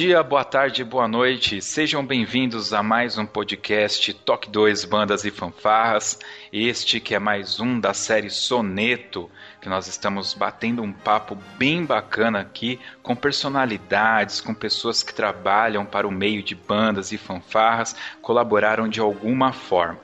Dia, 0.00 0.22
boa 0.22 0.44
tarde, 0.44 0.82
boa 0.82 1.06
noite. 1.06 1.60
Sejam 1.60 2.02
bem-vindos 2.02 2.72
a 2.72 2.82
mais 2.82 3.18
um 3.18 3.26
podcast 3.26 4.14
Toque 4.14 4.48
2 4.48 4.86
Bandas 4.86 5.26
e 5.26 5.30
Fanfarras. 5.30 6.18
Este 6.50 6.98
que 6.98 7.14
é 7.14 7.18
mais 7.18 7.60
um 7.60 7.78
da 7.78 7.92
série 7.92 8.30
Soneto, 8.30 9.30
que 9.60 9.68
nós 9.68 9.88
estamos 9.88 10.32
batendo 10.32 10.80
um 10.82 10.90
papo 10.90 11.36
bem 11.58 11.84
bacana 11.84 12.40
aqui 12.40 12.80
com 13.02 13.14
personalidades, 13.14 14.40
com 14.40 14.54
pessoas 14.54 15.02
que 15.02 15.12
trabalham 15.12 15.84
para 15.84 16.08
o 16.08 16.10
meio 16.10 16.42
de 16.42 16.54
bandas 16.54 17.12
e 17.12 17.18
fanfarras, 17.18 17.94
colaboraram 18.22 18.88
de 18.88 19.00
alguma 19.00 19.52
forma. 19.52 20.00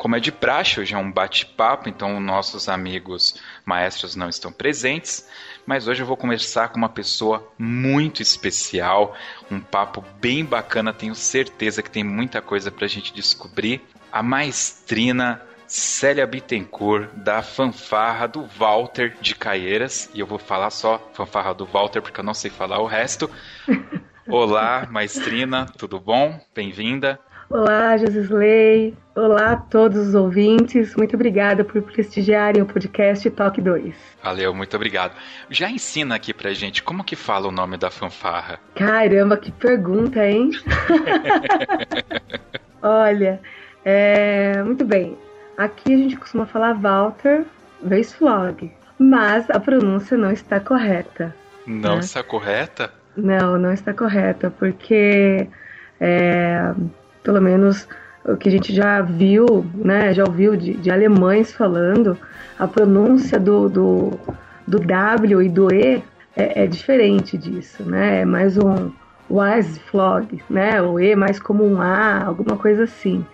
Como 0.00 0.16
é 0.16 0.20
de 0.20 0.32
praxe, 0.32 0.80
hoje 0.80 0.94
é 0.94 0.98
um 0.98 1.12
bate-papo, 1.12 1.86
então 1.86 2.18
nossos 2.20 2.70
amigos 2.70 3.34
maestros 3.70 4.16
não 4.16 4.28
estão 4.28 4.52
presentes, 4.52 5.28
mas 5.64 5.86
hoje 5.86 6.02
eu 6.02 6.06
vou 6.06 6.16
conversar 6.16 6.70
com 6.70 6.78
uma 6.78 6.88
pessoa 6.88 7.48
muito 7.56 8.20
especial, 8.20 9.14
um 9.48 9.60
papo 9.60 10.04
bem 10.20 10.44
bacana, 10.44 10.92
tenho 10.92 11.14
certeza 11.14 11.80
que 11.80 11.90
tem 11.90 12.02
muita 12.02 12.42
coisa 12.42 12.72
para 12.72 12.86
a 12.86 12.88
gente 12.88 13.14
descobrir. 13.14 13.80
A 14.10 14.24
maestrina 14.24 15.40
Célia 15.68 16.26
Bittencourt, 16.26 17.10
da 17.14 17.42
fanfarra 17.42 18.26
do 18.26 18.44
Walter 18.44 19.16
de 19.20 19.36
Caieiras, 19.36 20.10
e 20.12 20.18
eu 20.18 20.26
vou 20.26 20.38
falar 20.38 20.70
só 20.70 20.98
fanfarra 21.14 21.54
do 21.54 21.64
Walter 21.64 22.02
porque 22.02 22.18
eu 22.18 22.24
não 22.24 22.34
sei 22.34 22.50
falar 22.50 22.80
o 22.80 22.86
resto. 22.86 23.30
Olá, 24.26 24.88
maestrina, 24.90 25.66
tudo 25.78 26.00
bom? 26.00 26.40
Bem-vinda. 26.52 27.20
Olá, 27.52 27.96
Josisley. 27.96 28.96
Olá 29.12 29.50
a 29.50 29.56
todos 29.56 30.06
os 30.06 30.14
ouvintes. 30.14 30.94
Muito 30.94 31.16
obrigada 31.16 31.64
por 31.64 31.82
prestigiarem 31.82 32.62
o 32.62 32.66
podcast 32.66 33.28
Toque 33.28 33.60
2. 33.60 33.92
Valeu, 34.22 34.54
muito 34.54 34.76
obrigado. 34.76 35.16
Já 35.50 35.68
ensina 35.68 36.14
aqui 36.14 36.32
pra 36.32 36.52
gente 36.52 36.80
como 36.80 37.02
que 37.02 37.16
fala 37.16 37.48
o 37.48 37.50
nome 37.50 37.76
da 37.76 37.90
fanfarra. 37.90 38.60
Caramba, 38.76 39.36
que 39.36 39.50
pergunta, 39.50 40.24
hein? 40.24 40.52
Olha, 42.80 43.40
é... 43.84 44.62
muito 44.62 44.84
bem. 44.84 45.18
Aqui 45.58 45.92
a 45.92 45.96
gente 45.96 46.16
costuma 46.18 46.46
falar 46.46 46.74
Walter 46.74 47.44
Weisflog, 47.82 48.70
mas 48.96 49.50
a 49.50 49.58
pronúncia 49.58 50.16
não 50.16 50.30
está 50.30 50.60
correta. 50.60 51.34
Não 51.66 51.96
né? 51.96 51.98
está 51.98 52.22
correta? 52.22 52.92
Não, 53.16 53.58
não 53.58 53.72
está 53.72 53.92
correta, 53.92 54.52
porque 54.52 55.48
é, 56.00 56.72
pelo 57.22 57.40
menos 57.40 57.86
o 58.24 58.36
que 58.36 58.48
a 58.48 58.52
gente 58.52 58.74
já 58.74 59.00
viu, 59.00 59.66
né, 59.74 60.12
já 60.12 60.24
ouviu 60.24 60.56
de, 60.56 60.74
de 60.74 60.90
alemães 60.90 61.52
falando, 61.52 62.16
a 62.58 62.66
pronúncia 62.68 63.38
do, 63.38 63.68
do, 63.68 64.20
do 64.66 64.78
W 64.78 65.42
e 65.42 65.48
do 65.48 65.74
E 65.74 66.02
é, 66.36 66.64
é, 66.64 66.66
diferente 66.66 67.36
disso, 67.36 67.82
né? 67.82 68.20
É 68.20 68.24
mais 68.24 68.56
um 68.56 68.92
Weisflog, 69.30 70.42
né? 70.48 70.80
O 70.82 71.00
E 71.00 71.16
mais 71.16 71.40
como 71.40 71.64
um 71.64 71.80
A, 71.80 72.24
alguma 72.24 72.56
coisa 72.56 72.84
assim, 72.84 73.24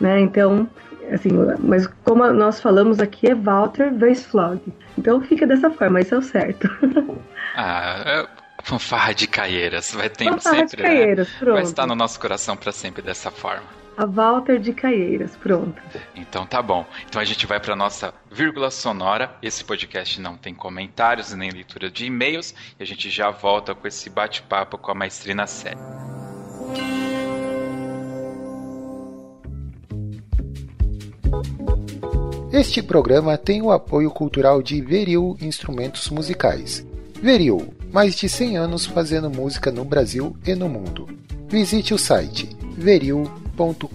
né? 0.00 0.20
Então, 0.20 0.68
assim, 1.12 1.30
mas 1.58 1.86
como 2.04 2.30
nós 2.32 2.60
falamos 2.60 3.00
aqui 3.00 3.28
é 3.28 3.34
Walter 3.34 3.92
Weisflog. 4.00 4.60
Então 4.96 5.20
fica 5.20 5.46
dessa 5.46 5.70
forma, 5.70 6.00
isso 6.00 6.14
é 6.14 6.18
o 6.18 6.22
certo. 6.22 6.68
ah, 7.56 8.02
é 8.06 8.45
fanfarra 8.66 9.14
de 9.14 9.28
Caieiras, 9.28 9.92
vai 9.94 10.10
ter 10.10 10.24
fanfarra 10.24 10.56
sempre, 10.56 10.76
de 10.78 10.82
Caieiras, 10.82 11.28
né? 11.28 11.34
pronto. 11.38 11.54
Vai 11.54 11.62
estar 11.62 11.86
no 11.86 11.94
nosso 11.94 12.18
coração 12.18 12.56
para 12.56 12.72
sempre 12.72 13.00
dessa 13.00 13.30
forma. 13.30 13.64
A 13.96 14.04
Walter 14.04 14.58
de 14.58 14.72
Caieiras, 14.72 15.36
pronto. 15.36 15.80
Então 16.16 16.44
tá 16.44 16.60
bom. 16.60 16.84
Então 17.08 17.22
a 17.22 17.24
gente 17.24 17.46
vai 17.46 17.60
para 17.60 17.76
nossa 17.76 18.12
vírgula 18.30 18.70
sonora. 18.70 19.34
Esse 19.40 19.64
podcast 19.64 20.20
não 20.20 20.36
tem 20.36 20.52
comentários 20.52 21.32
nem 21.32 21.48
leitura 21.50 21.88
de 21.88 22.06
e-mails 22.06 22.54
e 22.78 22.82
a 22.82 22.86
gente 22.86 23.08
já 23.08 23.30
volta 23.30 23.72
com 23.72 23.86
esse 23.86 24.10
bate-papo 24.10 24.76
com 24.76 24.90
a 24.90 24.94
maestrina 24.94 25.46
série. 25.46 25.78
Este 32.52 32.82
programa 32.82 33.38
tem 33.38 33.62
o 33.62 33.70
apoio 33.70 34.10
cultural 34.10 34.60
de 34.60 34.82
Veril 34.82 35.36
Instrumentos 35.40 36.10
Musicais. 36.10 36.84
Veril, 37.22 37.74
mais 37.96 38.14
de 38.14 38.28
100 38.28 38.58
anos 38.58 38.84
fazendo 38.84 39.30
música 39.30 39.72
no 39.72 39.82
Brasil 39.82 40.36
e 40.46 40.54
no 40.54 40.68
mundo. 40.68 41.08
Visite 41.48 41.94
o 41.94 41.98
site 41.98 42.46
veril.com.br. 42.76 43.86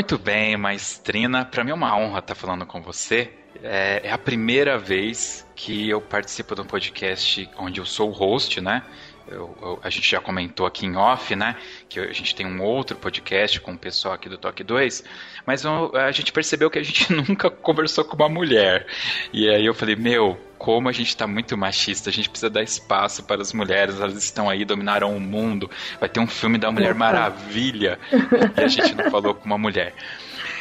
Muito 0.00 0.16
bem, 0.18 0.56
maestrina. 0.56 1.44
Para 1.44 1.62
mim 1.62 1.72
é 1.72 1.74
uma 1.74 1.94
honra 1.94 2.20
estar 2.20 2.34
falando 2.34 2.64
com 2.64 2.80
você. 2.80 3.30
É, 3.62 4.00
é, 4.04 4.10
a 4.10 4.16
primeira 4.16 4.78
vez 4.78 5.46
que 5.54 5.90
eu 5.90 6.00
participo 6.00 6.54
de 6.54 6.62
um 6.62 6.64
podcast 6.64 7.50
onde 7.58 7.82
eu 7.82 7.84
sou 7.84 8.08
o 8.08 8.12
host, 8.12 8.62
né? 8.62 8.82
Eu, 9.30 9.56
eu, 9.62 9.80
a 9.82 9.88
gente 9.90 10.10
já 10.10 10.20
comentou 10.20 10.66
aqui 10.66 10.86
em 10.86 10.96
off, 10.96 11.36
né? 11.36 11.56
Que 11.88 12.00
a 12.00 12.12
gente 12.12 12.34
tem 12.34 12.46
um 12.46 12.60
outro 12.60 12.96
podcast 12.96 13.60
com 13.60 13.72
o 13.72 13.78
pessoal 13.78 14.14
aqui 14.14 14.28
do 14.28 14.36
Toque 14.36 14.64
2, 14.64 15.04
mas 15.46 15.64
eu, 15.64 15.94
a 15.94 16.10
gente 16.10 16.32
percebeu 16.32 16.68
que 16.68 16.78
a 16.78 16.82
gente 16.82 17.12
nunca 17.14 17.48
conversou 17.48 18.04
com 18.04 18.16
uma 18.16 18.28
mulher. 18.28 18.86
E 19.32 19.48
aí 19.48 19.64
eu 19.64 19.74
falei, 19.74 19.94
meu, 19.94 20.38
como 20.58 20.88
a 20.88 20.92
gente 20.92 21.08
está 21.08 21.26
muito 21.26 21.56
machista, 21.56 22.10
a 22.10 22.12
gente 22.12 22.28
precisa 22.28 22.50
dar 22.50 22.62
espaço 22.62 23.22
para 23.22 23.40
as 23.40 23.52
mulheres, 23.52 24.00
elas 24.00 24.22
estão 24.22 24.50
aí, 24.50 24.64
dominaram 24.64 25.16
o 25.16 25.20
mundo. 25.20 25.70
Vai 25.98 26.08
ter 26.08 26.20
um 26.20 26.26
filme 26.26 26.58
da 26.58 26.70
Mulher 26.70 26.94
Maravilha 26.94 27.98
e 28.56 28.60
a 28.60 28.68
gente 28.68 28.94
não 28.94 29.10
falou 29.10 29.34
com 29.34 29.46
uma 29.46 29.56
mulher. 29.56 29.94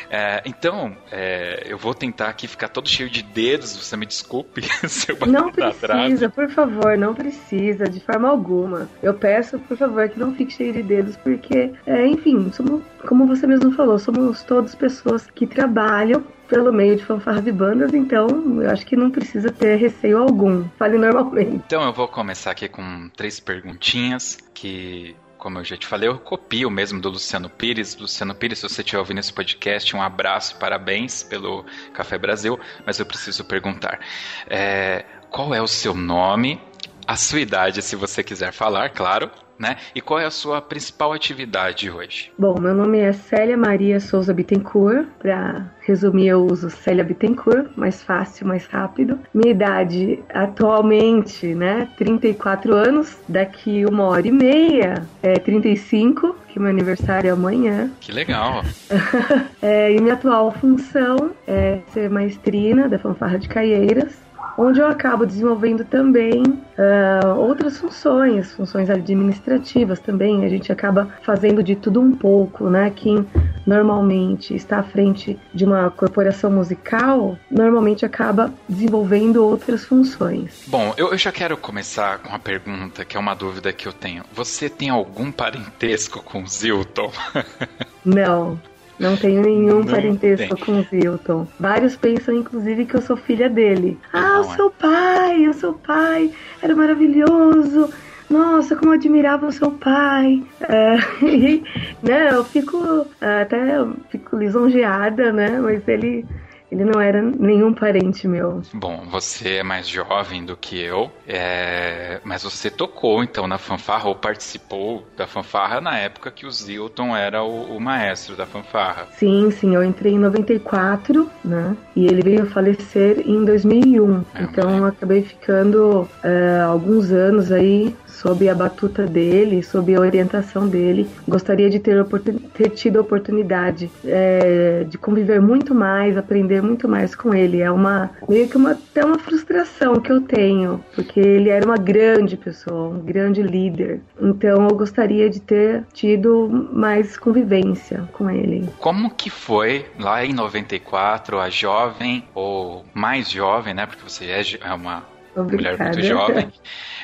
É, 0.10 0.42
então, 0.46 0.96
é, 1.12 1.64
eu 1.68 1.78
vou 1.78 1.94
tentar 1.94 2.30
aqui 2.30 2.48
ficar 2.48 2.70
todo 2.70 2.90
cheio 2.90 3.10
de 3.10 3.22
dedos, 3.22 3.76
você 3.76 3.96
me 3.96 4.06
desculpe 4.06 4.64
se 4.88 5.12
eu 5.12 5.18
Não 5.28 5.52
precisa, 5.52 6.30
por 6.30 6.50
favor, 6.50 6.98
não 6.98 7.14
precisa, 7.14 7.86
de 7.86 8.00
forma 8.00 8.28
alguma. 8.28 8.90
Eu 9.04 9.14
peço, 9.14 9.60
por 9.60 9.78
favor, 9.78 10.10
que 10.10 10.20
não 10.20 10.34
fique 10.34 10.54
cheio 10.54 10.74
de 10.74 10.84
dedos, 10.84 11.16
porque, 11.18 11.72
é, 11.86 12.08
enfim, 12.08 12.52
somos, 12.52 12.82
como 13.08 13.28
você 13.28 13.46
mesmo 13.46 13.72
falou, 13.72 14.00
somos 14.00 14.44
todos 14.44 14.74
pessoas 14.74 15.28
que 15.30 15.46
trabalham 15.46 16.24
pelo 16.48 16.74
meio 16.74 16.96
de 16.96 17.06
fanfarras 17.06 17.46
e 17.46 17.52
bandas, 17.52 17.94
então 17.94 18.28
eu 18.62 18.70
acho 18.72 18.86
que 18.86 18.96
não 18.96 19.12
precisa 19.12 19.52
ter 19.52 19.76
receio 19.76 20.18
algum. 20.18 20.68
Fale 20.80 20.98
normalmente. 20.98 21.56
Então 21.56 21.84
eu 21.84 21.94
vou 21.94 22.08
começar 22.08 22.52
aqui 22.52 22.68
com 22.68 23.08
três 23.16 23.40
perguntinhas 23.40 24.38
que 24.54 25.16
como 25.40 25.58
eu 25.58 25.64
já 25.64 25.78
te 25.78 25.88
falei, 25.88 26.10
eu 26.10 26.20
copio 26.20 26.70
mesmo 26.70 27.00
do 27.02 27.10
Luciano 27.10 27.50
Pires. 27.50 27.98
Luciano 27.98 28.36
Pires, 28.36 28.60
se 28.60 28.70
você 28.70 28.82
estiver 28.82 29.00
ouvindo 29.00 29.20
esse 29.20 29.32
podcast, 29.32 29.96
um 29.96 30.02
abraço, 30.02 30.58
parabéns 30.58 31.24
pelo 31.24 31.66
Café 31.94 32.18
Brasil, 32.18 32.60
mas 32.86 33.00
eu 33.00 33.06
preciso 33.06 33.44
perguntar: 33.46 34.00
é, 34.48 35.06
qual 35.32 35.56
é 35.56 35.62
o 35.62 35.68
seu 35.68 35.96
nome, 35.96 36.62
a 37.08 37.16
sua 37.16 37.40
idade, 37.40 37.82
se 37.82 37.96
você 37.96 38.22
quiser 38.22 38.52
falar, 38.52 38.90
claro, 38.90 39.32
né? 39.60 39.76
E 39.94 40.00
qual 40.00 40.20
é 40.20 40.26
a 40.26 40.32
sua 40.32 40.62
principal 40.62 41.12
atividade 41.12 41.92
hoje? 41.92 42.32
Bom, 42.38 42.60
meu 42.60 42.74
nome 42.74 43.00
é 43.00 43.12
Célia 43.12 43.58
Maria 43.58 44.00
Souza 44.00 44.34
Bittencourt. 44.34 45.06
Para 45.20 45.70
resumir, 45.82 46.28
eu 46.28 46.46
uso 46.46 46.70
Célia 46.70 47.04
Bittencourt, 47.04 47.68
mais 47.76 48.02
fácil, 48.02 48.48
mais 48.48 48.66
rápido. 48.66 49.20
Minha 49.34 49.52
idade 49.52 50.24
atualmente, 50.34 51.54
né? 51.54 51.90
34 51.98 52.74
anos. 52.74 53.18
Daqui 53.28 53.86
uma 53.86 54.06
hora 54.06 54.28
e 54.28 54.32
meia 54.32 55.06
é 55.22 55.34
35, 55.34 56.36
que 56.48 56.58
meu 56.58 56.70
aniversário 56.70 57.28
é 57.28 57.32
amanhã. 57.32 57.92
Que 58.00 58.14
legal! 58.14 58.64
é, 59.62 59.92
e 59.92 60.00
minha 60.00 60.14
atual 60.14 60.52
função 60.54 61.32
é 61.46 61.80
ser 61.92 62.10
maestrina 62.10 62.88
da 62.88 62.98
fanfarra 62.98 63.38
de 63.38 63.50
Caieiras 63.50 64.29
onde 64.58 64.82
eu 64.82 64.88
acabo 64.88 65.26
desenvolvendo 65.26 65.86
também 65.86 66.44
uh, 66.44 67.38
outras 67.38 67.78
funções, 67.78 68.52
funções 68.52 68.90
administrativas 68.90 70.00
também. 70.00 70.44
A 70.44 70.50
gente 70.50 70.72
acaba 70.72 71.08
fazendo 71.24 71.64
de 71.64 71.76
tudo 71.76 72.02
um 72.02 72.16
pouco, 72.16 72.70
né? 72.70 72.88
Aqui 72.88 73.10
em, 73.10 73.26
normalmente 73.66 74.54
está 74.54 74.80
à 74.80 74.84
frente 74.84 75.40
de 75.54 75.64
uma 75.64 75.90
corporação 75.90 76.52
musical, 76.52 77.38
normalmente 77.50 78.06
acaba 78.06 78.54
desenvolvendo 78.68 79.46
outras 79.46 79.86
funções. 79.86 80.64
Bom, 80.68 80.94
eu, 80.98 81.12
eu 81.12 81.18
já 81.18 81.32
quero 81.32 81.56
começar 81.56 82.20
com 82.20 82.30
uma 82.30 82.40
pergunta 82.40 83.06
que 83.06 83.16
é 83.16 83.20
uma 83.20 83.34
dúvida 83.34 83.72
que 83.72 83.88
eu 83.88 83.94
tenho. 83.94 84.24
Você 84.34 84.70
tem 84.70 84.90
algum 84.90 85.32
parentesco 85.32 86.22
com 86.22 86.46
Zilton? 86.46 87.12
Não, 88.04 88.60
não 89.00 89.16
tenho 89.16 89.42
nenhum 89.42 89.80
não 89.80 89.86
parentesco 89.86 90.56
tem. 90.56 90.66
com 90.66 90.80
o 90.80 90.84
Zilton. 90.84 91.48
Vários 91.60 91.96
pensam, 91.96 92.36
inclusive, 92.36 92.86
que 92.86 92.96
eu 92.96 93.02
sou 93.02 93.16
filha 93.16 93.50
dele. 93.50 93.98
Ah, 94.12 94.42
o 94.42 94.52
é. 94.52 94.56
seu 94.56 94.70
pai, 94.70 95.48
o 95.48 95.54
seu 95.54 95.74
pai 95.74 96.32
era 96.62 96.76
maravilhoso. 96.76 97.90
Nossa, 98.30 98.76
como 98.76 98.92
eu 98.92 98.98
admirava 98.98 99.48
o 99.48 99.52
seu 99.52 99.72
pai. 99.72 100.44
É, 100.62 100.98
e, 101.26 101.64
né, 102.04 102.30
eu 102.32 102.44
fico 102.44 103.08
até 103.20 103.84
fico 104.12 104.38
lisonjeada, 104.38 105.32
né? 105.32 105.60
Mas 105.60 105.88
ele 105.88 106.26
ele 106.72 106.84
não 106.84 107.02
era 107.02 107.22
nenhum 107.22 107.74
parente 107.74 108.28
meu. 108.28 108.62
Bom, 108.74 109.06
você 109.10 109.56
é 109.56 109.64
mais 109.64 109.88
jovem 109.88 110.46
do 110.46 110.56
que 110.56 110.80
eu, 110.80 111.12
é... 111.28 112.20
mas 112.24 112.44
você 112.44 112.70
tocou 112.70 113.24
então 113.24 113.48
na 113.48 113.58
fanfarra 113.58 114.08
ou 114.08 114.16
participou 114.16 115.06
da 115.18 115.26
fanfarra 115.26 115.82
na 115.82 115.98
época 115.98 116.32
que 116.32 116.46
o 116.46 116.52
Zilton 116.52 117.16
era 117.16 117.44
o, 117.44 117.76
o 117.76 117.80
maestro 117.80 118.36
da 118.36 118.46
fanfarra. 118.46 119.08
Sim, 119.14 119.50
sim, 119.52 119.76
eu 119.76 119.84
entrei 119.84 120.14
em 120.14 120.20
94, 120.20 121.30
né? 121.44 121.76
E 121.96 122.06
ele 122.06 122.22
veio 122.22 122.46
falecer 122.48 123.22
em 123.26 123.44
2001. 123.44 124.24
É, 124.34 124.44
então 124.44 124.78
eu 124.78 124.86
acabei 124.86 125.24
ficando 125.24 126.08
é, 126.24 126.62
alguns 126.62 127.12
anos 127.12 127.52
aí 127.52 127.96
sob 128.22 128.48
a 128.50 128.56
batuta 128.56 129.06
dele, 129.06 129.64
sob 129.64 129.96
a 129.96 130.00
orientação 130.00 130.68
dele. 130.68 131.10
Gostaria 131.28 131.70
de 131.70 131.80
ter, 131.80 132.06
ter 132.54 132.70
tido 132.70 132.98
a 132.98 133.02
oportunidade 133.02 133.90
é, 134.06 134.86
de 134.88 134.98
conviver 134.98 135.42
muito 135.42 135.74
mais, 135.74 136.18
aprender 136.18 136.62
muito 136.62 136.88
mais 136.88 137.16
com 137.16 137.34
ele. 137.34 137.62
É 137.62 137.72
uma 137.72 138.12
meio 138.28 138.48
que 138.50 138.58
uma, 138.58 138.72
até 138.72 139.06
uma 139.06 139.18
frustração 139.18 139.96
que 139.96 140.12
eu 140.12 140.22
tenho, 140.22 140.84
porque 140.94 141.20
ele 141.20 141.50
era 141.50 141.66
uma 141.66 141.78
grande 141.78 142.36
pessoa, 142.36 142.90
um 142.90 143.00
grande 143.00 143.42
líder. 143.42 144.02
Então 144.20 144.68
eu 144.68 144.76
gostaria 144.76 145.30
de 145.30 145.40
ter 145.40 145.84
tido 145.94 146.50
mais 146.74 147.18
convivência 147.18 148.08
com 148.14 148.30
ele. 148.30 148.68
Como 148.80 149.10
que 149.12 149.30
foi 149.30 149.86
lá 149.98 150.26
em 150.26 150.34
94, 150.34 151.40
a 151.40 151.50
jovem 151.50 152.24
ou 152.36 152.86
mais 152.94 153.30
jovem, 153.30 153.74
né? 153.74 153.86
Porque 153.86 154.04
você 154.04 154.26
é, 154.26 154.42
é 154.70 154.74
uma 154.74 155.04
Obrigada. 155.42 155.78
mulher 155.78 155.96
muito 155.96 156.08
jovem. 156.08 156.54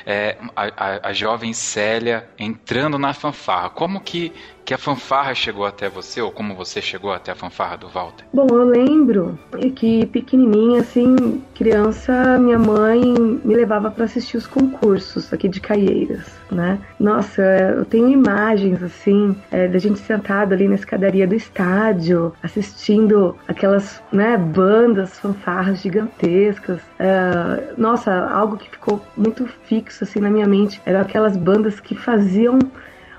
É, 0.08 0.36
a, 0.54 0.62
a, 0.66 1.08
a, 1.08 1.12
jovem 1.12 1.52
Célia 1.52 2.28
entrando 2.38 2.96
na 2.96 3.12
fanfarra. 3.12 3.70
Como 3.70 4.00
que 4.00 4.32
que 4.66 4.74
a 4.74 4.78
fanfarra 4.78 5.32
chegou 5.32 5.64
até 5.64 5.88
você, 5.88 6.20
ou 6.20 6.32
como 6.32 6.52
você 6.52 6.82
chegou 6.82 7.12
até 7.12 7.30
a 7.30 7.36
fanfarra 7.36 7.76
do 7.76 7.88
Walter? 7.88 8.24
Bom, 8.34 8.48
eu 8.50 8.64
lembro 8.64 9.38
que 9.76 10.04
pequenininha, 10.06 10.80
assim, 10.80 11.40
criança, 11.54 12.36
minha 12.36 12.58
mãe 12.58 13.00
me 13.44 13.54
levava 13.54 13.92
para 13.92 14.06
assistir 14.06 14.36
os 14.36 14.44
concursos 14.44 15.32
aqui 15.32 15.48
de 15.48 15.60
Caieiras, 15.60 16.26
né? 16.50 16.80
Nossa, 16.98 17.42
eu 17.76 17.84
tenho 17.84 18.08
imagens, 18.08 18.82
assim, 18.82 19.36
é, 19.52 19.68
da 19.68 19.78
gente 19.78 20.00
sentado 20.00 20.52
ali 20.52 20.66
na 20.66 20.74
escadaria 20.74 21.28
do 21.28 21.36
estádio, 21.36 22.32
assistindo 22.42 23.36
aquelas, 23.46 24.02
né, 24.10 24.36
bandas, 24.36 25.16
fanfarras 25.20 25.80
gigantescas. 25.80 26.80
É, 26.98 27.72
nossa, 27.78 28.12
algo 28.30 28.56
que 28.56 28.68
ficou 28.68 29.00
muito 29.16 29.46
fixo, 29.64 30.02
assim, 30.02 30.18
na 30.18 30.28
minha 30.28 30.46
mente, 30.46 30.82
eram 30.84 31.02
aquelas 31.02 31.36
bandas 31.36 31.78
que 31.78 31.94
faziam 31.94 32.58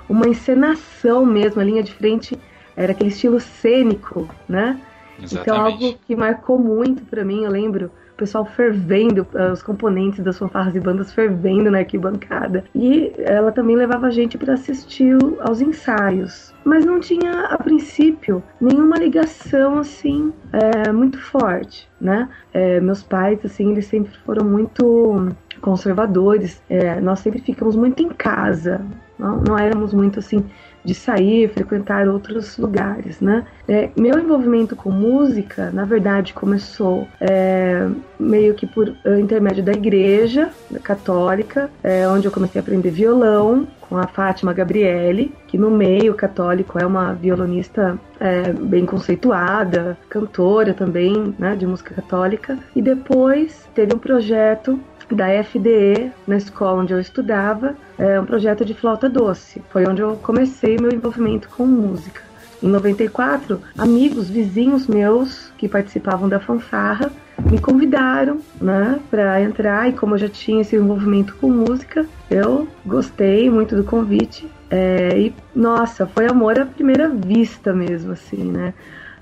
uma 0.09 0.27
encenação 0.27 1.25
mesmo, 1.25 1.61
a 1.61 1.63
linha 1.63 1.83
de 1.83 1.93
frente 1.93 2.37
era 2.75 2.91
aquele 2.91 3.09
estilo 3.09 3.39
cênico, 3.39 4.29
né? 4.47 4.79
Exatamente. 5.21 5.41
Então 5.41 5.65
algo 5.65 5.99
que 6.05 6.15
marcou 6.15 6.59
muito 6.59 7.03
para 7.03 7.25
mim, 7.25 7.43
eu 7.43 7.51
lembro 7.51 7.91
o 8.13 8.17
pessoal 8.17 8.45
fervendo, 8.45 9.27
eh, 9.35 9.51
os 9.51 9.61
componentes 9.61 10.23
das 10.23 10.39
fanfarras 10.39 10.75
e 10.75 10.79
bandas 10.79 11.13
fervendo 11.13 11.69
na 11.69 11.79
arquibancada. 11.79 12.63
E 12.73 13.13
ela 13.19 13.51
também 13.51 13.75
levava 13.75 14.07
a 14.07 14.09
gente 14.09 14.39
para 14.39 14.55
assistir 14.55 15.15
aos 15.39 15.61
ensaios. 15.61 16.51
Mas 16.65 16.83
não 16.83 16.99
tinha, 16.99 17.45
a 17.45 17.57
princípio, 17.59 18.41
nenhuma 18.59 18.97
ligação 18.97 19.77
assim 19.77 20.33
é, 20.51 20.91
muito 20.91 21.19
forte, 21.19 21.87
né? 22.01 22.27
É, 22.51 22.79
meus 22.79 23.03
pais, 23.03 23.39
assim, 23.45 23.71
eles 23.71 23.85
sempre 23.85 24.11
foram 24.25 24.43
muito 24.43 25.31
conservadores. 25.61 26.59
É, 26.67 26.99
nós 26.99 27.19
sempre 27.19 27.39
ficamos 27.39 27.75
muito 27.75 28.01
em 28.01 28.09
casa. 28.09 28.81
Não, 29.17 29.37
não 29.37 29.57
éramos 29.57 29.93
muito 29.93 30.19
assim 30.19 30.43
de 30.87 30.95
sair, 30.95 31.49
frequentar 31.49 32.07
outros 32.07 32.57
lugares, 32.57 33.19
né? 33.19 33.45
É, 33.67 33.89
meu 33.97 34.17
envolvimento 34.17 34.73
com 34.73 34.89
música, 34.89 35.69
na 35.71 35.83
verdade, 35.83 36.33
começou 36.33 37.05
é, 37.19 37.85
meio 38.17 38.53
que 38.53 38.65
por 38.65 38.95
intermédio 39.19 39.63
da 39.63 39.73
igreja 39.73 40.49
católica, 40.83 41.69
é, 41.83 42.07
onde 42.07 42.27
eu 42.27 42.31
comecei 42.31 42.59
a 42.59 42.63
aprender 42.63 42.89
violão 42.89 43.67
com 43.81 43.97
a 43.97 44.07
Fátima 44.07 44.53
Gabriele, 44.53 45.33
que 45.47 45.57
no 45.57 45.69
meio 45.69 46.13
católico 46.13 46.79
é 46.79 46.85
uma 46.85 47.13
violonista 47.13 47.99
é, 48.19 48.53
bem 48.53 48.85
conceituada, 48.85 49.97
cantora 50.09 50.73
também, 50.73 51.35
né, 51.37 51.55
de 51.55 51.65
música 51.65 51.93
católica. 51.93 52.57
E 52.75 52.81
depois 52.81 53.67
teve 53.73 53.93
um 53.93 53.99
projeto 53.99 54.79
da 55.15 55.27
FDE, 55.43 56.11
na 56.27 56.37
escola 56.37 56.81
onde 56.81 56.93
eu 56.93 56.99
estudava, 56.99 57.75
é 57.97 58.19
um 58.19 58.25
projeto 58.25 58.65
de 58.65 58.73
flauta 58.73 59.09
doce. 59.09 59.61
Foi 59.69 59.87
onde 59.87 60.01
eu 60.01 60.15
comecei 60.17 60.77
meu 60.77 60.91
envolvimento 60.91 61.49
com 61.49 61.65
música. 61.65 62.21
Em 62.61 62.67
94, 62.67 63.61
amigos, 63.77 64.29
vizinhos 64.29 64.87
meus 64.87 65.51
que 65.57 65.67
participavam 65.67 66.27
da 66.27 66.39
fanfarra 66.39 67.11
me 67.51 67.59
convidaram, 67.59 68.39
né, 68.59 68.99
para 69.11 69.39
entrar 69.41 69.87
e 69.87 69.93
como 69.93 70.15
eu 70.15 70.17
já 70.17 70.27
tinha 70.27 70.61
esse 70.61 70.75
envolvimento 70.75 71.35
com 71.35 71.51
música, 71.51 72.05
eu 72.31 72.67
gostei 72.83 73.47
muito 73.49 73.75
do 73.75 73.83
convite 73.83 74.49
é, 74.69 75.17
e 75.17 75.33
nossa, 75.55 76.05
foi 76.05 76.27
amor 76.27 76.59
à 76.59 76.65
primeira 76.65 77.09
vista 77.09 77.73
mesmo, 77.73 78.11
assim, 78.11 78.43
né? 78.51 78.73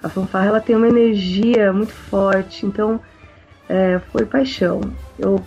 A 0.02 0.10
fanfarra 0.10 0.48
ela 0.48 0.62
tem 0.62 0.76
uma 0.76 0.88
energia 0.88 1.72
muito 1.72 1.94
forte, 1.94 2.66
então 2.66 3.00
é, 3.70 4.00
foi 4.12 4.26
paixão. 4.26 4.82
Eu 5.18 5.42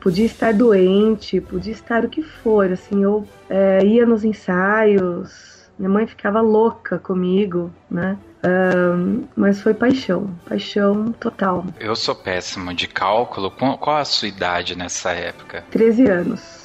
podia 0.00 0.26
estar 0.26 0.52
doente, 0.52 1.40
podia 1.40 1.72
estar 1.72 2.04
o 2.04 2.08
que 2.08 2.22
for, 2.22 2.72
assim, 2.72 3.02
eu 3.02 3.26
é, 3.48 3.84
ia 3.84 4.06
nos 4.06 4.24
ensaios, 4.24 5.60
minha 5.80 5.88
mãe 5.88 6.06
ficava 6.06 6.40
louca 6.42 6.98
comigo, 6.98 7.72
né? 7.90 8.18
Um, 8.44 9.24
mas 9.34 9.62
foi 9.62 9.72
paixão, 9.72 10.30
paixão 10.46 11.10
total. 11.12 11.64
Eu 11.78 11.96
sou 11.96 12.14
péssimo 12.14 12.74
de 12.74 12.86
cálculo. 12.86 13.50
Qual 13.50 13.96
a 13.96 14.04
sua 14.04 14.28
idade 14.28 14.76
nessa 14.76 15.12
época? 15.12 15.64
13 15.70 16.06
anos. 16.06 16.60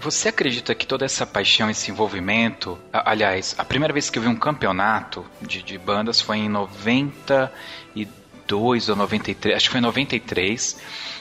Você 0.00 0.30
acredita 0.30 0.74
que 0.74 0.84
toda 0.86 1.04
essa 1.04 1.24
paixão, 1.24 1.70
esse 1.70 1.92
envolvimento. 1.92 2.76
Aliás, 2.92 3.54
a 3.56 3.64
primeira 3.64 3.94
vez 3.94 4.10
que 4.10 4.18
eu 4.18 4.22
vi 4.22 4.28
um 4.28 4.36
campeonato 4.36 5.24
de, 5.40 5.62
de 5.62 5.78
bandas 5.78 6.20
foi 6.20 6.38
em 6.38 6.48
92 6.48 8.88
ou 8.88 8.96
93, 8.96 9.56
acho 9.56 9.66
que 9.66 9.72
foi 9.72 9.80
em 9.80 9.84
93 9.84 10.76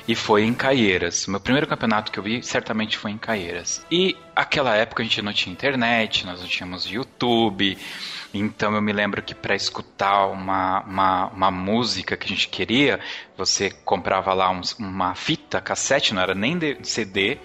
e 0.07 0.15
foi 0.15 0.43
em 0.43 0.53
Caieiras. 0.53 1.27
Meu 1.27 1.39
primeiro 1.39 1.67
campeonato 1.67 2.11
que 2.11 2.19
eu 2.19 2.23
vi 2.23 2.43
certamente 2.43 2.97
foi 2.97 3.11
em 3.11 3.17
Caieiras. 3.17 3.85
E 3.89 4.15
aquela 4.35 4.75
época 4.75 5.01
a 5.01 5.05
gente 5.05 5.21
não 5.21 5.33
tinha 5.33 5.53
internet, 5.53 6.25
nós 6.25 6.41
não 6.41 6.47
tínhamos 6.47 6.85
YouTube. 6.85 7.77
Então 8.33 8.75
eu 8.75 8.81
me 8.81 8.91
lembro 8.91 9.21
que 9.21 9.33
para 9.33 9.55
escutar 9.55 10.27
uma, 10.27 10.81
uma, 10.81 11.27
uma, 11.27 11.51
música 11.51 12.17
que 12.17 12.25
a 12.25 12.29
gente 12.29 12.49
queria, 12.49 12.99
você 13.37 13.69
comprava 13.69 14.33
lá 14.33 14.49
um, 14.49 14.59
uma 14.77 15.15
fita 15.15 15.61
cassete, 15.61 16.13
não 16.13 16.21
era 16.21 16.35
nem 16.35 16.59
CD, 16.83 17.37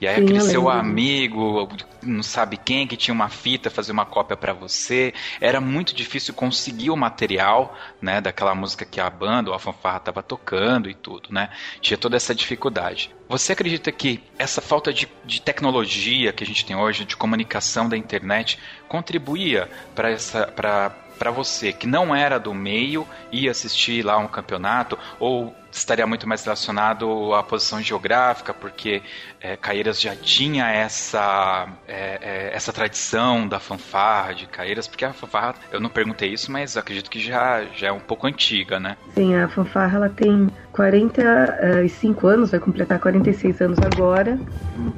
e 0.00 0.08
aí 0.08 0.16
Sim, 0.16 0.24
aquele 0.24 0.40
seu 0.40 0.70
amigo, 0.70 1.68
não 2.02 2.22
sabe 2.22 2.56
quem, 2.56 2.86
que 2.86 2.96
tinha 2.96 3.14
uma 3.14 3.28
fita, 3.28 3.68
fazer 3.68 3.92
uma 3.92 4.06
cópia 4.06 4.36
para 4.36 4.54
você. 4.54 5.12
Era 5.40 5.60
muito 5.60 5.94
difícil 5.94 6.32
conseguir 6.32 6.90
o 6.90 6.96
material, 6.96 7.76
né, 8.00 8.20
daquela 8.20 8.54
música 8.54 8.86
que 8.86 9.00
a 9.00 9.10
banda 9.10 9.50
ou 9.50 9.56
a 9.56 9.58
fanfarra 9.58 9.98
estava 9.98 10.22
tocando 10.22 10.88
e 10.88 10.94
tudo, 10.94 11.28
né? 11.30 11.50
Tinha 11.82 11.98
toda 12.00 12.16
essa 12.16 12.34
dificuldade. 12.34 13.14
Você 13.28 13.52
acredita 13.52 13.92
que 13.92 14.20
essa 14.38 14.60
falta 14.60 14.92
de, 14.92 15.08
de 15.24 15.40
tecnologia 15.40 16.32
que 16.32 16.42
a 16.42 16.46
gente 16.46 16.64
tem 16.64 16.74
hoje, 16.74 17.04
de 17.04 17.16
comunicação 17.16 17.88
da 17.88 17.96
internet, 17.96 18.58
contribuía 18.88 19.70
para 19.94 20.10
essa 20.10 20.46
para 20.46 20.90
para 21.20 21.30
você 21.30 21.70
que 21.70 21.86
não 21.86 22.16
era 22.16 22.40
do 22.40 22.54
meio 22.54 23.06
ir 23.30 23.50
assistir 23.50 24.02
lá 24.02 24.16
um 24.16 24.26
campeonato 24.26 24.98
ou 25.18 25.54
estaria 25.72 26.06
muito 26.06 26.28
mais 26.28 26.44
relacionado 26.44 27.34
à 27.34 27.42
posição 27.42 27.80
geográfica, 27.80 28.52
porque 28.52 29.02
é, 29.40 29.56
Caeiras 29.56 30.00
já 30.00 30.14
tinha 30.16 30.68
essa, 30.68 31.68
é, 31.86 32.18
é, 32.20 32.50
essa 32.54 32.72
tradição 32.72 33.46
da 33.46 33.60
fanfarra 33.60 34.34
de 34.34 34.46
Caeiras, 34.46 34.88
porque 34.88 35.04
a 35.04 35.12
fanfarra, 35.12 35.54
eu 35.72 35.80
não 35.80 35.88
perguntei 35.88 36.32
isso, 36.32 36.50
mas 36.50 36.76
acredito 36.76 37.10
que 37.10 37.20
já, 37.20 37.64
já 37.76 37.88
é 37.88 37.92
um 37.92 38.00
pouco 38.00 38.26
antiga, 38.26 38.80
né? 38.80 38.96
Sim, 39.14 39.34
a 39.36 39.48
fanfarra 39.48 39.96
ela 39.96 40.08
tem 40.08 40.48
45 40.72 42.26
anos, 42.26 42.50
vai 42.50 42.60
completar 42.60 42.98
46 42.98 43.60
anos 43.60 43.78
agora, 43.80 44.38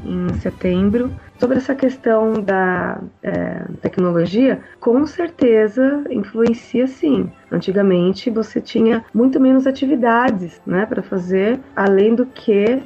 em 0.05 0.33
setembro. 0.35 1.15
Sobre 1.39 1.59
essa 1.59 1.75
questão 1.75 2.35
da 2.35 3.01
é, 3.23 3.65
tecnologia, 3.81 4.63
com 4.79 5.05
certeza 5.07 6.05
influencia 6.11 6.87
sim. 6.87 7.31
Antigamente 7.53 8.31
você 8.31 8.61
tinha 8.61 9.05
muito 9.13 9.39
menos 9.39 9.67
atividades, 9.67 10.59
né, 10.67 10.87
para 10.87 11.03
fazer, 11.03 11.61
além 11.77 12.15
do 12.15 12.25
que 12.25 12.83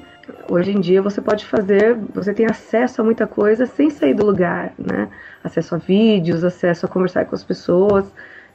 hoje 0.50 0.72
em 0.72 0.80
dia 0.80 1.00
você 1.00 1.20
pode 1.20 1.46
fazer, 1.46 1.96
você 2.12 2.34
tem 2.34 2.46
acesso 2.46 3.00
a 3.00 3.04
muita 3.04 3.28
coisa 3.28 3.64
sem 3.64 3.90
sair 3.90 4.14
do 4.14 4.26
lugar, 4.26 4.72
né? 4.76 5.08
Acesso 5.44 5.76
a 5.76 5.78
vídeos, 5.78 6.42
acesso 6.42 6.84
a 6.84 6.88
conversar 6.88 7.26
com 7.26 7.36
as 7.36 7.44
pessoas, 7.44 8.12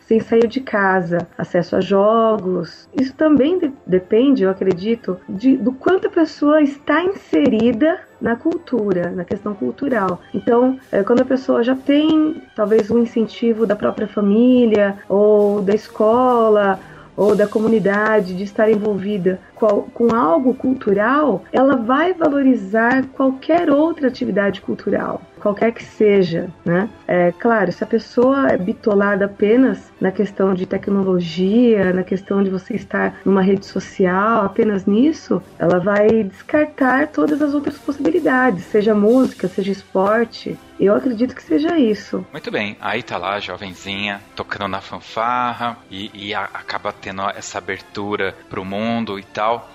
sem 0.07 0.19
sair 0.19 0.47
de 0.47 0.59
casa, 0.59 1.27
acesso 1.37 1.75
a 1.75 1.81
jogos. 1.81 2.89
Isso 2.99 3.13
também 3.13 3.57
de 3.57 3.71
depende, 3.85 4.43
eu 4.43 4.49
acredito, 4.49 5.17
de, 5.27 5.57
do 5.57 5.71
quanto 5.71 6.07
a 6.07 6.11
pessoa 6.11 6.61
está 6.61 7.03
inserida 7.03 7.99
na 8.19 8.35
cultura, 8.35 9.11
na 9.11 9.25
questão 9.25 9.53
cultural. 9.53 10.21
Então, 10.33 10.79
é, 10.91 11.03
quando 11.03 11.21
a 11.21 11.25
pessoa 11.25 11.63
já 11.63 11.75
tem 11.75 12.41
talvez 12.55 12.91
um 12.91 12.99
incentivo 12.99 13.65
da 13.65 13.75
própria 13.75 14.07
família 14.07 14.97
ou 15.09 15.61
da 15.61 15.73
escola 15.73 16.79
ou 17.15 17.35
da 17.35 17.47
comunidade 17.47 18.35
de 18.35 18.43
estar 18.43 18.69
envolvida 18.69 19.39
com, 19.55 19.83
com 19.93 20.15
algo 20.15 20.53
cultural, 20.53 21.43
ela 21.51 21.75
vai 21.75 22.13
valorizar 22.13 23.05
qualquer 23.13 23.69
outra 23.69 24.07
atividade 24.07 24.61
cultural 24.61 25.21
qualquer 25.41 25.71
que 25.73 25.83
seja, 25.83 26.49
né? 26.63 26.89
É 27.07 27.31
claro, 27.31 27.71
se 27.71 27.83
a 27.83 27.87
pessoa 27.87 28.47
é 28.47 28.57
bitolada 28.57 29.25
apenas 29.25 29.91
na 29.99 30.11
questão 30.11 30.53
de 30.53 30.65
tecnologia, 30.65 31.91
na 31.93 32.03
questão 32.03 32.43
de 32.43 32.49
você 32.49 32.75
estar 32.75 33.19
numa 33.25 33.41
rede 33.41 33.65
social, 33.65 34.45
apenas 34.45 34.85
nisso, 34.85 35.41
ela 35.57 35.79
vai 35.79 36.23
descartar 36.23 37.07
todas 37.07 37.41
as 37.41 37.53
outras 37.53 37.77
possibilidades, 37.77 38.63
seja 38.65 38.93
música, 38.93 39.47
seja 39.47 39.71
esporte. 39.71 40.57
Eu 40.79 40.95
acredito 40.95 41.35
que 41.35 41.43
seja 41.43 41.77
isso. 41.77 42.25
Muito 42.31 42.49
bem, 42.49 42.77
aí 42.79 43.03
tá 43.03 43.17
lá 43.17 43.35
a 43.35 43.39
jovenzinha 43.39 44.21
tocando 44.35 44.67
na 44.67 44.81
fanfarra 44.81 45.77
e, 45.89 46.09
e 46.13 46.33
a, 46.33 46.43
acaba 46.45 46.91
tendo 46.91 47.21
essa 47.29 47.57
abertura 47.57 48.35
pro 48.49 48.65
mundo 48.65 49.19
e 49.19 49.23
tal. 49.23 49.69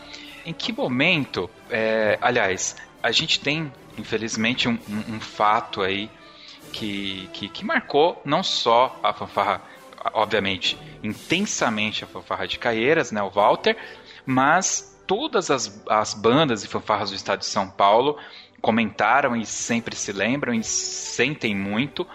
Em 0.44 0.52
que 0.52 0.73
momento, 0.73 1.50
é, 1.70 2.18
aliás, 2.20 2.76
a 3.02 3.11
gente 3.12 3.40
tem 3.40 3.73
infelizmente, 3.98 4.68
um, 4.68 4.78
um, 4.88 5.16
um 5.16 5.20
fato 5.20 5.82
aí 5.82 6.10
que, 6.72 7.28
que, 7.32 7.48
que, 7.48 7.64
marcou 7.64 8.20
não 8.24 8.42
só 8.42 8.98
a 9.02 9.12
fanfarra, 9.12 9.62
obviamente, 10.12 10.78
intensamente 11.02 12.04
a 12.04 12.06
fanfarra 12.06 12.46
de 12.46 12.58
Caieiras, 12.58 13.10
né, 13.12 13.22
o 13.22 13.30
Walter, 13.30 13.76
mas 14.24 15.00
todas 15.06 15.50
as, 15.50 15.84
as 15.88 16.14
bandas 16.14 16.64
e 16.64 16.68
fanfarras 16.68 17.10
do 17.10 17.16
estado 17.16 17.40
de 17.40 17.46
São 17.46 17.68
Paulo 17.68 18.18
comentaram 18.60 19.36
e 19.36 19.46
sempre 19.46 19.94
se 19.94 20.12
lembram 20.12 20.52
e 20.52 20.62
sentem 20.64 21.54
muito 21.54 22.06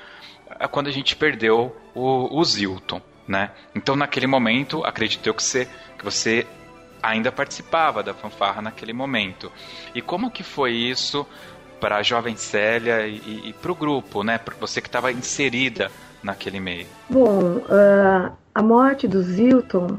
eh, 0.49 0.67
quando 0.67 0.87
a 0.87 0.91
gente 0.91 1.15
perdeu 1.15 1.75
o, 1.95 2.37
o 2.37 2.43
Zilton, 2.43 3.01
né? 3.27 3.51
Então, 3.73 3.95
naquele 3.95 4.27
momento, 4.27 4.83
acredito 4.83 5.25
eu 5.27 5.33
que 5.33 5.43
você, 5.43 5.69
que 5.97 6.03
você 6.03 6.45
ainda 7.01 7.31
participava 7.31 8.03
da 8.03 8.13
fanfarra 8.13 8.61
naquele 8.61 8.93
momento. 8.93 9.51
E 9.95 10.01
como 10.01 10.29
que 10.29 10.43
foi 10.43 10.73
isso 10.73 11.25
para 11.81 11.97
a 11.97 12.03
jovem 12.03 12.35
Célia 12.35 13.07
e, 13.07 13.49
e 13.49 13.55
para 13.59 13.71
o 13.71 13.75
grupo, 13.75 14.23
né? 14.23 14.37
Para 14.37 14.53
você 14.59 14.79
que 14.79 14.87
estava 14.87 15.11
inserida 15.11 15.89
naquele 16.23 16.59
meio. 16.59 16.85
Bom, 17.09 17.57
uh, 17.57 18.31
a 18.53 18.61
morte 18.61 19.07
do 19.07 19.21
Zilton 19.23 19.97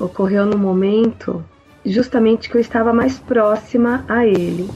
ocorreu 0.00 0.46
no 0.46 0.56
momento 0.56 1.44
justamente 1.84 2.48
que 2.48 2.56
eu 2.56 2.60
estava 2.60 2.92
mais 2.94 3.18
próxima 3.18 4.04
a 4.08 4.26
ele. 4.26 4.70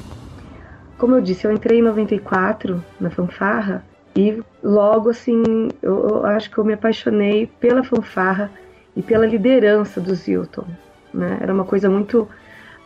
Como 0.98 1.14
eu 1.14 1.22
disse, 1.22 1.46
eu 1.46 1.52
entrei 1.52 1.78
em 1.78 1.82
94 1.82 2.84
na 3.00 3.10
fanfarra 3.10 3.82
e 4.14 4.42
logo 4.62 5.10
assim 5.10 5.68
eu, 5.82 6.08
eu 6.08 6.26
acho 6.26 6.50
que 6.50 6.58
eu 6.58 6.64
me 6.64 6.74
apaixonei 6.74 7.46
pela 7.46 7.82
fanfarra 7.82 8.50
e 8.94 9.02
pela 9.02 9.26
liderança 9.26 10.00
do 10.00 10.14
Zilton. 10.14 10.66
Né? 11.12 11.38
Era 11.40 11.52
uma 11.52 11.64
coisa 11.64 11.88
muito 11.88 12.28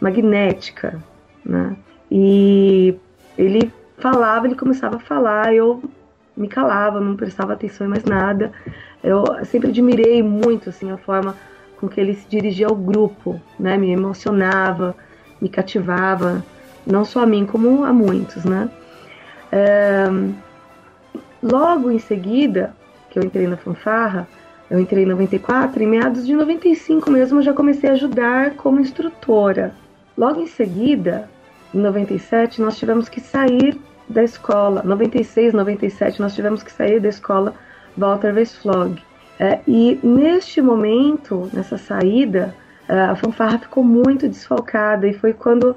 magnética. 0.00 1.02
Né? 1.45 1.76
E 2.11 2.95
ele 3.41 3.73
falava, 3.97 4.47
ele 4.47 4.55
começava 4.55 4.97
a 4.97 5.01
falar, 5.01 5.55
eu 5.55 5.83
me 6.37 6.47
calava, 6.47 7.01
não 7.01 7.17
prestava 7.17 7.55
atenção 7.55 7.87
em 7.87 7.91
mais 7.91 8.05
nada. 8.05 8.53
Eu 9.03 9.25
sempre 9.45 9.71
admirei 9.71 10.23
muito 10.23 10.69
assim 10.69 10.91
a 10.91 10.99
forma 10.99 11.35
com 11.79 11.89
que 11.89 11.99
ele 11.99 12.15
se 12.15 12.29
dirigia 12.29 12.67
ao 12.67 12.77
grupo, 12.77 13.41
né? 13.59 13.79
Me 13.79 13.91
emocionava, 13.91 14.95
me 15.41 15.49
cativava, 15.49 16.45
não 16.87 17.05
só 17.05 17.23
a 17.23 17.27
mim 17.27 17.47
como 17.47 17.83
a 17.85 17.93
muitos, 17.93 18.45
né? 18.45 18.69
É... 19.51 20.05
Logo 21.43 21.91
em 21.91 21.99
seguida 21.99 22.77
que 23.09 23.19
eu 23.19 23.23
entrei 23.23 23.47
na 23.47 23.57
fanfarra, 23.57 24.29
eu 24.71 24.79
entrei 24.79 25.05
em 25.05 25.07
94, 25.07 25.83
em 25.83 25.87
meados 25.87 26.27
de 26.27 26.35
95 26.35 27.11
mesmo 27.11 27.39
eu 27.39 27.43
já 27.43 27.55
comecei 27.55 27.89
a 27.89 27.95
ajudar 27.95 28.51
como 28.53 28.81
instrutora. 28.81 29.75
Logo 30.17 30.41
em 30.41 30.47
seguida, 30.47 31.29
em 31.75 31.79
97 31.79 32.61
nós 32.61 32.79
tivemos 32.79 33.09
que 33.09 33.21
sair 33.21 33.79
da 34.09 34.23
escola. 34.23 34.83
96, 34.83 35.55
97 35.55 36.21
nós 36.21 36.35
tivemos 36.35 36.62
que 36.62 36.73
sair 36.73 37.00
da 37.00 37.09
escola 37.09 37.55
Walter 37.97 38.35
Westflog. 38.35 39.03
É, 39.39 39.61
e 39.67 39.99
neste 40.03 40.61
momento, 40.61 41.49
nessa 41.53 41.79
saída, 41.79 42.55
é, 42.89 43.00
a 43.00 43.17
fanfarra 43.17 43.59
ficou 43.59 43.83
muito 43.83 44.29
desfalcada 44.29 45.07
e 45.07 45.15
foi 45.15 45.33
quando 45.33 45.75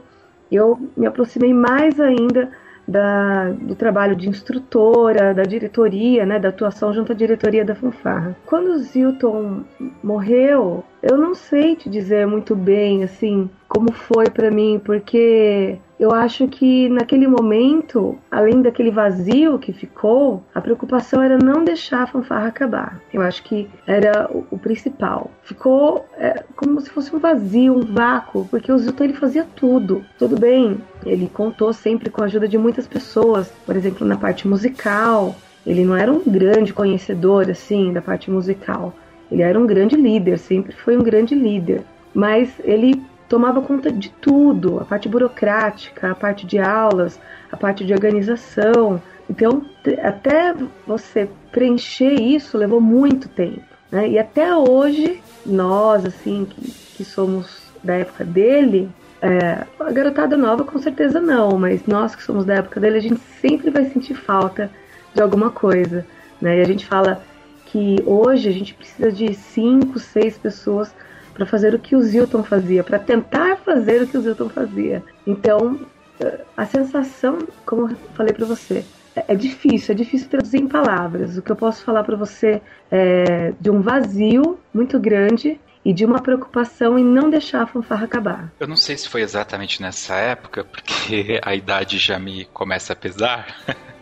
eu 0.51 0.79
me 0.97 1.05
aproximei 1.05 1.53
mais 1.53 1.99
ainda 1.99 2.51
da, 2.87 3.49
do 3.51 3.75
trabalho 3.75 4.15
de 4.15 4.29
instrutora, 4.29 5.33
da 5.33 5.43
diretoria, 5.43 6.25
né, 6.25 6.39
da 6.39 6.49
atuação 6.49 6.93
junto 6.93 7.11
à 7.11 7.15
diretoria 7.15 7.63
da 7.63 7.75
fanfarra. 7.75 8.35
Quando 8.45 8.67
o 8.67 8.77
Zilton 8.77 9.63
morreu, 10.03 10.83
eu 11.01 11.17
não 11.17 11.33
sei 11.33 11.75
te 11.75 11.89
dizer 11.89 12.27
muito 12.27 12.55
bem 12.55 13.03
assim 13.03 13.49
como 13.67 13.91
foi 13.91 14.29
para 14.29 14.51
mim, 14.51 14.79
porque 14.83 15.77
eu 16.03 16.11
acho 16.11 16.49
que 16.49 16.89
naquele 16.89 17.25
momento, 17.25 18.17
além 18.29 18.61
daquele 18.61 18.91
vazio 18.91 19.57
que 19.57 19.71
ficou, 19.71 20.43
a 20.53 20.59
preocupação 20.59 21.23
era 21.23 21.37
não 21.37 21.63
deixar 21.63 22.03
a 22.03 22.07
fanfarra 22.07 22.47
acabar. 22.47 22.99
Eu 23.13 23.21
acho 23.21 23.41
que 23.41 23.69
era 23.87 24.29
o, 24.29 24.57
principal. 24.57 25.31
Ficou 25.43 26.05
é, 26.17 26.43
como 26.57 26.81
se 26.81 26.89
fosse 26.89 27.15
um 27.15 27.19
vazio, 27.19 27.77
um 27.77 27.85
vácuo, 27.85 28.45
porque 28.51 28.69
o 28.69 28.77
Zilton 28.77 29.05
ele 29.05 29.13
fazia 29.13 29.47
tudo. 29.55 30.03
Tudo 30.19 30.37
bem, 30.37 30.77
ele 31.05 31.29
contou 31.33 31.71
sempre 31.71 32.09
com 32.09 32.21
a 32.21 32.25
ajuda 32.25 32.49
de 32.49 32.57
muitas 32.57 32.85
pessoas, 32.85 33.49
por 33.65 33.77
exemplo, 33.77 34.05
na 34.05 34.17
parte 34.17 34.45
musical. 34.45 35.33
Ele 35.65 35.85
não 35.85 35.95
era 35.95 36.11
um 36.11 36.21
grande 36.27 36.73
conhecedor 36.73 37.49
assim 37.49 37.93
da 37.93 38.01
parte 38.01 38.29
musical. 38.29 38.93
Ele 39.31 39.41
era 39.41 39.57
um 39.57 39.65
grande 39.65 39.95
líder, 39.95 40.37
sempre 40.37 40.75
foi 40.75 40.97
um 40.97 41.01
grande 41.01 41.33
líder. 41.33 41.81
Mas 42.13 42.49
ele 42.61 43.01
tomava 43.33 43.63
conta 43.63 43.91
de 43.91 44.11
tudo, 44.11 44.79
a 44.79 44.85
parte 44.85 45.09
burocrática, 45.09 46.11
a 46.11 46.13
parte 46.13 46.45
de 46.45 46.59
aulas, 46.59 47.19
a 47.51 47.57
parte 47.57 47.83
de 47.83 47.91
organização. 47.91 49.01
Então, 49.27 49.65
até 50.03 50.53
você 50.85 51.27
preencher 51.51 52.13
isso 52.13 52.55
levou 52.59 52.79
muito 52.79 53.27
tempo. 53.27 53.63
Né? 53.91 54.09
E 54.09 54.19
até 54.19 54.55
hoje, 54.55 55.19
nós, 55.43 56.05
assim, 56.05 56.45
que, 56.45 56.61
que 56.95 57.03
somos 57.03 57.63
da 57.83 57.95
época 57.95 58.23
dele, 58.23 58.87
é, 59.19 59.65
a 59.79 59.91
garotada 59.91 60.37
nova 60.37 60.63
com 60.63 60.77
certeza 60.77 61.19
não, 61.19 61.57
mas 61.57 61.87
nós 61.87 62.13
que 62.13 62.21
somos 62.21 62.45
da 62.45 62.53
época 62.53 62.79
dele, 62.79 62.97
a 62.97 63.01
gente 63.01 63.21
sempre 63.41 63.71
vai 63.71 63.85
sentir 63.85 64.13
falta 64.13 64.69
de 65.11 65.23
alguma 65.23 65.49
coisa. 65.49 66.05
Né? 66.39 66.59
E 66.59 66.61
a 66.61 66.65
gente 66.65 66.85
fala 66.85 67.23
que 67.65 67.95
hoje 68.05 68.47
a 68.47 68.53
gente 68.53 68.75
precisa 68.75 69.11
de 69.11 69.33
cinco, 69.33 69.97
seis 69.97 70.37
pessoas 70.37 70.93
para 71.33 71.45
fazer 71.45 71.73
o 71.73 71.79
que 71.79 71.95
o 71.95 72.01
Zilton 72.01 72.43
fazia, 72.43 72.83
para 72.83 72.99
tentar 72.99 73.57
fazer 73.57 74.03
o 74.03 74.07
que 74.07 74.17
o 74.17 74.21
Zilton 74.21 74.49
fazia. 74.49 75.03
Então, 75.25 75.79
eh, 76.19 76.41
a 76.55 76.65
sensação, 76.65 77.39
como 77.65 77.89
eu 77.89 77.95
falei 78.13 78.33
para 78.33 78.45
você, 78.45 78.85
é, 79.15 79.25
é 79.29 79.35
difícil, 79.35 79.93
é 79.93 79.95
difícil 79.95 80.29
traduzir 80.29 80.61
em 80.61 80.67
palavras. 80.67 81.37
O 81.37 81.41
que 81.41 81.51
eu 81.51 81.55
posso 81.55 81.83
falar 81.83 82.03
para 82.03 82.15
você 82.15 82.61
é 82.91 83.53
de 83.59 83.69
um 83.69 83.81
vazio 83.81 84.59
muito 84.73 84.99
grande 84.99 85.59
e 85.85 85.93
de 85.93 86.05
uma 86.05 86.21
preocupação 86.21 86.97
em 86.97 87.03
não 87.03 87.29
deixar 87.29 87.63
a 87.63 87.67
fanfarra 87.67 88.05
acabar. 88.05 88.51
Eu 88.59 88.67
não 88.67 88.75
sei 88.75 88.97
se 88.97 89.09
foi 89.09 89.21
exatamente 89.21 89.81
nessa 89.81 90.15
época, 90.15 90.63
porque 90.63 91.39
a 91.43 91.55
idade 91.55 91.97
já 91.97 92.17
me 92.17 92.45
começa 92.45 92.93
a 92.93 92.95
pesar. 92.95 93.55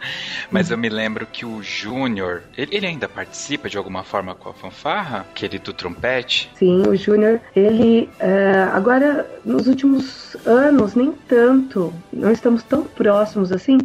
Mas 0.49 0.71
eu 0.71 0.77
me 0.77 0.89
lembro 0.89 1.27
que 1.27 1.45
o 1.45 1.61
Júnior, 1.61 2.41
ele, 2.57 2.75
ele, 2.75 2.87
ainda 2.87 3.07
participa 3.07 3.69
de 3.69 3.77
alguma 3.77 4.03
forma 4.03 4.33
com 4.33 4.49
a 4.49 4.53
fanfarra? 4.53 5.27
Aquele 5.31 5.59
do 5.59 5.73
trompete? 5.73 6.51
Sim, 6.55 6.87
o 6.87 6.95
Júnior, 6.95 7.39
ele 7.55 8.09
é, 8.19 8.67
agora 8.73 9.29
nos 9.45 9.67
últimos 9.67 10.35
anos, 10.45 10.95
nem 10.95 11.11
tanto, 11.11 11.93
não 12.11 12.31
estamos 12.31 12.63
tão 12.63 12.83
próximos 12.83 13.51
assim, 13.51 13.77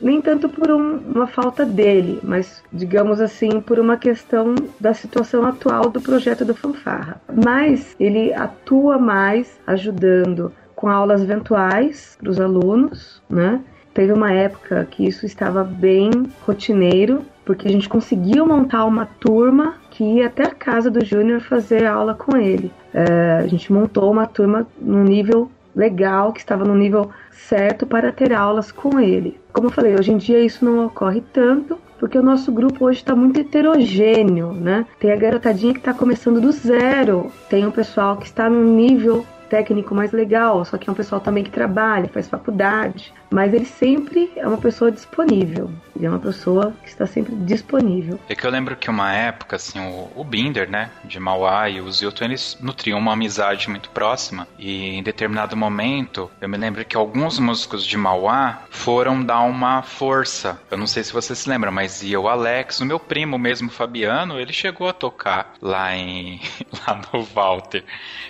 nem 0.00 0.20
tanto 0.20 0.48
por 0.48 0.70
um, 0.70 0.98
uma 1.14 1.26
falta 1.26 1.64
dele, 1.64 2.20
mas 2.22 2.62
digamos 2.72 3.20
assim, 3.20 3.60
por 3.60 3.78
uma 3.78 3.96
questão 3.96 4.54
da 4.78 4.94
situação 4.94 5.44
atual 5.44 5.90
do 5.90 6.00
projeto 6.00 6.44
da 6.44 6.54
fanfarra. 6.54 7.20
Mas 7.44 7.94
ele 7.98 8.32
atua 8.32 8.98
mais 8.98 9.58
ajudando 9.66 10.52
com 10.74 10.88
aulas 10.88 11.22
eventuais 11.22 12.16
para 12.20 12.30
os 12.30 12.40
alunos, 12.40 13.20
né? 13.28 13.60
Teve 13.92 14.12
uma 14.12 14.32
época 14.32 14.86
que 14.88 15.04
isso 15.04 15.26
estava 15.26 15.64
bem 15.64 16.10
rotineiro, 16.46 17.24
porque 17.44 17.66
a 17.66 17.70
gente 17.70 17.88
conseguiu 17.88 18.46
montar 18.46 18.84
uma 18.84 19.06
turma 19.06 19.74
que 19.90 20.04
ia 20.04 20.28
até 20.28 20.44
a 20.44 20.54
casa 20.54 20.88
do 20.88 21.04
Júnior 21.04 21.40
fazer 21.40 21.84
aula 21.84 22.14
com 22.14 22.36
ele. 22.36 22.70
É, 22.94 23.40
a 23.42 23.46
gente 23.48 23.72
montou 23.72 24.08
uma 24.12 24.26
turma 24.26 24.66
no 24.80 25.02
nível 25.02 25.50
legal, 25.78 26.32
que 26.32 26.40
estava 26.40 26.64
no 26.64 26.74
nível 26.74 27.10
certo 27.30 27.86
para 27.86 28.10
ter 28.10 28.32
aulas 28.32 28.72
com 28.72 28.98
ele. 28.98 29.40
Como 29.52 29.68
eu 29.68 29.72
falei, 29.72 29.94
hoje 29.94 30.12
em 30.12 30.16
dia 30.16 30.40
isso 30.40 30.64
não 30.64 30.84
ocorre 30.84 31.22
tanto, 31.32 31.78
porque 32.00 32.18
o 32.18 32.22
nosso 32.22 32.50
grupo 32.50 32.84
hoje 32.84 32.98
está 32.98 33.14
muito 33.14 33.38
heterogêneo, 33.38 34.52
né? 34.52 34.84
Tem 34.98 35.12
a 35.12 35.16
garotadinha 35.16 35.72
que 35.72 35.78
está 35.78 35.94
começando 35.94 36.40
do 36.40 36.50
zero, 36.50 37.30
tem 37.48 37.64
o 37.64 37.72
pessoal 37.72 38.16
que 38.16 38.26
está 38.26 38.50
no 38.50 38.62
nível 38.64 39.24
técnico 39.48 39.94
mais 39.94 40.12
legal, 40.12 40.64
só 40.64 40.76
que 40.76 40.90
é 40.90 40.92
um 40.92 40.96
pessoal 40.96 41.20
também 41.20 41.44
que 41.44 41.50
trabalha, 41.50 42.08
faz 42.08 42.28
faculdade, 42.28 43.14
mas 43.30 43.52
ele 43.52 43.64
sempre 43.64 44.30
é 44.36 44.46
uma 44.46 44.58
pessoa 44.58 44.90
disponível. 44.90 45.70
Ele 45.94 46.06
é 46.06 46.10
uma 46.10 46.18
pessoa 46.18 46.72
que 46.82 46.88
está 46.88 47.06
sempre 47.06 47.34
disponível. 47.34 48.18
É 48.28 48.34
que 48.34 48.46
eu 48.46 48.50
lembro 48.50 48.76
que 48.76 48.88
uma 48.88 49.12
época, 49.12 49.56
assim, 49.56 49.80
o, 50.14 50.24
Binder, 50.24 50.70
né, 50.70 50.90
de 51.04 51.18
Mauá 51.18 51.68
e 51.68 51.80
o 51.80 51.90
Zilton, 51.90 52.26
eles 52.26 52.56
nutriam 52.60 52.98
uma 52.98 53.14
amizade 53.14 53.68
muito 53.68 53.90
próxima. 53.90 54.46
E 54.58 54.90
em 54.90 55.02
determinado 55.02 55.56
momento, 55.56 56.30
eu 56.40 56.48
me 56.48 56.56
lembro 56.56 56.84
que 56.84 56.96
alguns 56.96 57.38
músicos 57.38 57.84
de 57.84 57.96
Mauá 57.96 58.62
foram 58.70 59.22
dar 59.22 59.40
uma 59.40 59.82
força. 59.82 60.60
Eu 60.70 60.78
não 60.78 60.86
sei 60.86 61.02
se 61.02 61.12
você 61.12 61.34
se 61.34 61.48
lembra, 61.48 61.70
mas 61.70 62.02
ia 62.02 62.20
o 62.20 62.28
Alex, 62.28 62.80
o 62.80 62.86
meu 62.86 63.00
primo 63.00 63.38
mesmo, 63.38 63.70
Fabiano, 63.70 64.38
ele 64.38 64.52
chegou 64.52 64.88
a 64.88 64.92
tocar 64.92 65.54
lá 65.60 65.94
em 65.96 66.40
lá 66.86 67.00
no 67.12 67.24
Walter. 67.24 67.84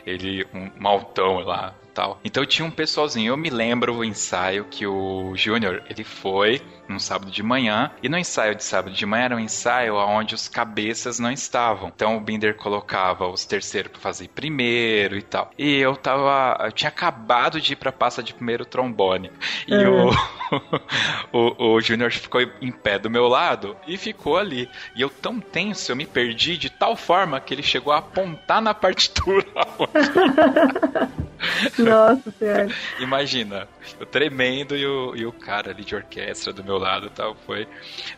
Ele, 0.07 0.47
um 0.55 0.71
maltão 0.79 1.41
lá, 1.41 1.75
tal. 1.99 2.21
Então 2.25 2.47
tinha 2.47 2.65
um 2.65 2.71
pessoalzinho. 2.71 3.33
Eu 3.33 3.37
me 3.37 3.51
lembro 3.51 3.97
o 3.97 4.05
ensaio 4.05 4.67
que 4.71 4.87
o 4.87 5.33
Júnior, 5.35 5.83
ele 5.91 6.05
foi 6.05 6.63
num 6.89 7.01
sábado 7.01 7.31
de 7.31 7.43
manhã, 7.43 7.91
e 8.03 8.09
no 8.09 8.17
ensaio 8.17 8.55
de 8.55 8.65
sábado 8.65 8.95
de 8.95 9.05
manhã 9.05 9.25
era 9.25 9.37
um 9.37 9.41
ensaio 9.41 9.97
onde 9.97 10.35
os 10.35 10.49
cabeças 10.49 11.19
não 11.19 11.31
estavam. 11.31 11.93
Então 11.95 12.17
o 12.17 12.21
Binder 12.21 12.55
colocava 12.55 13.27
os 13.27 13.45
terceiros 13.45 13.91
para 13.91 14.01
fazer 14.01 14.29
primeiro 14.29 15.19
e 15.19 15.23
tal. 15.23 15.51
E 15.59 15.77
eu 15.77 15.97
tava. 15.97 16.57
Eu 16.65 16.73
tinha 16.73 16.89
acabado 16.89 17.61
de 17.61 17.73
ir 17.73 17.77
pra 17.77 17.91
pasta 17.91 18.23
de 18.23 18.33
primeiro 18.33 18.65
trombone. 18.65 19.33
E 19.67 19.75
é. 19.75 19.89
o, 19.89 20.11
o, 21.33 21.75
o 21.75 21.81
Júnior 21.81 22.13
ficou 22.13 22.41
em 22.41 22.71
pé 22.71 22.99
do 22.99 23.11
meu 23.11 23.27
lado 23.27 23.77
e 23.89 23.97
ficou 23.97 24.39
ali. 24.39 24.71
E 24.95 25.03
eu 25.03 25.11
tão 25.11 25.41
tenso, 25.41 25.91
eu 25.91 25.97
me 25.97 26.07
perdi 26.07 26.57
de 26.57 26.71
tal 26.71 26.95
forma 26.95 27.41
que 27.41 27.53
ele 27.53 27.63
chegou 27.63 27.93
a 27.93 27.99
apontar 27.99 28.63
na 28.63 28.73
partitura. 28.73 29.45
Nossa 31.89 32.31
Senhora. 32.31 32.69
Imagina, 33.01 33.69
o 34.01 34.07
tremendo 34.07 34.77
e 34.77 34.87
o, 34.87 35.17
e 35.17 35.27
o 35.27 35.33
cara 35.33 35.71
ali 35.71 35.85
de 35.85 35.95
orquestra 35.95 36.53
do 36.53 36.65
meu 36.65 36.79
lado 36.79 37.11
tal. 37.11 37.37
Foi. 37.47 37.67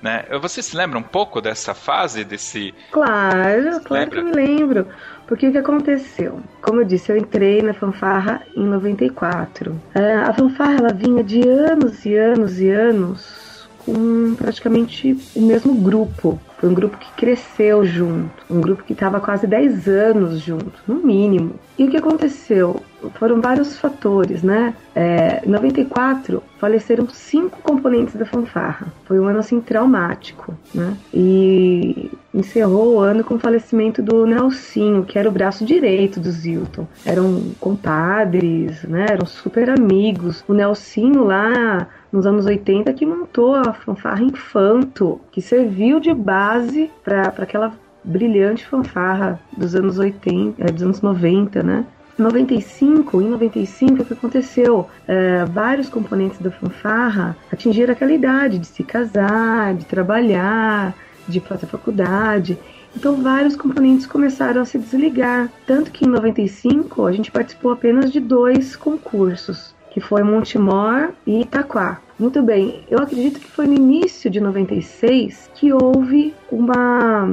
Né? 0.03 0.25
Você 0.41 0.63
se 0.63 0.77
lembra 0.77 0.99
um 0.99 1.03
pouco 1.03 1.41
dessa 1.41 1.75
fase, 1.75 2.25
desse. 2.25 2.75
Claro, 2.91 3.81
claro 3.85 4.05
lembra? 4.05 4.23
que 4.23 4.23
me 4.23 4.33
lembro. 4.33 4.87
Porque 5.27 5.47
o 5.47 5.53
que 5.53 5.59
aconteceu? 5.59 6.41
Como 6.61 6.81
eu 6.81 6.85
disse, 6.85 7.13
eu 7.13 7.17
entrei 7.17 7.63
na 7.63 7.73
fanfarra 7.73 8.43
em 8.57 8.65
94. 8.65 9.81
É, 9.95 10.15
a 10.17 10.35
fanfarra 10.35 10.75
ela 10.79 10.93
vinha 10.93 11.23
de 11.23 11.47
anos 11.49 12.05
e 12.05 12.17
anos 12.17 12.61
e 12.61 12.69
anos 12.69 13.51
com 13.85 14.35
praticamente 14.35 15.17
o 15.35 15.43
mesmo 15.43 15.75
grupo. 15.75 16.39
Foi 16.59 16.69
um 16.69 16.75
grupo 16.75 16.99
que 16.99 17.11
cresceu 17.13 17.85
junto, 17.85 18.31
um 18.51 18.61
grupo 18.61 18.85
que 18.85 18.93
estava 18.93 19.21
quase 19.21 19.47
10 19.47 19.89
anos 19.89 20.41
junto, 20.41 20.73
no 20.87 20.97
mínimo. 20.97 21.55
E 21.79 21.85
o 21.85 21.91
que 21.91 21.97
aconteceu? 21.97 22.83
Foram 23.15 23.41
vários 23.41 23.79
fatores, 23.79 24.43
né? 24.43 24.75
É, 24.95 25.43
em 25.47 25.51
94, 25.51 26.43
faleceram 26.59 27.09
cinco 27.09 27.61
componentes 27.63 28.15
da 28.15 28.27
fanfarra. 28.27 28.89
Foi 29.05 29.19
um 29.19 29.27
ano 29.27 29.39
assim 29.39 29.61
traumático, 29.61 30.55
né? 30.75 30.97
E 31.13 32.11
encerrou 32.33 32.95
o 32.95 33.01
ano 33.01 33.25
com 33.25 33.35
o 33.35 33.39
falecimento 33.39 34.03
do 34.03 34.27
Nelsinho, 34.27 35.05
que 35.05 35.19
era 35.19 35.29
o 35.29 35.33
braço 35.33 35.65
direito 35.65 36.21
do 36.21 36.31
Zilton. 36.31 36.87
Eram 37.05 37.53
compadres, 37.59 38.83
né? 38.85 39.07
Eram 39.11 39.27
super 39.27 39.71
amigos. 39.71 40.45
O 40.47 40.55
Nelsinho 40.55 41.25
lá 41.25 41.89
nos 42.13 42.27
anos 42.27 42.47
80 42.47 42.93
que 42.93 43.07
montou 43.07 43.55
a 43.55 43.73
fanfarra 43.73 44.23
Infanto, 44.23 45.21
que 45.31 45.41
serviu 45.41 46.01
de 46.01 46.13
base 46.13 46.91
para 47.05 47.29
aquela 47.39 47.73
brilhante 48.03 48.67
fanfarra 48.67 49.41
dos 49.57 49.75
anos 49.75 49.99
80, 49.99 50.63
é, 50.63 50.73
dos 50.73 50.83
anos 50.83 51.01
90, 51.01 51.63
né? 51.63 51.85
95, 52.21 53.21
em 53.21 53.29
95, 53.29 54.03
o 54.03 54.05
que 54.05 54.13
aconteceu? 54.13 54.89
É, 55.07 55.45
vários 55.47 55.89
componentes 55.89 56.39
da 56.39 56.51
fanfarra 56.51 57.37
atingiram 57.53 57.93
aquela 57.93 58.13
idade 58.13 58.59
de 58.59 58.67
se 58.67 58.83
casar, 58.83 59.75
de 59.75 59.85
trabalhar, 59.85 60.95
de 61.27 61.41
fazer 61.41 61.67
faculdade. 61.67 62.59
Então, 62.95 63.23
vários 63.23 63.57
componentes 63.57 64.07
começaram 64.07 64.63
a 64.63 64.65
se 64.65 64.79
desligar. 64.79 65.49
Tanto 65.67 65.91
que 65.91 66.05
em 66.05 66.09
95 66.09 67.07
a 67.07 67.13
gente 67.13 67.31
participou 67.31 67.73
apenas 67.73 68.13
de 68.13 68.21
dois 68.21 68.77
concursos, 68.77 69.75
que 69.91 70.01
foi 70.01 70.23
Montemor 70.23 71.11
e 71.27 71.43
Itaquá. 71.43 72.01
Muito 72.19 72.43
bem, 72.43 72.85
eu 72.91 72.99
acredito 72.99 73.41
que 73.41 73.51
foi 73.51 73.67
no 73.67 73.73
início 73.73 74.31
de 74.31 74.41
96 74.41 75.51
que 75.55 75.73
houve 75.73 76.35
uma 76.53 77.27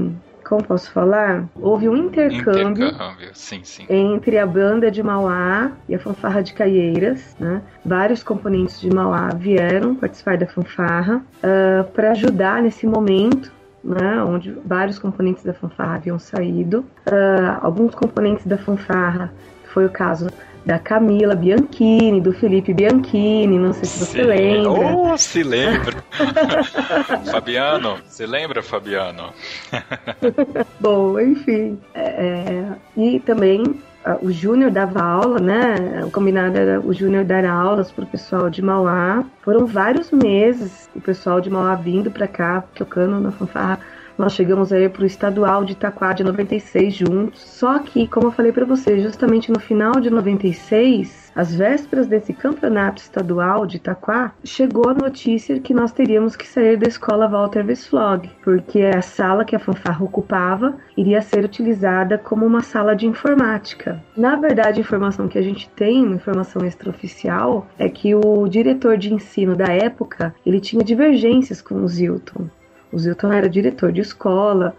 como 0.48 0.64
posso 0.64 0.92
falar? 0.92 1.46
Houve 1.56 1.90
um 1.90 1.96
intercâmbio, 1.96 2.88
intercâmbio. 2.88 3.30
Sim, 3.34 3.62
sim. 3.64 3.86
entre 3.90 4.38
a 4.38 4.46
banda 4.46 4.90
de 4.90 5.04
Mauá 5.04 5.72
e 5.90 5.96
a 5.96 6.00
fanfarra 6.00 6.42
de 6.42 6.54
Caieiras. 6.54 7.36
Né? 7.40 7.62
Vários 7.86 8.24
componentes 8.24 8.80
de 8.80 8.90
Mauá 8.90 9.30
vieram 9.36 9.96
participar 9.96 10.38
da 10.38 10.48
fanfarra 10.48 11.18
uh, 11.18 11.84
para 11.92 12.12
ajudar 12.12 12.62
nesse 12.62 12.88
momento 12.88 13.52
né, 13.84 14.22
onde 14.24 14.52
vários 14.66 15.00
componentes 15.00 15.44
da 15.44 15.54
fanfarra 15.54 15.96
haviam 15.96 16.20
saído. 16.20 16.80
Uh, 17.06 17.58
alguns 17.62 17.96
componentes 17.96 18.46
da 18.46 18.58
fanfarra, 18.58 19.32
foi 19.74 19.86
o 19.86 19.90
caso 19.90 20.28
da 20.68 20.78
Camila 20.78 21.34
Bianchini, 21.34 22.20
do 22.20 22.34
Felipe 22.34 22.74
Bianchini, 22.74 23.58
não 23.58 23.72
sei 23.72 23.86
se 23.86 24.00
você 24.00 24.22
Sim. 24.22 24.28
lembra. 24.28 24.96
Oh, 24.98 25.18
se 25.18 25.42
lembra. 25.42 26.04
Fabiano, 27.32 27.98
você 28.06 28.28
lembra, 28.28 28.62
Fabiano? 28.62 29.32
Bom, 30.78 31.18
enfim. 31.22 31.80
É, 31.96 32.02
é 32.02 32.66
e 32.98 33.18
também 33.22 33.82
o 34.22 34.30
Júnior 34.30 34.70
dava 34.70 35.02
aula, 35.02 35.40
né? 35.40 36.04
O 36.06 36.12
combinado 36.12 36.58
era 36.58 36.82
o 36.82 36.94
Júnior 36.94 37.24
dar 37.24 37.46
aulas 37.46 37.90
para 37.90 38.04
o 38.04 38.08
pessoal 38.08 38.50
de 38.50 38.62
Mauá. 38.62 39.24
Foram 39.44 39.66
vários 39.66 40.12
meses 40.12 40.90
o 40.94 41.00
pessoal 41.00 41.40
de 41.40 41.50
Mauá 41.50 41.76
vindo 41.76 42.12
para 42.12 42.28
cá, 42.28 42.62
tocando 42.76 43.22
na 43.22 43.32
fanfarra 43.32 43.80
nós 44.18 44.34
chegamos 44.34 44.74
aí 44.74 44.90
para 44.90 45.04
o 45.04 45.06
estadual 45.06 45.64
de 45.64 45.74
Itaquá 45.74 46.12
de 46.12 46.24
96 46.24 46.94
juntos. 46.94 47.42
Só 47.42 47.80
que, 47.80 48.08
como 48.08 48.28
eu 48.28 48.32
falei 48.32 48.52
para 48.52 48.66
você, 48.66 49.00
justamente 49.00 49.52
no 49.52 49.60
final 49.60 50.00
de 50.00 50.10
96, 50.10 51.32
às 51.36 51.54
vésperas 51.54 52.08
desse 52.08 52.34
campeonato 52.34 53.02
estadual 53.02 53.68
de 53.68 53.78
Itaquá, 53.78 54.34
chegou 54.44 54.90
a 54.90 54.94
notícia 54.94 55.60
que 55.60 55.74
nós 55.74 55.92
teríamos 55.92 56.36
que 56.36 56.48
sair 56.48 56.78
da 56.78 56.88
escola 56.88 57.28
Walter 57.28 57.64
Westflog, 57.64 58.28
porque 58.44 58.82
a 58.82 59.04
sala 59.04 59.46
que 59.46 59.56
a 59.56 59.60
fanfarra 59.60 60.04
ocupava 60.04 60.76
iria 60.98 61.22
ser 61.22 61.46
utilizada 61.46 62.18
como 62.18 62.46
uma 62.46 62.62
sala 62.62 62.96
de 62.96 63.06
informática. 63.06 64.02
Na 64.16 64.36
verdade, 64.36 64.80
a 64.80 64.82
informação 64.82 65.28
que 65.28 65.38
a 65.38 65.44
gente 65.44 65.70
tem, 65.70 66.02
informação 66.02 66.66
extraoficial, 66.66 67.68
é 67.78 67.88
que 67.88 68.16
o 68.16 68.48
diretor 68.48 68.98
de 68.98 69.14
ensino 69.14 69.56
da 69.56 69.68
época, 69.68 70.34
ele 70.44 70.60
tinha 70.60 70.84
divergências 70.84 71.62
com 71.62 71.76
o 71.84 71.88
Zilton. 71.88 72.48
O 72.92 72.98
Zilton 72.98 73.32
era 73.32 73.50
diretor 73.50 73.92
de 73.92 74.02
escola, 74.02 74.76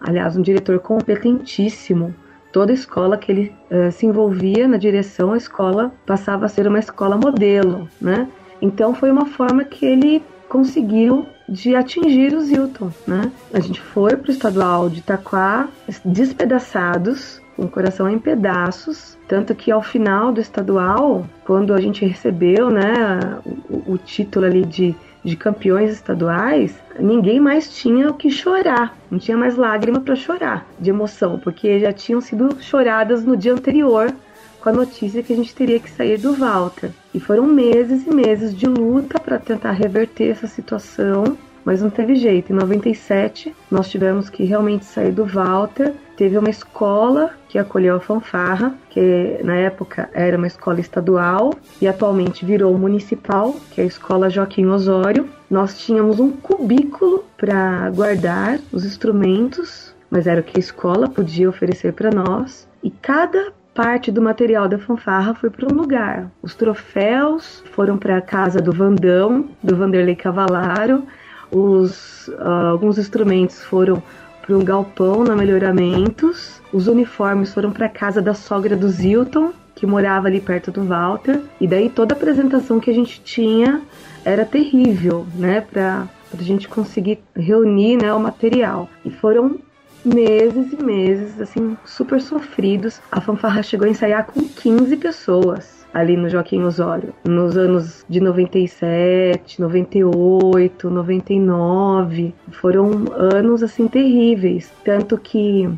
aliás, 0.00 0.36
um 0.36 0.42
diretor 0.42 0.78
competentíssimo. 0.80 2.14
Toda 2.52 2.72
escola 2.72 3.16
que 3.16 3.32
ele 3.32 3.54
uh, 3.70 3.90
se 3.90 4.04
envolvia 4.04 4.68
na 4.68 4.76
direção, 4.76 5.32
a 5.32 5.36
escola 5.36 5.92
passava 6.06 6.46
a 6.46 6.48
ser 6.48 6.66
uma 6.66 6.78
escola 6.78 7.16
modelo, 7.16 7.88
né? 8.00 8.28
Então 8.60 8.94
foi 8.94 9.10
uma 9.10 9.26
forma 9.26 9.64
que 9.64 9.86
ele 9.86 10.22
conseguiu 10.48 11.26
de 11.48 11.74
atingir 11.74 12.34
o 12.34 12.40
Zilton, 12.42 12.90
né? 13.06 13.32
A 13.52 13.60
gente 13.60 13.80
foi 13.80 14.16
para 14.16 14.28
o 14.28 14.32
estadual 14.32 14.90
de 14.90 15.00
Itaquá 15.00 15.68
despedaçados, 16.04 17.40
com 17.56 17.64
o 17.64 17.68
coração 17.68 18.08
em 18.08 18.18
pedaços, 18.18 19.18
tanto 19.28 19.54
que 19.54 19.70
ao 19.70 19.82
final 19.82 20.32
do 20.32 20.40
estadual, 20.40 21.26
quando 21.44 21.74
a 21.74 21.80
gente 21.80 22.04
recebeu, 22.04 22.70
né, 22.70 23.38
o, 23.68 23.92
o 23.92 23.98
título 23.98 24.46
ali 24.46 24.64
de 24.64 24.94
de 25.24 25.36
campeões 25.36 25.92
estaduais, 25.92 26.74
ninguém 26.98 27.38
mais 27.38 27.74
tinha 27.74 28.10
o 28.10 28.14
que 28.14 28.30
chorar, 28.30 28.96
não 29.10 29.18
tinha 29.18 29.36
mais 29.36 29.56
lágrima 29.56 30.00
para 30.00 30.16
chorar 30.16 30.66
de 30.80 30.90
emoção, 30.90 31.38
porque 31.38 31.78
já 31.78 31.92
tinham 31.92 32.20
sido 32.20 32.56
choradas 32.60 33.24
no 33.24 33.36
dia 33.36 33.52
anterior 33.52 34.12
com 34.60 34.68
a 34.68 34.72
notícia 34.72 35.22
que 35.22 35.32
a 35.32 35.36
gente 35.36 35.54
teria 35.54 35.80
que 35.80 35.90
sair 35.90 36.18
do 36.18 36.34
Walter. 36.34 36.90
E 37.12 37.18
foram 37.18 37.46
meses 37.46 38.06
e 38.06 38.14
meses 38.14 38.54
de 38.54 38.66
luta 38.66 39.18
para 39.18 39.38
tentar 39.38 39.72
reverter 39.72 40.30
essa 40.30 40.46
situação, 40.46 41.36
mas 41.64 41.82
não 41.82 41.90
teve 41.90 42.14
jeito. 42.14 42.52
Em 42.52 42.56
97, 42.56 43.54
nós 43.70 43.90
tivemos 43.90 44.30
que 44.30 44.44
realmente 44.44 44.84
sair 44.84 45.10
do 45.10 45.24
Walter. 45.24 45.92
Teve 46.22 46.38
uma 46.38 46.50
escola 46.50 47.32
que 47.48 47.58
acolheu 47.58 47.96
a 47.96 48.00
fanfarra, 48.00 48.72
que 48.90 49.40
na 49.42 49.56
época 49.56 50.08
era 50.14 50.38
uma 50.38 50.46
escola 50.46 50.78
estadual 50.78 51.52
e 51.80 51.88
atualmente 51.88 52.46
virou 52.46 52.78
municipal, 52.78 53.56
que 53.72 53.80
é 53.80 53.84
a 53.84 53.88
Escola 53.88 54.30
Joaquim 54.30 54.66
Osório. 54.66 55.28
Nós 55.50 55.80
tínhamos 55.80 56.20
um 56.20 56.30
cubículo 56.30 57.24
para 57.36 57.90
guardar 57.90 58.60
os 58.70 58.84
instrumentos, 58.84 59.92
mas 60.08 60.28
era 60.28 60.40
o 60.40 60.44
que 60.44 60.56
a 60.56 60.60
escola 60.60 61.08
podia 61.08 61.48
oferecer 61.48 61.92
para 61.92 62.12
nós. 62.12 62.68
E 62.84 62.90
cada 62.92 63.52
parte 63.74 64.12
do 64.12 64.22
material 64.22 64.68
da 64.68 64.78
fanfarra 64.78 65.34
foi 65.34 65.50
para 65.50 65.74
um 65.74 65.76
lugar. 65.76 66.30
Os 66.40 66.54
troféus 66.54 67.64
foram 67.72 67.98
para 67.98 68.18
a 68.18 68.22
casa 68.22 68.60
do 68.60 68.70
Vandão, 68.70 69.48
do 69.60 69.74
Vanderlei 69.74 70.14
Cavalaro. 70.14 71.02
Os, 71.50 72.28
uh, 72.28 72.70
alguns 72.70 72.96
instrumentos 72.96 73.60
foram 73.64 74.00
para 74.42 74.56
um 74.56 74.64
galpão 74.64 75.24
na 75.24 75.34
Melhoramentos. 75.36 76.60
Os 76.72 76.88
uniformes 76.88 77.54
foram 77.54 77.70
para 77.70 77.86
a 77.86 77.88
casa 77.88 78.20
da 78.20 78.34
sogra 78.34 78.76
do 78.76 78.88
Zilton, 78.88 79.52
que 79.74 79.86
morava 79.86 80.26
ali 80.26 80.40
perto 80.40 80.70
do 80.70 80.84
Walter. 80.84 81.40
E 81.60 81.66
daí 81.66 81.88
toda 81.88 82.14
a 82.14 82.16
apresentação 82.16 82.80
que 82.80 82.90
a 82.90 82.94
gente 82.94 83.22
tinha 83.22 83.80
era 84.24 84.44
terrível, 84.44 85.26
né, 85.34 85.60
para 85.60 86.08
a 86.32 86.42
gente 86.42 86.68
conseguir 86.68 87.20
reunir 87.34 87.96
né, 87.96 88.12
o 88.12 88.20
material. 88.20 88.90
E 89.04 89.10
foram 89.10 89.58
meses 90.04 90.72
e 90.72 90.82
meses, 90.82 91.40
assim, 91.40 91.76
super 91.84 92.20
sofridos. 92.20 93.00
A 93.10 93.20
fanfarra 93.20 93.62
chegou 93.62 93.86
a 93.86 93.90
ensaiar 93.90 94.26
com 94.26 94.40
15 94.42 94.96
pessoas 94.96 95.81
ali 95.92 96.16
no 96.16 96.28
Joaquim 96.28 96.62
Osório, 96.62 97.14
nos 97.24 97.56
anos 97.56 98.04
de 98.08 98.20
97, 98.20 99.60
98, 99.60 100.90
99. 100.90 102.34
Foram 102.52 103.04
anos 103.14 103.62
assim 103.62 103.86
terríveis, 103.86 104.72
tanto 104.84 105.18
que 105.18 105.68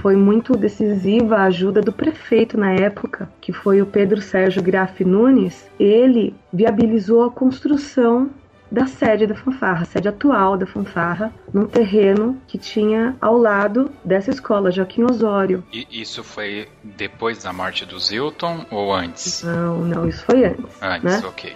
foi 0.00 0.16
muito 0.16 0.56
decisiva 0.56 1.36
a 1.36 1.44
ajuda 1.44 1.80
do 1.80 1.92
prefeito 1.92 2.58
na 2.58 2.72
época, 2.72 3.28
que 3.40 3.52
foi 3.52 3.80
o 3.80 3.86
Pedro 3.86 4.20
Sérgio 4.20 4.62
Graf 4.62 5.00
Nunes. 5.00 5.68
Ele 5.78 6.34
viabilizou 6.52 7.24
a 7.24 7.30
construção 7.30 8.30
da 8.72 8.86
sede 8.86 9.26
da 9.26 9.34
fanfarra, 9.34 9.84
sede 9.84 10.08
atual 10.08 10.56
da 10.56 10.66
fanfarra, 10.66 11.30
num 11.52 11.66
terreno 11.66 12.40
que 12.48 12.56
tinha 12.56 13.14
ao 13.20 13.36
lado 13.36 13.92
dessa 14.02 14.30
escola, 14.30 14.70
Joaquim 14.70 15.04
Osório. 15.04 15.62
E 15.70 15.86
isso 15.90 16.24
foi 16.24 16.66
depois 16.82 17.42
da 17.42 17.52
morte 17.52 17.84
do 17.84 18.00
Zilton 18.00 18.64
ou 18.70 18.94
antes? 18.94 19.42
Não, 19.42 19.80
não, 19.80 20.08
isso 20.08 20.24
foi 20.24 20.46
antes. 20.46 20.64
Antes, 20.80 21.20
né? 21.22 21.28
ok. 21.28 21.54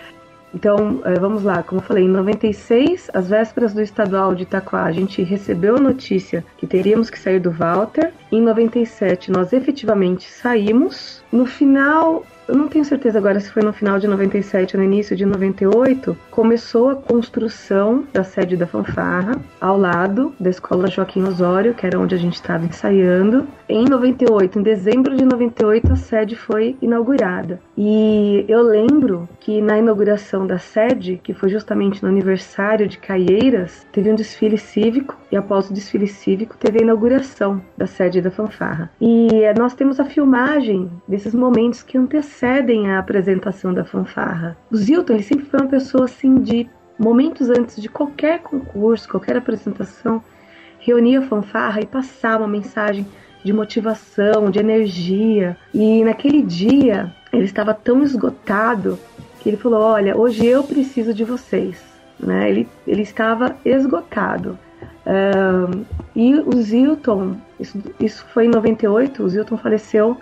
Então, 0.55 1.03
é, 1.05 1.19
vamos 1.19 1.43
lá, 1.43 1.63
como 1.63 1.81
eu 1.81 1.85
falei, 1.85 2.05
em 2.05 2.09
96, 2.09 3.11
às 3.13 3.29
vésperas 3.29 3.75
do 3.75 3.83
estadual 3.83 4.35
de 4.35 4.45
Itaquá, 4.45 4.85
a 4.85 4.93
gente 4.93 5.23
recebeu 5.23 5.77
a 5.77 5.81
notícia 5.81 6.45
que 6.57 6.67
teríamos 6.67 7.11
que 7.11 7.19
sair 7.19 7.41
do 7.41 7.51
Walter. 7.51 8.13
Em 8.31 8.41
97, 8.41 9.31
nós 9.31 9.53
efetivamente 9.53 10.31
saímos. 10.31 11.23
No 11.31 11.45
final, 11.45 12.25
eu 12.49 12.55
não 12.55 12.69
tenho 12.69 12.85
certeza 12.85 13.19
agora 13.19 13.41
se 13.41 13.51
foi 13.51 13.63
no 13.63 13.73
final 13.73 13.99
de 13.99 14.07
97 14.07 14.77
ou 14.77 14.83
no 14.83 14.87
início 14.87 15.17
de 15.17 15.27
98, 15.27 16.17
começou 16.31 16.91
a 16.91 16.97
construção 16.97 18.05
da 18.13 18.23
sede 18.23 18.57
da 18.57 18.67
fanfarra 18.67 19.41
ao 19.61 19.77
lado 19.77 20.33
da 20.39 20.51
escola 20.51 20.89
Joaquim 20.89 21.25
Osório, 21.25 21.75
que 21.75 21.85
era 21.87 21.99
onde 21.99 22.15
a 22.15 22.19
gente 22.19 22.35
estava 22.35 22.65
ensaiando. 22.65 23.47
Em 23.69 23.85
98, 23.85 24.59
em 24.59 24.63
dezembro 24.63 25.17
de 25.17 25.25
98, 25.25 25.93
a 25.93 25.97
sede 25.97 26.37
foi 26.37 26.77
inaugurada. 26.81 27.61
E 27.77 28.45
eu 28.49 28.63
lembro 28.63 29.29
que 29.41 29.61
na 29.61 29.79
inauguração 29.79 30.47
da 30.47 30.59
sede, 30.59 31.21
que 31.23 31.35
foi 31.35 31.49
justamente 31.49 32.03
no 32.03 32.09
aniversário 32.09 32.87
de 32.87 32.99
Caieiras, 32.99 33.85
teve 33.91 34.11
um 34.11 34.15
desfile 34.15 34.57
cívico 34.57 35.17
e 35.33 35.37
após 35.37 35.69
o 35.69 35.75
desfile 35.75 36.07
cívico 36.07 36.57
teve 36.57 36.79
a 36.79 36.83
inauguração 36.83 37.61
da 37.77 37.87
sede 37.87 38.23
da 38.23 38.31
fanfarra. 38.31 38.91
E 39.01 39.29
nós 39.59 39.75
temos 39.75 39.99
a 39.99 40.05
filmagem 40.05 40.89
desses 41.09 41.35
momentos 41.35 41.83
que 41.83 41.99
antecedem 41.99 42.36
a 42.43 42.99
apresentação 42.99 43.73
da 43.73 43.85
fanfarra. 43.85 44.57
O 44.71 44.77
Zilton 44.77 45.15
ele 45.15 45.23
sempre 45.23 45.47
foi 45.47 45.61
uma 45.61 45.69
pessoa 45.69 46.05
assim 46.05 46.37
de 46.37 46.69
momentos 46.99 47.49
antes 47.51 47.81
de 47.81 47.89
qualquer 47.89 48.41
concurso, 48.41 49.09
qualquer 49.09 49.37
apresentação, 49.37 50.23
reunia 50.79 51.21
a 51.21 51.23
fanfarra 51.23 51.81
e 51.81 51.87
passava 51.87 52.45
uma 52.45 52.49
mensagem 52.49 53.07
de 53.45 53.53
motivação, 53.53 54.51
de 54.51 54.59
energia. 54.59 55.57
E 55.73 56.05
naquele 56.05 56.43
dia 56.43 57.13
ele 57.33 57.45
estava 57.45 57.73
tão 57.73 58.03
esgotado 58.03 58.99
que 59.41 59.49
ele 59.49 59.57
falou: 59.57 59.81
Olha, 59.81 60.17
hoje 60.17 60.47
eu 60.47 60.63
preciso 60.63 61.15
de 61.15 61.25
vocês. 61.25 61.83
Né? 62.19 62.51
Ele, 62.51 62.69
ele 62.87 63.03
estava 63.03 63.57
esgotado. 63.65 64.59
Uh, 65.07 65.85
e 66.15 66.35
o 66.35 66.53
Zilton, 66.61 67.37
isso, 67.61 67.79
isso 68.01 68.25
foi 68.35 68.47
em 68.47 68.49
98, 68.49 69.23
o 69.23 69.29
Zilton 69.29 69.57
faleceu 69.57 70.17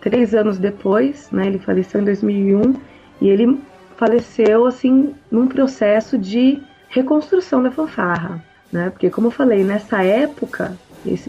três 0.00 0.34
anos 0.34 0.58
depois, 0.58 1.30
né? 1.30 1.46
Ele 1.46 1.58
faleceu 1.58 2.00
em 2.00 2.04
2001 2.04 2.74
e 3.20 3.28
ele 3.28 3.60
faleceu 3.96 4.66
assim 4.66 5.14
num 5.30 5.46
processo 5.46 6.16
de 6.16 6.60
reconstrução 6.88 7.62
da 7.62 7.70
fanfarra, 7.70 8.42
né? 8.72 8.90
Porque 8.90 9.10
como 9.10 9.28
eu 9.28 9.30
falei, 9.30 9.62
nessa 9.62 10.02
época, 10.02 10.76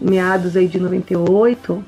meados 0.00 0.56
aí 0.56 0.66
de 0.66 0.80
98, 0.80 1.84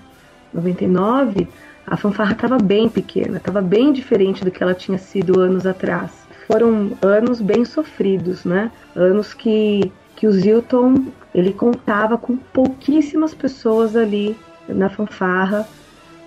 99, 0.53 1.49
a 1.87 1.97
fanfarra 1.97 2.33
estava 2.33 2.59
bem 2.59 2.89
pequena, 2.89 3.39
estava 3.39 3.61
bem 3.61 3.93
diferente 3.93 4.45
do 4.45 4.51
que 4.51 4.63
ela 4.63 4.75
tinha 4.75 4.99
sido 4.99 5.41
anos 5.41 5.67
atrás. 5.67 6.11
Foram 6.47 6.93
anos 7.03 7.41
bem 7.41 7.65
sofridos, 7.65 8.45
né? 8.45 8.71
Anos 8.95 9.33
que 9.33 9.91
que 10.17 10.29
o 10.29 10.33
Zilton 10.33 11.07
ele 11.35 11.53
contava 11.53 12.17
com 12.17 12.37
pouquíssimas 12.37 13.35
pessoas 13.35 13.97
ali 13.97 14.37
na 14.69 14.89
fanfarra 14.89 15.67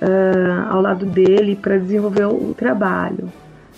uh, 0.02 0.72
ao 0.72 0.82
lado 0.82 1.06
dele 1.06 1.56
para 1.56 1.78
desenvolver 1.78 2.26
o, 2.26 2.54
trabalho. 2.54 3.32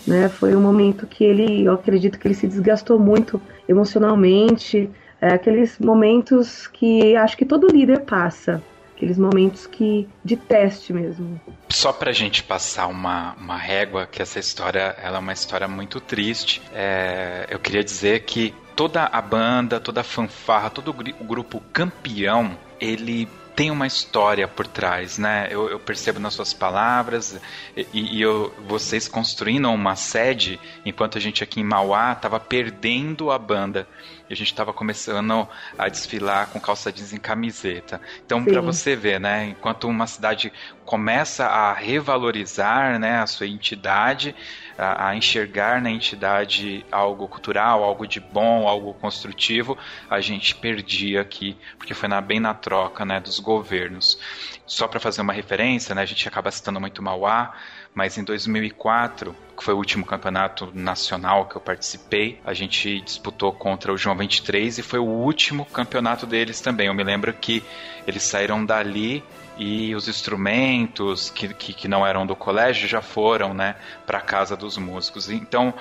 Né? 0.08 0.30
Foi 0.30 0.56
um 0.56 0.62
momento 0.62 1.06
que 1.06 1.24
ele, 1.24 1.66
eu 1.66 1.74
acredito 1.74 2.18
que 2.18 2.28
ele 2.28 2.36
se 2.36 2.48
desgastou 2.48 2.98
muito 2.98 3.42
emocionalmente, 3.68 4.90
é, 5.22 5.34
aqueles 5.34 5.78
momentos 5.80 6.68
que 6.68 7.16
acho 7.16 7.36
que 7.36 7.46
todo 7.46 7.68
líder 7.68 8.02
passa, 8.02 8.64
aqueles 8.96 9.18
momentos 9.18 9.68
que 9.68 10.08
de 10.24 10.38
teste 10.38 10.94
mesmo. 10.94 11.40
Só 11.70 11.92
pra 11.92 12.12
gente 12.12 12.44
passar 12.44 12.88
uma, 12.88 13.36
uma 13.36 13.58
régua, 13.58 14.08
que 14.10 14.22
essa 14.22 14.40
história 14.40 14.96
ela 15.02 15.18
é 15.18 15.20
uma 15.20 15.34
história 15.34 15.68
muito 15.68 16.00
triste, 16.00 16.62
é, 16.74 17.46
eu 17.50 17.60
queria 17.60 17.84
dizer 17.84 18.22
que 18.22 18.54
toda 18.76 19.04
a 19.04 19.22
banda, 19.22 19.78
toda 19.78 20.00
a 20.00 20.06
fanfarra, 20.06 20.70
todo 20.70 20.92
o 20.92 21.24
grupo 21.26 21.62
campeão, 21.74 22.58
ele 22.80 23.28
tem 23.60 23.70
uma 23.70 23.86
história 23.86 24.48
por 24.48 24.66
trás, 24.66 25.18
né? 25.18 25.50
Eu, 25.52 25.70
eu 25.70 25.78
percebo 25.78 26.18
nas 26.18 26.34
suas 26.34 26.54
palavras 26.54 27.38
e, 27.76 28.16
e 28.16 28.22
eu, 28.22 28.56
vocês 28.66 29.06
construindo 29.06 29.70
uma 29.70 29.98
sede, 29.98 30.58
enquanto 30.86 31.18
a 31.18 31.22
gente 31.22 31.44
aqui 31.44 31.60
em 31.60 31.64
Mauá 31.66 32.14
estava 32.14 32.40
perdendo 32.40 33.30
a 33.30 33.38
banda 33.38 33.86
e 34.30 34.34
a 34.34 34.36
gente 34.36 34.48
estava 34.48 34.72
começando 34.72 35.46
a 35.78 35.90
desfilar 35.90 36.48
com 36.48 36.58
calça 36.58 36.90
jeans 36.90 37.12
em 37.12 37.18
camiseta. 37.18 38.00
Então, 38.26 38.46
para 38.46 38.62
você 38.62 38.96
ver, 38.96 39.20
né? 39.20 39.48
Enquanto 39.48 39.90
uma 39.90 40.08
cidade 40.08 40.54
começa 40.86 41.46
a 41.46 41.74
revalorizar, 41.74 42.98
né, 42.98 43.20
a 43.20 43.28
sua 43.28 43.46
entidade, 43.46 44.34
a, 44.80 45.10
a, 45.10 45.16
enxergar 45.16 45.82
na 45.82 45.92
entidade 45.92 46.86
algo 46.90 47.28
cultural, 47.28 47.84
algo 47.84 48.08
de 48.08 48.20
bom, 48.20 48.68
algo 48.68 48.94
construtivo, 48.94 49.78
a 50.10 50.22
gente 50.22 50.56
perdia 50.56 51.22
aqui, 51.22 51.58
porque 51.78 51.94
foi 51.94 52.08
na, 52.08 52.22
bem 52.22 52.40
na 52.40 52.54
troca, 52.54 53.06
né, 53.06 53.20
dos 53.20 53.40
governos. 53.40 54.18
Só 54.66 54.88
para 54.88 55.00
fazer 55.00 55.22
uma 55.22 55.34
referência, 55.34 55.94
né, 55.94 56.02
a 56.02 56.06
gente 56.06 56.28
acaba 56.28 56.50
citando 56.50 56.80
muito 56.80 57.04
Mauá, 57.04 57.54
mas 57.94 58.18
em 58.18 58.24
2004, 58.24 59.36
que 59.58 59.64
foi 59.64 59.74
o 59.74 59.78
último 59.78 60.06
campeonato 60.06 60.72
nacional 60.74 61.46
que 61.46 61.56
eu 61.56 61.62
participei, 61.62 62.40
a 62.46 62.54
gente 62.54 63.02
disputou 63.02 63.52
contra 63.52 63.92
o 63.92 63.98
João 63.98 64.16
23 64.16 64.78
e 64.78 64.82
foi 64.82 65.00
o 65.00 65.06
último 65.06 65.66
campeonato 65.66 66.26
deles 66.26 66.62
também. 66.62 66.88
Eu 66.88 66.94
me 66.94 67.04
lembro 67.04 67.34
que 67.34 67.64
eles 68.08 68.24
saíram 68.24 68.64
dali 68.64 69.24
e 69.58 69.94
os 69.94 70.08
instrumentos 70.08 71.30
que, 71.30 71.54
que, 71.54 71.74
que 71.74 71.88
não 71.88 72.08
eram 72.08 72.26
do 72.26 72.36
colégio 72.36 72.88
já 72.88 73.02
foram, 73.02 73.54
né, 73.54 73.76
para 74.08 74.22
casa 74.22 74.56
dos 74.56 74.78
músicos. 74.78 75.30
Então, 75.30 75.74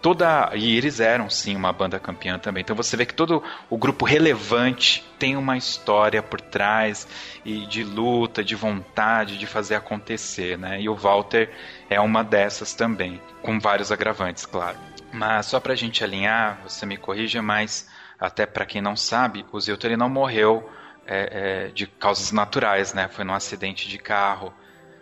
toda 0.00 0.50
e 0.54 0.76
eles 0.76 1.00
eram 1.00 1.28
sim 1.28 1.56
uma 1.56 1.72
banda 1.72 1.98
campeã 1.98 2.38
também. 2.38 2.60
Então 2.60 2.76
você 2.76 2.96
vê 2.96 3.04
que 3.04 3.14
todo 3.14 3.42
o 3.68 3.76
grupo 3.76 4.04
relevante 4.04 5.04
tem 5.18 5.36
uma 5.36 5.56
história 5.56 6.22
por 6.22 6.40
trás 6.40 7.06
e 7.44 7.66
de 7.66 7.82
luta, 7.84 8.42
de 8.42 8.54
vontade 8.54 9.38
de 9.38 9.46
fazer 9.46 9.74
acontecer, 9.74 10.58
né? 10.58 10.80
E 10.80 10.88
o 10.88 10.94
Walter 10.94 11.50
é 11.90 12.00
uma 12.00 12.22
dessas 12.22 12.74
também, 12.74 13.20
com 13.42 13.58
vários 13.58 13.90
agravantes, 13.90 14.46
claro. 14.46 14.78
Mas 15.12 15.46
só 15.46 15.58
pra 15.58 15.74
gente 15.74 16.04
alinhar, 16.04 16.60
você 16.62 16.84
me 16.84 16.96
corrija, 16.96 17.40
mas 17.40 17.88
até 18.18 18.44
para 18.46 18.66
quem 18.66 18.82
não 18.82 18.96
sabe, 18.96 19.44
o 19.52 19.60
Zilton 19.60 19.88
ele 19.88 19.96
não 19.96 20.08
morreu 20.08 20.68
é, 21.06 21.66
é, 21.66 21.68
de 21.68 21.86
causas 21.86 22.32
naturais, 22.32 22.92
né? 22.92 23.08
Foi 23.08 23.24
num 23.24 23.32
acidente 23.32 23.88
de 23.88 23.98
carro. 23.98 24.52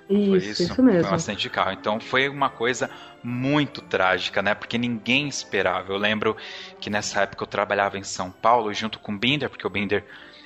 Isso, 0.09 0.29
foi 0.29 0.39
isso, 0.39 0.63
isso 0.63 0.83
mesmo. 0.83 1.03
Foi 1.03 1.13
um 1.13 1.15
acidente 1.15 1.43
de 1.43 1.51
carro. 1.51 1.73
Então 1.73 1.99
foi 2.01 2.29
uma 2.29 2.49
coisa 2.49 2.89
muito 3.23 3.81
trágica, 3.83 4.41
né? 4.41 4.55
Porque 4.55 4.79
ninguém 4.79 5.29
esperava. 5.29 5.93
Eu 5.93 5.99
lembro 5.99 6.37
que 6.81 6.89
nessa 6.89 7.23
época 7.23 7.43
eu 7.43 7.47
trabalhava 7.47 7.99
em 7.99 8.05
São 8.05 8.31
Paulo 8.31 8.73
junto 8.73 8.99
com 8.99 9.13
o 9.13 9.19
Binder, 9.19 9.51
porque 9.51 9.67
o 9.67 9.71
Binder, 9.71 10.05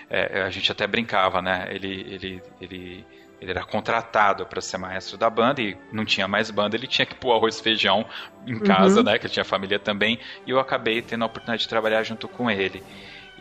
é, 0.09 0.43
a 0.43 0.51
gente 0.51 0.73
até 0.73 0.87
brincava, 0.87 1.43
né? 1.43 1.69
Ele, 1.71 2.07
ele, 2.09 2.43
ele, 2.61 3.07
ele 3.41 3.51
era 3.51 3.63
contratado 3.63 4.47
para 4.47 4.63
ser 4.63 4.79
maestro 4.79 5.19
da 5.19 5.29
banda 5.29 5.61
e 5.61 5.77
não 5.93 6.05
tinha 6.05 6.27
mais 6.27 6.51
banda, 6.51 6.77
ele 6.77 6.87
tinha 6.87 7.05
que 7.05 7.15
pôr 7.15 7.33
arroz 7.35 7.59
e 7.59 7.63
feijão 7.63 8.07
em 8.47 8.59
casa, 8.59 9.01
uhum. 9.01 9.05
né? 9.05 9.19
Que 9.19 9.27
ele 9.27 9.33
tinha 9.33 9.45
família 9.45 9.79
também. 9.79 10.19
E 10.47 10.51
eu 10.51 10.59
acabei 10.59 11.03
tendo 11.03 11.23
a 11.23 11.27
oportunidade 11.27 11.63
de 11.63 11.69
trabalhar 11.69 12.03
junto 12.03 12.27
com 12.27 12.51
ele. 12.51 12.83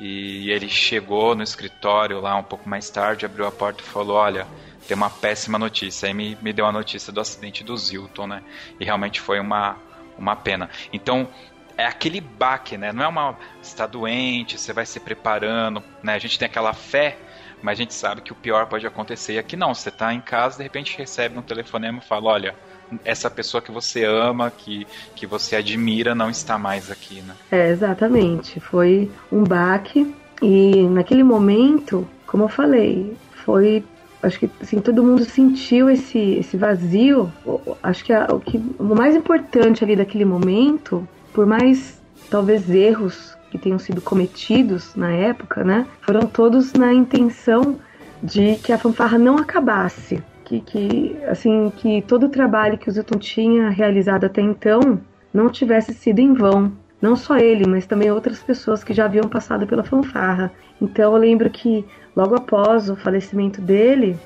E 0.02 0.50
ele 0.50 0.70
chegou 0.70 1.36
no 1.36 1.44
escritório 1.44 2.22
lá 2.22 2.36
um 2.36 2.44
pouco 2.44 2.68
mais 2.70 2.90
tarde, 2.90 3.26
abriu 3.26 3.46
a 3.46 3.52
porta 3.52 3.82
e 3.82 3.86
falou: 3.86 4.16
Olha, 4.16 4.48
tem 4.90 4.98
uma 4.98 5.10
péssima 5.10 5.60
notícia. 5.60 6.08
Aí 6.08 6.14
me, 6.16 6.36
me 6.42 6.52
deu 6.52 6.66
a 6.66 6.72
notícia 6.72 7.14
do 7.14 7.22
acidente 7.22 7.64
do 7.64 7.78
Zilton, 7.78 8.26
né? 8.26 8.42
E 8.80 8.84
realmente 8.84 9.22
foi 9.22 9.40
uma, 9.40 9.78
uma 10.18 10.36
pena. 10.36 10.68
Então, 10.92 11.28
é 11.78 11.86
aquele 11.86 12.20
baque, 12.20 12.76
né? 12.76 12.92
Não 12.92 13.04
é 13.04 13.08
uma. 13.08 13.34
Você 13.62 13.70
está 13.70 13.86
doente, 13.86 14.60
você 14.60 14.74
vai 14.74 14.88
se 14.88 15.00
preparando, 15.00 15.84
né? 16.02 16.16
A 16.16 16.18
gente 16.18 16.40
tem 16.40 16.48
aquela 16.48 16.74
fé, 16.74 17.20
mas 17.62 17.78
a 17.78 17.82
gente 17.84 17.94
sabe 17.94 18.22
que 18.22 18.34
o 18.34 18.36
pior 18.36 18.66
pode 18.66 18.88
acontecer. 18.88 19.34
E 19.34 19.38
aqui 19.38 19.56
não, 19.56 19.76
você 19.76 19.90
está 19.90 20.12
em 20.12 20.22
casa, 20.22 20.58
de 20.58 20.64
repente 20.64 20.98
recebe 20.98 21.38
um 21.38 21.44
telefonema 21.44 22.00
e 22.00 22.08
fala: 22.08 22.32
Olha 22.32 22.56
essa 23.06 23.30
pessoa 23.30 23.62
que 23.62 23.72
você 23.72 24.04
ama, 24.04 24.50
que, 24.50 24.88
que 25.16 25.28
você 25.28 25.56
admira, 25.56 26.16
não 26.16 26.32
está 26.32 26.58
mais 26.58 26.90
aqui, 26.90 27.22
né? 27.22 27.36
É, 27.52 27.70
exatamente. 27.70 28.60
Foi 28.60 29.12
um 29.32 29.44
baque 29.44 30.16
e 30.42 30.82
naquele 30.88 31.24
momento, 31.24 32.08
como 32.26 32.46
eu 32.46 32.50
falei, 32.50 33.16
foi 33.46 33.84
acho 34.22 34.40
que 34.40 34.50
assim, 34.62 34.80
todo 34.80 35.04
mundo 35.04 35.24
sentiu 35.24 35.90
esse, 35.90 36.18
esse 36.18 36.58
vazio. 36.58 37.32
Acho 37.82 38.04
que, 38.04 38.14
a, 38.14 38.28
o 38.32 38.40
que 38.40 38.58
o 38.78 38.84
mais 38.96 39.16
importante 39.16 39.84
ali 39.84 39.96
daquele 39.96 40.26
momento, 40.26 41.08
por 41.34 41.46
mais 41.46 42.02
talvez 42.30 42.70
erros 42.70 43.38
que 43.50 43.58
tenham 43.58 43.80
sido 43.80 44.02
cometidos 44.02 44.96
na 44.96 45.12
época, 45.12 45.64
né, 45.64 45.88
foram 46.02 46.28
todos 46.28 46.74
na 46.74 46.94
intenção 46.94 47.78
de 48.22 48.56
que 48.58 48.72
a 48.72 48.78
fanfarra 48.78 49.18
não 49.18 49.38
acabasse, 49.38 50.22
que, 50.46 50.62
que, 50.62 51.18
assim, 51.28 51.72
que 51.78 52.02
todo 52.04 52.28
o 52.28 52.30
trabalho 52.30 52.78
que 52.78 52.90
o 52.90 52.92
Zilton 52.92 53.18
tinha 53.18 53.70
realizado 53.70 54.26
até 54.26 54.42
então 54.42 55.00
não 55.34 55.50
tivesse 55.50 55.94
sido 55.94 56.20
em 56.20 56.34
vão. 56.34 56.72
Não 57.02 57.16
só 57.16 57.38
ele, 57.38 57.66
mas 57.66 57.86
também 57.86 58.12
outras 58.12 58.40
pessoas 58.40 58.84
que 58.84 58.94
já 58.94 59.06
haviam 59.06 59.28
passado 59.30 59.66
pela 59.66 59.84
fanfarra. 59.84 60.52
Então 60.82 61.14
eu 61.14 61.20
lembro 61.20 61.50
que 61.50 61.86
logo 62.16 62.36
após 62.36 62.90
o 62.90 62.96
falecimento 62.96 63.62
dele, 63.62 64.18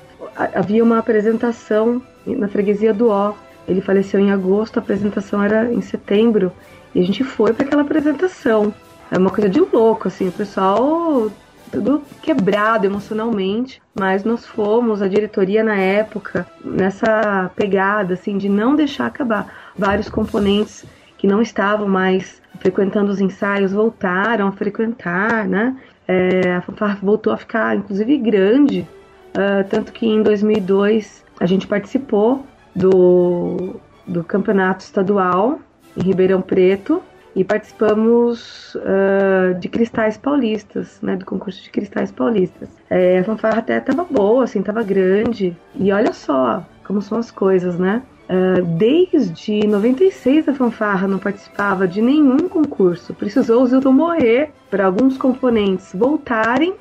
havia 0.54 0.82
uma 0.82 0.98
apresentação 0.98 2.02
na 2.26 2.48
freguesia 2.48 2.92
do 2.92 3.08
Ó. 3.08 3.34
Ele 3.66 3.80
faleceu 3.80 4.20
em 4.20 4.32
agosto, 4.32 4.78
a 4.78 4.82
apresentação 4.82 5.42
era 5.42 5.72
em 5.72 5.80
setembro, 5.80 6.52
e 6.94 7.00
a 7.00 7.04
gente 7.04 7.24
foi 7.24 7.52
para 7.52 7.64
aquela 7.64 7.82
apresentação. 7.82 8.74
É 9.10 9.18
uma 9.18 9.30
coisa 9.30 9.48
de 9.48 9.60
louco, 9.60 10.08
assim, 10.08 10.28
o 10.28 10.32
pessoal 10.32 11.30
tudo 11.74 12.02
quebrado 12.22 12.86
emocionalmente, 12.86 13.82
mas 13.98 14.22
nós 14.22 14.46
fomos, 14.46 15.02
a 15.02 15.08
diretoria 15.08 15.64
na 15.64 15.76
época, 15.76 16.46
nessa 16.64 17.50
pegada 17.56 18.14
assim 18.14 18.38
de 18.38 18.48
não 18.48 18.76
deixar 18.76 19.06
acabar. 19.06 19.52
Vários 19.76 20.08
componentes 20.08 20.84
que 21.18 21.26
não 21.26 21.42
estavam 21.42 21.88
mais 21.88 22.40
frequentando 22.58 23.10
os 23.10 23.20
ensaios 23.20 23.72
voltaram 23.72 24.48
a 24.48 24.52
frequentar, 24.52 25.46
né? 25.46 25.76
É, 26.06 26.54
a 26.54 26.60
fanfarra 26.60 26.98
voltou 27.02 27.32
a 27.32 27.36
ficar, 27.36 27.76
inclusive, 27.76 28.16
grande, 28.18 28.86
uh, 29.30 29.66
tanto 29.68 29.92
que 29.92 30.06
em 30.06 30.22
2002 30.22 31.24
a 31.40 31.46
gente 31.46 31.66
participou 31.66 32.44
do, 32.74 33.76
do 34.06 34.22
campeonato 34.22 34.84
estadual 34.84 35.58
em 35.96 36.02
Ribeirão 36.02 36.42
Preto 36.42 37.02
e 37.34 37.42
participamos 37.42 38.74
uh, 38.76 39.58
de 39.58 39.68
cristais 39.68 40.16
paulistas, 40.16 41.00
né, 41.02 41.16
do 41.16 41.24
concurso 41.24 41.62
de 41.62 41.70
cristais 41.70 42.12
paulistas. 42.12 42.68
É, 42.88 43.18
a 43.18 43.24
fanfarra 43.24 43.58
até 43.58 43.78
estava 43.78 44.04
boa, 44.04 44.44
assim, 44.44 44.60
estava 44.60 44.82
grande. 44.82 45.56
E 45.74 45.90
olha 45.90 46.12
só 46.12 46.64
como 46.84 47.02
são 47.02 47.18
as 47.18 47.30
coisas, 47.30 47.78
né? 47.78 48.02
Uh, 48.24 48.64
desde 48.78 49.66
96 49.66 50.48
a 50.48 50.54
fanfarra 50.54 51.06
não 51.06 51.18
participava 51.18 51.86
de 51.86 52.00
nenhum 52.00 52.48
concurso. 52.48 53.12
Precisou 53.12 53.62
o 53.62 53.66
Zilton 53.66 53.92
morrer 53.92 54.50
para 54.70 54.86
alguns 54.86 55.18
componentes 55.18 55.90
voltarem, 55.94 56.74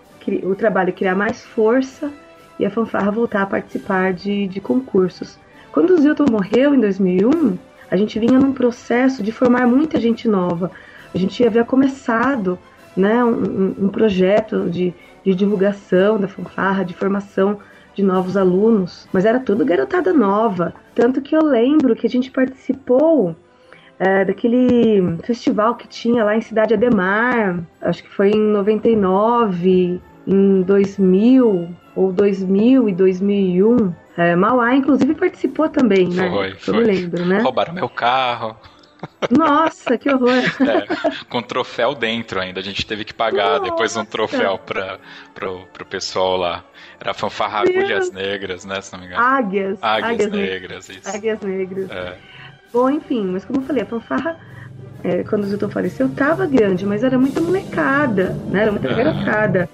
o 0.44 0.56
trabalho 0.56 0.94
criar 0.94 1.16
mais 1.16 1.44
força 1.44 2.10
e 2.58 2.66
a 2.66 2.72
fanfarra 2.72 3.12
voltar 3.12 3.42
a 3.42 3.46
participar 3.46 4.14
de, 4.14 4.48
de 4.48 4.62
concursos. 4.62 5.38
Quando 5.74 5.92
o 5.92 5.98
Zilton 5.98 6.26
morreu 6.32 6.74
em 6.74 6.80
2001, 6.80 7.58
a 7.92 7.98
gente 7.98 8.18
vinha 8.20 8.40
num 8.40 8.54
processo 8.54 9.22
de 9.22 9.32
formar 9.32 9.68
muita 9.68 10.00
gente 10.00 10.28
nova. 10.28 10.72
A 11.14 11.18
gente 11.18 11.46
havia 11.46 11.66
começado 11.66 12.58
né, 12.96 13.24
um, 13.24 13.76
um 13.86 13.90
projeto 13.90 14.70
de, 14.70 14.94
de 15.26 15.36
divulgação 15.36 16.18
da 16.18 16.28
fanfarra, 16.28 16.86
de 16.86 16.94
formação 16.94 17.60
de 17.96 18.04
novos 18.04 18.36
alunos, 18.36 19.08
mas 19.12 19.26
era 19.26 19.40
tudo 19.40 19.66
garotada 19.66 20.14
nova. 20.14 20.74
Tanto 20.96 21.22
que 21.22 21.36
eu 21.36 21.44
lembro 21.44 21.96
que 21.96 22.08
a 22.08 22.10
gente 22.10 22.32
participou 22.32 23.36
é, 24.00 24.26
daquele 24.26 25.18
festival 25.24 25.76
que 25.76 25.88
tinha 25.88 26.24
lá 26.24 26.36
em 26.36 26.42
Cidade 26.42 26.74
Ademar, 26.74 27.60
acho 27.82 28.04
que 28.04 28.10
foi 28.10 28.32
em 28.32 28.40
99, 28.40 30.02
em 30.28 30.62
2000 30.62 31.70
ou 31.96 32.12
2000 32.12 32.90
e 32.90 32.94
2001. 32.94 33.94
É, 34.18 34.36
Mauá, 34.36 34.76
inclusive, 34.76 35.16
participou 35.16 35.70
também, 35.70 36.08
né? 36.08 36.30
Foi, 36.30 36.56
foi. 36.56 36.74
Eu 36.74 36.80
me 36.80 36.84
lembro, 36.86 37.26
né? 37.26 37.40
Roubaram 37.40 37.74
meu 37.74 37.90
carro. 37.90 38.56
Nossa, 39.30 39.98
que 39.98 40.10
horror! 40.10 40.32
É, 40.64 41.26
com 41.30 41.42
troféu 41.42 41.94
dentro 41.94 42.40
ainda. 42.40 42.60
A 42.60 42.64
gente 42.64 42.86
teve 42.86 43.04
que 43.04 43.14
pagar 43.14 43.60
Nossa. 43.60 43.72
depois 43.72 43.98
um 43.98 44.06
troféu 44.06 44.58
para 44.58 45.00
pro, 45.34 45.68
pro 45.74 45.86
pessoal 45.86 46.38
lá. 46.38 46.64
Era 47.04 47.14
fanfarra 47.14 47.60
Agulhas 47.60 48.12
Negras, 48.12 48.64
né? 48.64 48.80
Se 48.80 48.94
não 48.94 49.02
me 49.02 49.08
engano. 49.08 49.22
Águias. 49.22 49.78
Águias, 49.82 50.12
Águias 50.12 50.32
Negras, 50.32 50.90
isso. 50.90 51.10
Águias 51.14 51.42
Negras. 51.42 51.92
É. 51.92 52.16
Bom, 52.72 52.90
enfim, 52.90 53.26
mas 53.26 53.44
como 53.44 53.60
eu 53.60 53.66
falei, 53.66 53.84
a 53.84 53.86
fanfarra, 53.86 54.40
é, 55.04 55.22
quando 55.24 55.44
o 55.44 55.48
Zilton 55.48 55.70
faleceu, 55.70 56.08
tava 56.08 56.46
grande, 56.46 56.86
mas 56.86 57.04
era 57.04 57.20
muita 57.20 57.42
molecada, 57.42 58.30
né? 58.50 58.62
Era 58.62 58.72
muita 58.72 58.88
garotada. 58.88 59.70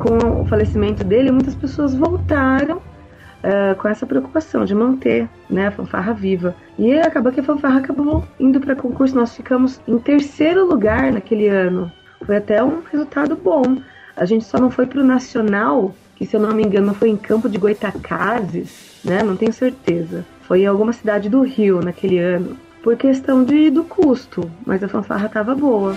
Com 0.00 0.42
o 0.42 0.46
falecimento 0.46 1.04
dele, 1.04 1.30
muitas 1.30 1.54
pessoas 1.54 1.94
voltaram 1.94 2.78
uh, 2.78 3.76
com 3.76 3.86
essa 3.86 4.04
preocupação 4.04 4.64
de 4.64 4.74
manter 4.74 5.28
né, 5.48 5.68
a 5.68 5.70
fanfarra 5.70 6.12
viva. 6.12 6.56
E 6.76 6.92
acabou 6.98 7.30
que 7.30 7.38
a 7.38 7.44
fanfarra 7.44 7.78
acabou 7.78 8.24
indo 8.40 8.58
para 8.58 8.74
concurso. 8.74 9.14
Nós 9.14 9.36
ficamos 9.36 9.80
em 9.86 9.98
terceiro 9.98 10.66
lugar 10.66 11.12
naquele 11.12 11.46
ano. 11.46 11.90
Foi 12.26 12.36
até 12.36 12.62
um 12.64 12.82
resultado 12.90 13.36
bom. 13.36 13.78
A 14.16 14.24
gente 14.24 14.44
só 14.44 14.58
não 14.58 14.70
foi 14.70 14.86
para 14.86 15.00
o 15.00 15.04
nacional, 15.04 15.94
que 16.18 16.26
se 16.26 16.34
eu 16.34 16.40
não 16.40 16.52
me 16.52 16.64
engano 16.64 16.92
foi 16.92 17.10
em 17.10 17.16
Campo 17.16 17.48
de 17.48 17.56
Goitacazes, 17.56 18.98
né? 19.04 19.22
Não 19.22 19.36
tenho 19.36 19.52
certeza. 19.52 20.26
Foi 20.42 20.62
em 20.62 20.66
alguma 20.66 20.92
cidade 20.92 21.28
do 21.28 21.42
Rio 21.42 21.80
naquele 21.80 22.18
ano, 22.18 22.56
por 22.82 22.96
questão 22.96 23.44
de 23.44 23.70
do 23.70 23.84
custo, 23.84 24.50
mas 24.66 24.82
a 24.82 24.88
fanfarra 24.88 25.26
estava 25.26 25.54
boa. 25.54 25.96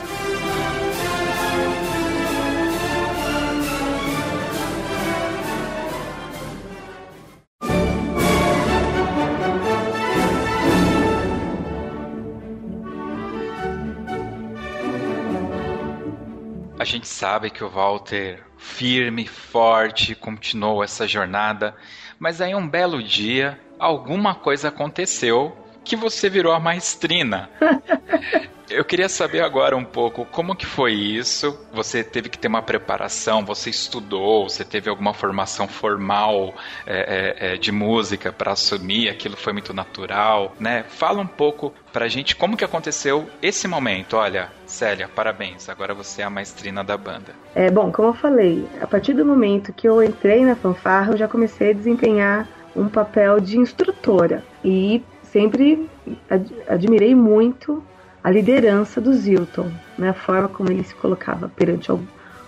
Gente 17.01 17.07
sabe 17.07 17.49
que 17.49 17.63
o 17.63 17.69
Walter, 17.69 18.43
firme, 18.59 19.25
forte, 19.25 20.13
continuou 20.13 20.83
essa 20.83 21.07
jornada, 21.07 21.75
mas 22.19 22.39
aí 22.39 22.53
um 22.53 22.67
belo 22.67 23.01
dia, 23.01 23.59
alguma 23.79 24.35
coisa 24.35 24.67
aconteceu 24.67 25.57
que 25.83 25.95
você 25.95 26.29
virou 26.29 26.53
a 26.53 26.59
maestrina. 26.59 27.49
Eu 28.71 28.85
queria 28.85 29.09
saber 29.09 29.41
agora 29.41 29.75
um 29.75 29.83
pouco 29.83 30.25
como 30.25 30.55
que 30.55 30.65
foi 30.65 30.93
isso. 30.93 31.59
Você 31.73 32.05
teve 32.05 32.29
que 32.29 32.37
ter 32.37 32.47
uma 32.47 32.61
preparação, 32.61 33.43
você 33.43 33.69
estudou, 33.69 34.47
você 34.47 34.63
teve 34.63 34.89
alguma 34.89 35.13
formação 35.13 35.67
formal 35.67 36.53
é, 36.87 37.49
é, 37.49 37.53
é 37.53 37.57
de 37.57 37.69
música 37.69 38.31
para 38.31 38.53
assumir, 38.53 39.09
aquilo 39.09 39.35
foi 39.35 39.51
muito 39.51 39.73
natural, 39.73 40.55
né? 40.57 40.85
Fala 40.87 41.21
um 41.21 41.27
pouco 41.27 41.73
pra 41.91 42.07
gente 42.07 42.33
como 42.33 42.55
que 42.55 42.63
aconteceu 42.63 43.27
esse 43.41 43.67
momento. 43.67 44.15
Olha, 44.15 44.49
Célia, 44.65 45.09
parabéns, 45.13 45.67
agora 45.67 45.93
você 45.93 46.21
é 46.21 46.25
a 46.25 46.29
maestrina 46.29 46.81
da 46.81 46.95
banda. 46.95 47.33
É 47.53 47.69
bom, 47.69 47.91
como 47.91 48.09
eu 48.09 48.13
falei, 48.13 48.65
a 48.79 48.87
partir 48.87 49.13
do 49.13 49.25
momento 49.25 49.73
que 49.73 49.87
eu 49.87 50.01
entrei 50.01 50.45
na 50.45 50.55
fanfarra, 50.55 51.11
eu 51.11 51.17
já 51.17 51.27
comecei 51.27 51.71
a 51.71 51.73
desempenhar 51.73 52.47
um 52.73 52.87
papel 52.87 53.41
de 53.41 53.57
instrutora 53.57 54.45
e 54.63 55.03
sempre 55.23 55.89
ad 56.29 56.53
admirei 56.67 57.13
muito 57.13 57.83
a 58.23 58.29
liderança 58.29 59.01
do 59.01 59.13
Zilton, 59.13 59.71
né? 59.97 60.09
a 60.09 60.13
forma 60.13 60.47
como 60.47 60.71
ele 60.71 60.83
se 60.83 60.95
colocava 60.95 61.49
perante 61.49 61.91
o, 61.91 61.99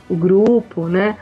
o 0.09 0.15
grupo, 0.15 0.87
né? 0.87 1.17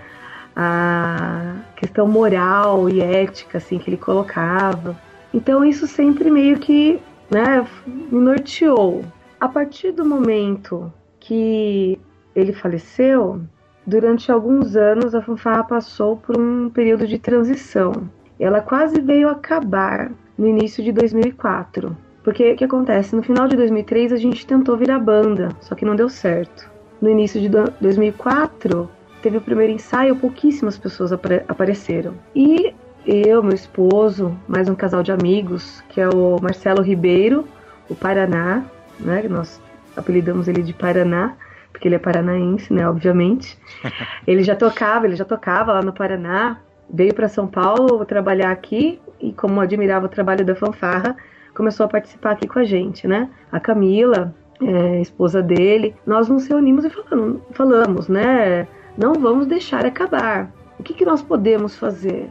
a 0.56 1.56
questão 1.76 2.08
moral 2.08 2.90
e 2.90 3.02
ética 3.02 3.58
assim 3.58 3.80
que 3.80 3.90
ele 3.90 3.98
colocava. 3.98 4.98
Então 5.34 5.64
isso 5.64 5.88
sempre 5.88 6.30
meio 6.30 6.60
que 6.60 7.00
né, 7.30 7.66
me 7.88 8.20
norteou. 8.20 9.06
A 9.40 9.48
partir 9.48 9.92
do 9.92 10.06
momento 10.06 10.92
que 11.20 11.98
ele 12.36 12.54
faleceu, 12.54 13.42
durante 13.88 14.32
alguns 14.32 14.76
anos 14.76 15.16
a 15.16 15.22
fanfarra 15.22 15.64
passou 15.64 16.18
por 16.18 16.38
um 16.38 16.70
período 16.70 17.08
de 17.08 17.18
transição. 17.18 18.10
Ela 18.40 18.60
quase 18.60 19.00
veio 19.00 19.30
acabar 19.30 20.12
no 20.38 20.48
início 20.48 20.84
de 20.84 20.92
2004. 20.92 21.96
Porque 22.24 22.54
o 22.54 22.56
que 22.56 22.64
acontece? 22.64 23.16
No 23.16 23.24
final 23.24 23.48
de 23.48 23.56
2003 23.56 24.14
a 24.14 24.18
gente 24.18 24.46
tentou 24.46 24.78
virar 24.78 25.00
banda, 25.00 25.50
só 25.60 25.74
que 25.76 25.86
não 25.86 25.96
deu 25.96 26.10
certo. 26.10 26.70
no 27.02 27.10
início 27.10 27.42
de 27.42 27.50
2004, 27.50 28.90
teve 29.22 29.38
o 29.38 29.42
primeiro 29.42 29.74
ensaio, 29.74 30.16
pouquíssimas 30.16 30.78
pessoas 30.78 31.12
apare 31.12 31.44
apareceram. 31.48 32.14
E 32.36 32.76
eu, 33.06 33.42
meu 33.42 33.56
esposo, 33.56 34.38
mais 34.48 34.70
um 34.70 34.76
casal 34.76 35.02
de 35.02 35.12
amigos, 35.12 35.84
que 35.90 36.00
é 36.00 36.08
o 36.08 36.38
Marcelo 36.40 36.84
Ribeiro, 36.84 37.48
o 37.90 37.96
Paraná, 37.96 38.64
né? 39.00 39.24
Nós 39.28 39.60
apelidamos 39.96 40.48
ele 40.48 40.62
de 40.62 40.74
Paraná, 40.74 41.36
porque 41.72 41.88
ele 41.88 41.96
é 41.96 42.00
paranaense, 42.00 42.72
né? 42.72 42.88
Obviamente. 42.88 43.58
ele 44.28 44.44
já 44.44 44.56
tocava, 44.56 45.08
ele 45.08 45.16
já 45.16 45.26
tocava 45.26 45.74
lá 45.74 45.82
no 45.82 45.92
Paraná, 45.92 46.60
veio 46.88 47.14
para 47.14 47.28
São 47.28 47.48
Paulo 47.48 48.06
trabalhar 48.06 48.52
aqui 48.52 49.02
e 49.20 49.34
como 49.34 49.60
admirava 49.60 50.06
o 50.06 50.10
trabalho 50.10 50.46
da 50.46 50.56
fanfarra, 50.56 51.16
começou 51.62 51.86
a 51.86 51.90
participar 51.90 52.32
aqui 52.32 52.48
com 52.48 52.58
a 52.58 52.64
gente, 52.64 53.08
né? 53.08 53.30
A 53.52 53.60
Camila, 53.60 54.34
é, 54.60 55.00
esposa 55.00 55.44
dele, 55.44 55.96
nós 56.08 56.28
nos 56.28 56.48
reunimos 56.48 56.84
e 56.84 56.90
falamos, 56.90 57.42
falamos, 57.52 58.08
né? 58.08 58.68
Não 58.98 59.14
vamos 59.14 59.46
deixar 59.46 59.86
acabar. 59.86 60.52
O 60.80 60.84
que, 60.84 60.96
que 60.96 61.06
nós 61.06 61.22
podemos 61.22 61.76
fazer? 61.76 62.28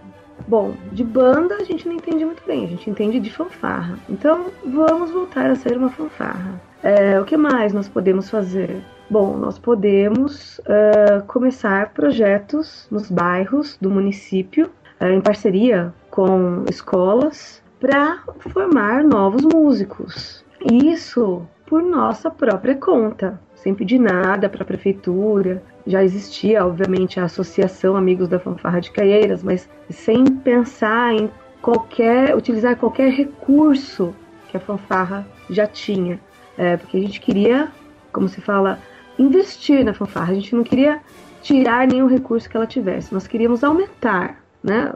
Bom, 0.48 0.74
de 0.90 1.04
banda 1.04 1.54
a 1.60 1.64
gente 1.64 1.86
não 1.86 1.94
entende 1.94 2.24
muito 2.24 2.42
bem, 2.44 2.64
a 2.64 2.66
gente 2.66 2.90
entende 2.90 3.20
de 3.20 3.30
fanfarra. 3.30 3.96
Então 4.08 4.46
vamos 4.66 5.12
voltar 5.12 5.48
a 5.48 5.54
ser 5.54 5.76
uma 5.76 5.90
fanfarra. 5.90 6.60
É, 6.82 7.20
o 7.20 7.24
que 7.24 7.36
mais 7.36 7.72
nós 7.72 7.88
podemos 7.88 8.28
fazer? 8.28 8.82
Bom, 9.08 9.36
nós 9.36 9.60
podemos 9.60 10.58
uh, 10.60 11.24
começar 11.28 11.90
projetos 11.90 12.88
nos 12.90 13.08
bairros 13.08 13.78
do 13.80 13.90
município, 13.90 14.68
uh, 15.00 15.06
em 15.06 15.20
parceria 15.20 15.94
com 16.10 16.64
escolas, 16.68 17.59
para 17.80 18.22
formar 18.52 19.02
novos 19.02 19.42
músicos. 19.42 20.44
Isso 20.70 21.42
por 21.66 21.82
nossa 21.82 22.30
própria 22.30 22.74
conta, 22.74 23.40
sem 23.54 23.74
pedir 23.74 23.98
nada 23.98 24.48
para 24.48 24.62
a 24.62 24.66
prefeitura. 24.66 25.62
Já 25.86 26.04
existia, 26.04 26.66
obviamente, 26.66 27.18
a 27.18 27.24
Associação 27.24 27.96
Amigos 27.96 28.28
da 28.28 28.38
Fanfarra 28.38 28.80
de 28.80 28.90
Caieiras, 28.90 29.42
mas 29.42 29.68
sem 29.88 30.24
pensar 30.26 31.14
em 31.14 31.30
qualquer, 31.62 32.36
utilizar 32.36 32.76
qualquer 32.76 33.10
recurso 33.10 34.14
que 34.48 34.56
a 34.56 34.60
fanfarra 34.60 35.26
já 35.48 35.66
tinha. 35.66 36.20
É, 36.58 36.76
porque 36.76 36.96
a 36.96 37.00
gente 37.00 37.20
queria, 37.20 37.68
como 38.12 38.28
se 38.28 38.40
fala, 38.40 38.78
investir 39.18 39.84
na 39.84 39.94
fanfarra. 39.94 40.32
A 40.32 40.34
gente 40.34 40.54
não 40.54 40.64
queria 40.64 41.00
tirar 41.40 41.86
nenhum 41.86 42.06
recurso 42.06 42.50
que 42.50 42.56
ela 42.56 42.66
tivesse. 42.66 43.14
Nós 43.14 43.26
queríamos 43.26 43.64
aumentar 43.64 44.42
né, 44.62 44.92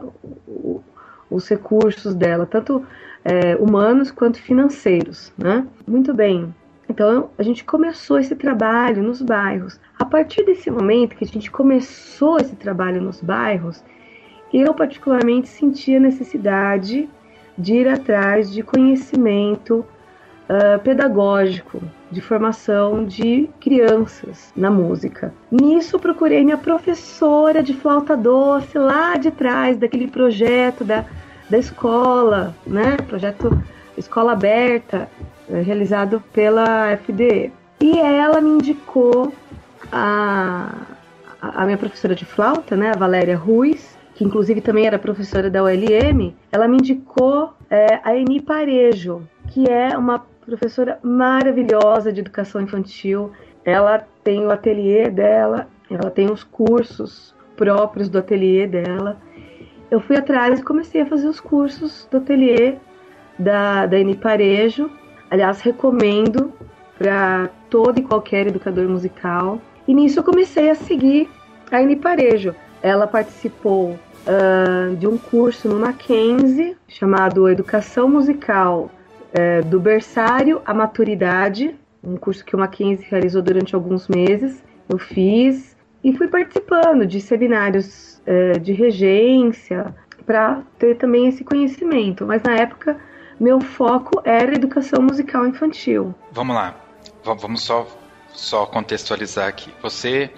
os 1.29 1.47
recursos 1.47 2.13
dela, 2.13 2.45
tanto 2.45 2.85
é, 3.23 3.55
humanos 3.55 4.11
quanto 4.11 4.39
financeiros. 4.39 5.31
Né? 5.37 5.65
Muito 5.87 6.13
bem. 6.13 6.53
Então 6.87 7.29
a 7.37 7.43
gente 7.43 7.63
começou 7.63 8.19
esse 8.19 8.35
trabalho 8.35 9.01
nos 9.01 9.21
bairros. 9.21 9.79
A 9.97 10.05
partir 10.05 10.45
desse 10.45 10.69
momento 10.69 11.15
que 11.15 11.23
a 11.23 11.27
gente 11.27 11.49
começou 11.49 12.37
esse 12.37 12.55
trabalho 12.55 13.01
nos 13.01 13.21
bairros, 13.21 13.83
eu 14.53 14.73
particularmente 14.73 15.47
senti 15.47 15.95
a 15.95 15.99
necessidade 15.99 17.09
de 17.57 17.73
ir 17.73 17.87
atrás 17.87 18.51
de 18.51 18.61
conhecimento 18.61 19.85
uh, 20.49 20.79
pedagógico, 20.79 21.81
de 22.11 22.21
formação 22.21 23.05
de 23.05 23.49
crianças 23.59 24.51
na 24.55 24.69
música. 24.69 25.33
Nisso 25.51 25.99
procurei 25.99 26.43
minha 26.43 26.57
professora 26.57 27.61
de 27.61 27.73
flauta 27.73 28.15
doce 28.15 28.77
lá 28.77 29.17
de 29.17 29.31
trás 29.31 29.77
daquele 29.77 30.07
projeto 30.07 30.83
da, 30.83 31.05
da 31.49 31.57
escola, 31.57 32.55
né? 32.65 32.97
Projeto 33.07 33.61
Escola 33.97 34.33
Aberta, 34.33 35.09
uh, 35.49 35.61
realizado 35.61 36.21
pela 36.33 36.95
FDE. 36.97 37.51
E 37.81 37.99
ela 37.99 38.39
me 38.39 38.51
indicou 38.51 39.33
a, 39.91 40.69
a 41.41 41.65
minha 41.65 41.77
professora 41.77 42.15
de 42.15 42.25
flauta, 42.25 42.75
né, 42.75 42.91
a 42.91 42.97
Valéria 42.97 43.37
Ruiz, 43.37 43.97
que 44.15 44.23
inclusive 44.23 44.61
também 44.61 44.87
era 44.87 44.97
professora 44.97 45.49
da 45.49 45.63
ULM, 45.63 46.33
ela 46.51 46.67
me 46.67 46.77
indicou 46.77 47.53
é, 47.69 47.99
a 48.03 48.15
Eni 48.15 48.41
Parejo, 48.41 49.27
que 49.49 49.69
é 49.69 49.97
uma 49.97 50.25
professora 50.45 50.99
maravilhosa 51.01 52.13
de 52.13 52.21
educação 52.21 52.61
infantil. 52.61 53.31
Ela 53.63 54.05
tem 54.23 54.45
o 54.45 54.51
ateliê 54.51 55.09
dela, 55.09 55.67
ela 55.89 56.11
tem 56.11 56.31
os 56.31 56.43
cursos 56.43 57.33
próprios 57.55 58.09
do 58.09 58.19
ateliê 58.19 58.67
dela. 58.67 59.17
Eu 59.89 59.99
fui 59.99 60.15
atrás 60.17 60.59
e 60.59 60.63
comecei 60.63 61.01
a 61.01 61.05
fazer 61.05 61.27
os 61.27 61.39
cursos 61.39 62.07
do 62.11 62.17
ateliê 62.17 62.75
da, 63.37 63.85
da 63.85 63.97
Parejo. 64.21 64.89
Aliás, 65.29 65.61
recomendo 65.61 66.53
para 66.97 67.49
todo 67.69 67.99
e 67.99 68.03
qualquer 68.03 68.47
educador 68.47 68.87
musical. 68.87 69.59
E 69.87 69.93
nisso 69.93 70.19
eu 70.19 70.23
comecei 70.23 70.69
a 70.69 70.75
seguir 70.75 71.29
a 71.71 71.81
Eni 71.81 71.95
Parejo. 71.95 72.55
Ela 72.81 73.07
participou 73.07 73.91
uh, 73.91 74.95
de 74.95 75.07
um 75.07 75.17
curso 75.17 75.67
no 75.67 75.79
Mackenzie 75.79 76.77
chamado 76.87 77.49
Educação 77.49 78.07
Musical 78.07 78.91
é, 79.35 79.61
do 79.61 79.81
berçário 79.81 80.61
à 80.65 80.73
maturidade, 80.73 81.75
um 82.01 82.15
curso 82.15 82.45
que 82.45 82.55
o 82.55 82.59
Mackenzie 82.59 83.05
realizou 83.09 83.41
durante 83.41 83.75
alguns 83.75 84.07
meses. 84.07 84.63
Eu 84.87 84.97
fiz 84.97 85.75
e 86.01 86.15
fui 86.15 86.29
participando 86.29 87.05
de 87.05 87.19
seminários 87.19 88.21
é, 88.25 88.53
de 88.53 88.71
regência 88.71 89.93
para 90.25 90.63
ter 90.79 90.95
também 90.95 91.27
esse 91.27 91.43
conhecimento. 91.43 92.25
Mas 92.25 92.41
na 92.43 92.55
época, 92.55 92.97
meu 93.37 93.59
foco 93.59 94.21
era 94.23 94.55
educação 94.55 95.03
musical 95.03 95.45
infantil. 95.45 96.15
Vamos 96.31 96.55
lá, 96.55 96.73
vamos 97.23 97.61
só, 97.61 97.85
só 98.29 98.65
contextualizar 98.65 99.49
aqui. 99.49 99.69
Você 99.81 100.29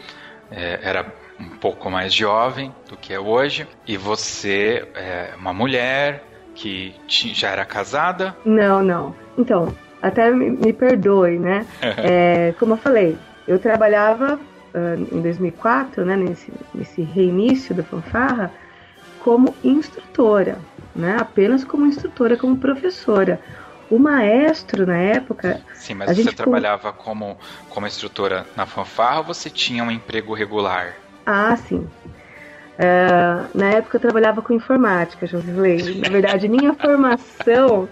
é, 0.49 0.79
era 0.81 1.13
um 1.39 1.49
pouco 1.57 1.91
mais 1.91 2.11
jovem 2.11 2.73
do 2.89 2.97
que 2.97 3.13
é 3.13 3.19
hoje 3.19 3.67
e 3.85 3.95
você 3.95 4.87
é 4.95 5.35
uma 5.37 5.53
mulher 5.53 6.23
que 6.57 6.95
já 7.33 7.49
era 7.49 7.63
casada? 7.63 8.35
Não, 8.43 8.81
não. 8.81 9.15
Então, 9.37 9.73
até 10.01 10.31
me, 10.31 10.73
perdoe, 10.73 11.37
né? 11.37 11.65
é, 11.81 12.53
como 12.59 12.73
eu 12.73 12.77
falei, 12.77 13.17
eu 13.47 13.59
trabalhava 13.59 14.35
uh, 14.35 15.15
em 15.15 15.21
2004, 15.21 16.03
né, 16.03 16.15
nesse, 16.15 16.51
nesse 16.73 17.01
reinício 17.01 17.75
da 17.75 17.83
fanfarra, 17.83 18.51
como 19.19 19.55
instrutora, 19.63 20.57
né? 20.95 21.17
Apenas 21.19 21.63
como 21.63 21.85
instrutora, 21.85 22.37
como 22.37 22.57
professora. 22.57 23.41
O 23.89 23.99
maestro 23.99 24.85
na 24.85 24.97
época. 24.97 25.61
Sim, 25.73 25.95
mas 25.95 26.17
você 26.17 26.31
trabalhava 26.31 26.91
como, 26.91 27.37
como 27.69 27.87
instrutora 27.87 28.45
na 28.55 28.65
fanfarra 28.65 29.19
ou 29.19 29.23
você 29.25 29.49
tinha 29.49 29.83
um 29.83 29.91
emprego 29.91 30.33
regular? 30.33 30.95
Ah, 31.25 31.55
sim. 31.55 31.87
Uh, 32.77 33.57
na 33.57 33.71
época 33.71 33.97
eu 33.97 34.01
trabalhava 34.01 34.41
com 34.41 34.53
informática, 34.53 35.25
Josilei. 35.25 35.99
Na 35.99 36.09
verdade, 36.09 36.47
minha 36.47 36.73
formação, 36.75 37.89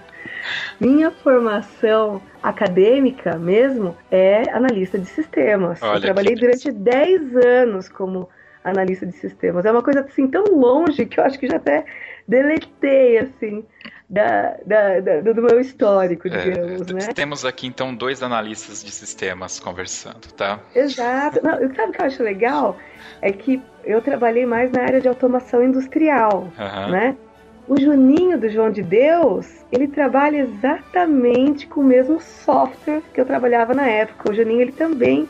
minha 0.79 1.09
formação 1.09 2.21
acadêmica 2.41 3.35
mesmo 3.37 3.97
é 4.11 4.49
analista 4.51 4.99
de 4.99 5.07
sistemas. 5.07 5.81
Olha 5.81 5.97
eu 5.97 6.01
trabalhei 6.01 6.35
durante 6.35 6.71
10 6.71 7.35
anos 7.35 7.89
como 7.89 8.29
analista 8.63 9.07
de 9.07 9.13
sistemas. 9.13 9.65
É 9.65 9.71
uma 9.71 9.81
coisa 9.81 10.01
assim 10.01 10.27
tão 10.27 10.43
longe 10.43 11.05
que 11.05 11.19
eu 11.19 11.23
acho 11.23 11.39
que 11.39 11.47
já 11.47 11.57
até 11.57 11.85
deletei 12.27 13.17
assim 13.17 13.65
da, 14.09 14.55
da, 14.65 14.99
da, 14.99 15.21
do 15.21 15.41
meu 15.41 15.59
histórico, 15.59 16.27
é, 16.27 16.31
digamos, 16.31 16.89
é, 16.89 16.93
né? 16.93 17.13
Temos 17.13 17.43
aqui 17.43 17.67
então 17.67 17.93
dois 17.93 18.21
analistas 18.21 18.83
de 18.83 18.91
sistemas 18.91 19.59
conversando, 19.59 20.31
tá? 20.35 20.59
Exato. 20.75 21.39
Não, 21.43 21.51
sabe 21.73 21.89
o 21.89 21.91
que 21.91 22.01
eu 22.01 22.05
acho 22.05 22.23
legal? 22.23 22.77
É 23.21 23.31
que 23.31 23.61
eu 23.83 24.01
trabalhei 24.01 24.45
mais 24.45 24.71
na 24.71 24.81
área 24.81 25.01
de 25.01 25.07
automação 25.07 25.63
industrial, 25.63 26.51
uhum. 26.57 26.91
né? 26.91 27.17
O 27.67 27.79
Juninho 27.79 28.37
do 28.39 28.47
João 28.47 28.69
de 28.69 28.83
Deus, 28.83 29.47
ele 29.71 29.87
trabalha 29.87 30.37
exatamente 30.37 31.65
com 31.65 31.81
o 31.81 31.83
mesmo 31.83 32.21
software 32.21 33.01
que 33.11 33.19
eu 33.19 33.25
trabalhava 33.25 33.73
na 33.73 33.87
época. 33.87 34.31
O 34.31 34.35
Juninho, 34.35 34.61
ele 34.61 34.71
também, 34.71 35.27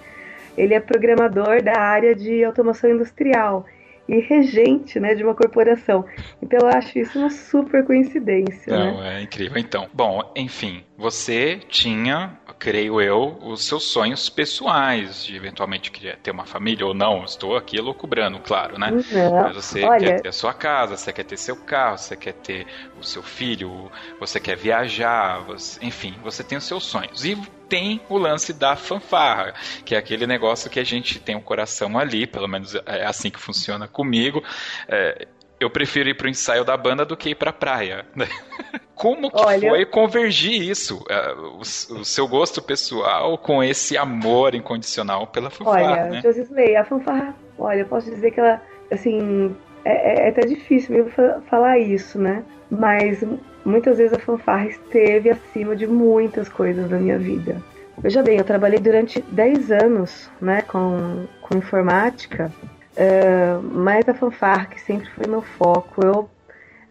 ele 0.58 0.74
é 0.74 0.82
programador 0.82 1.64
da 1.64 1.80
área 1.80 2.14
de 2.14 2.44
automação 2.44 2.90
industrial 2.90 3.66
e 4.08 4.20
regente 4.20 5.00
né, 5.00 5.16
de 5.16 5.24
uma 5.24 5.34
corporação. 5.34 6.06
Então 6.42 6.60
eu 6.62 6.68
acho 6.68 6.98
isso 7.00 7.18
uma 7.18 7.30
super 7.30 7.84
coincidência. 7.86 8.78
Não, 8.78 9.02
né? 9.02 9.20
é 9.20 9.22
incrível. 9.24 9.58
Então, 9.58 9.88
bom, 9.94 10.32
enfim, 10.36 10.84
você 10.98 11.60
tinha, 11.68 12.38
creio 12.60 13.02
eu, 13.02 13.38
os 13.42 13.66
seus 13.66 13.84
sonhos 13.84 14.30
pessoais 14.30 15.26
de 15.26 15.36
eventualmente 15.36 15.92
querer 15.92 16.18
ter 16.18 16.32
uma 16.32 16.46
família 16.46 16.86
ou 16.86 16.94
não. 16.94 17.24
Estou 17.24 17.56
aqui 17.56 17.80
loucubrando, 17.80 18.40
claro, 18.40 18.78
né? 18.78 18.92
Não, 19.12 19.44
Mas 19.44 19.56
você 19.56 19.84
olha... 19.84 20.00
quer 20.00 20.22
ter 20.22 20.30
a 20.30 20.34
sua 20.34 20.54
casa, 20.54 20.96
você 20.96 21.12
quer 21.12 21.24
ter 21.24 21.38
seu 21.38 21.56
carro, 21.56 21.98
você 21.98 22.16
quer 22.16 22.34
ter 22.34 22.68
o 23.00 23.04
seu 23.04 23.24
filho, 23.24 23.92
você 24.20 24.40
quer 24.40 24.56
viajar, 24.56 25.44
você... 25.46 25.84
enfim, 25.84 26.14
você 26.24 26.44
tem 26.44 26.58
os 26.58 26.66
seus 26.66 26.86
sonhos. 26.86 27.26
E 27.26 27.38
tem 27.68 28.02
o 28.10 28.18
lance 28.18 28.54
da 28.54 28.76
fanfarra, 28.76 29.54
que 29.84 29.96
é 29.96 29.98
aquele 29.98 30.28
negócio 30.28 30.70
que 30.70 30.80
a 30.80 30.84
gente 30.84 31.20
tem 31.20 31.36
o 31.36 31.40
um 31.40 31.42
coração 31.42 31.98
ali, 31.98 32.28
pelo 32.28 32.48
menos 32.48 32.76
é 32.86 33.06
assim 33.06 33.30
que 33.30 33.40
funciona 33.40 33.88
comigo. 33.88 34.44
É, 34.88 35.28
eu 35.60 35.70
prefiro 35.70 36.10
ir 36.10 36.16
pro 36.16 36.28
ensaio 36.30 36.64
da 36.64 36.76
banda 36.76 37.06
do 37.06 37.16
que 37.16 37.30
ir 37.30 37.36
pra 37.36 37.54
praia. 37.54 38.06
Né? 38.16 38.28
Como 38.94 39.30
que 39.30 39.42
Olha, 39.42 39.70
foi 39.70 39.86
convergir 39.86 40.62
isso, 40.62 41.04
uh, 41.10 41.58
o, 41.58 41.60
o, 41.60 42.06
seu 42.06 42.28
gosto 42.28 42.62
pessoal 42.62 43.38
com 43.38 43.62
esse 43.62 43.98
amor 43.98 44.56
incondicional 44.56 45.28
pela 45.28 45.50
fanfarra, 45.50 45.92
olha, 45.92 46.06
né? 46.06 46.22
Josley, 46.22 46.78
a 46.78 46.86
fanfarra, 46.86 47.36
olha, 47.58 47.82
eu 47.82 47.88
posso 47.88 48.10
dizer 48.10 48.32
que 48.32 48.40
ela, 48.40 48.62
assim, 48.90 49.54
é, 49.84 49.92
é, 49.92 50.28
é 50.28 50.30
até 50.30 50.48
difícil 50.48 50.96
mesmo 50.96 51.12
falar 51.50 51.78
isso, 51.78 52.18
né? 52.18 52.46
Mas 52.70 53.24
muitas 53.64 53.98
vezes 53.98 54.14
a 54.14 54.20
fanfarra 54.20 54.68
esteve 54.68 55.30
acima 55.30 55.76
de 55.76 55.88
muitas 55.88 56.50
coisas 56.50 56.90
na 56.90 56.98
minha 56.98 57.18
vida. 57.18 57.62
Veja 57.98 58.22
bem, 58.22 58.38
eu 58.38 58.44
trabalhei 58.44 58.80
durante 58.80 59.22
10 59.22 59.72
anos 59.72 60.30
né, 60.42 60.62
com, 60.62 61.26
com 61.42 61.58
informática, 61.58 62.52
uh, 62.98 63.62
mas 63.62 64.08
a 64.10 64.14
fanfarra 64.14 64.66
que 64.66 64.82
sempre 64.82 65.10
foi 65.12 65.28
meu 65.28 65.42
foco. 65.42 66.06
Eu, 66.06 66.30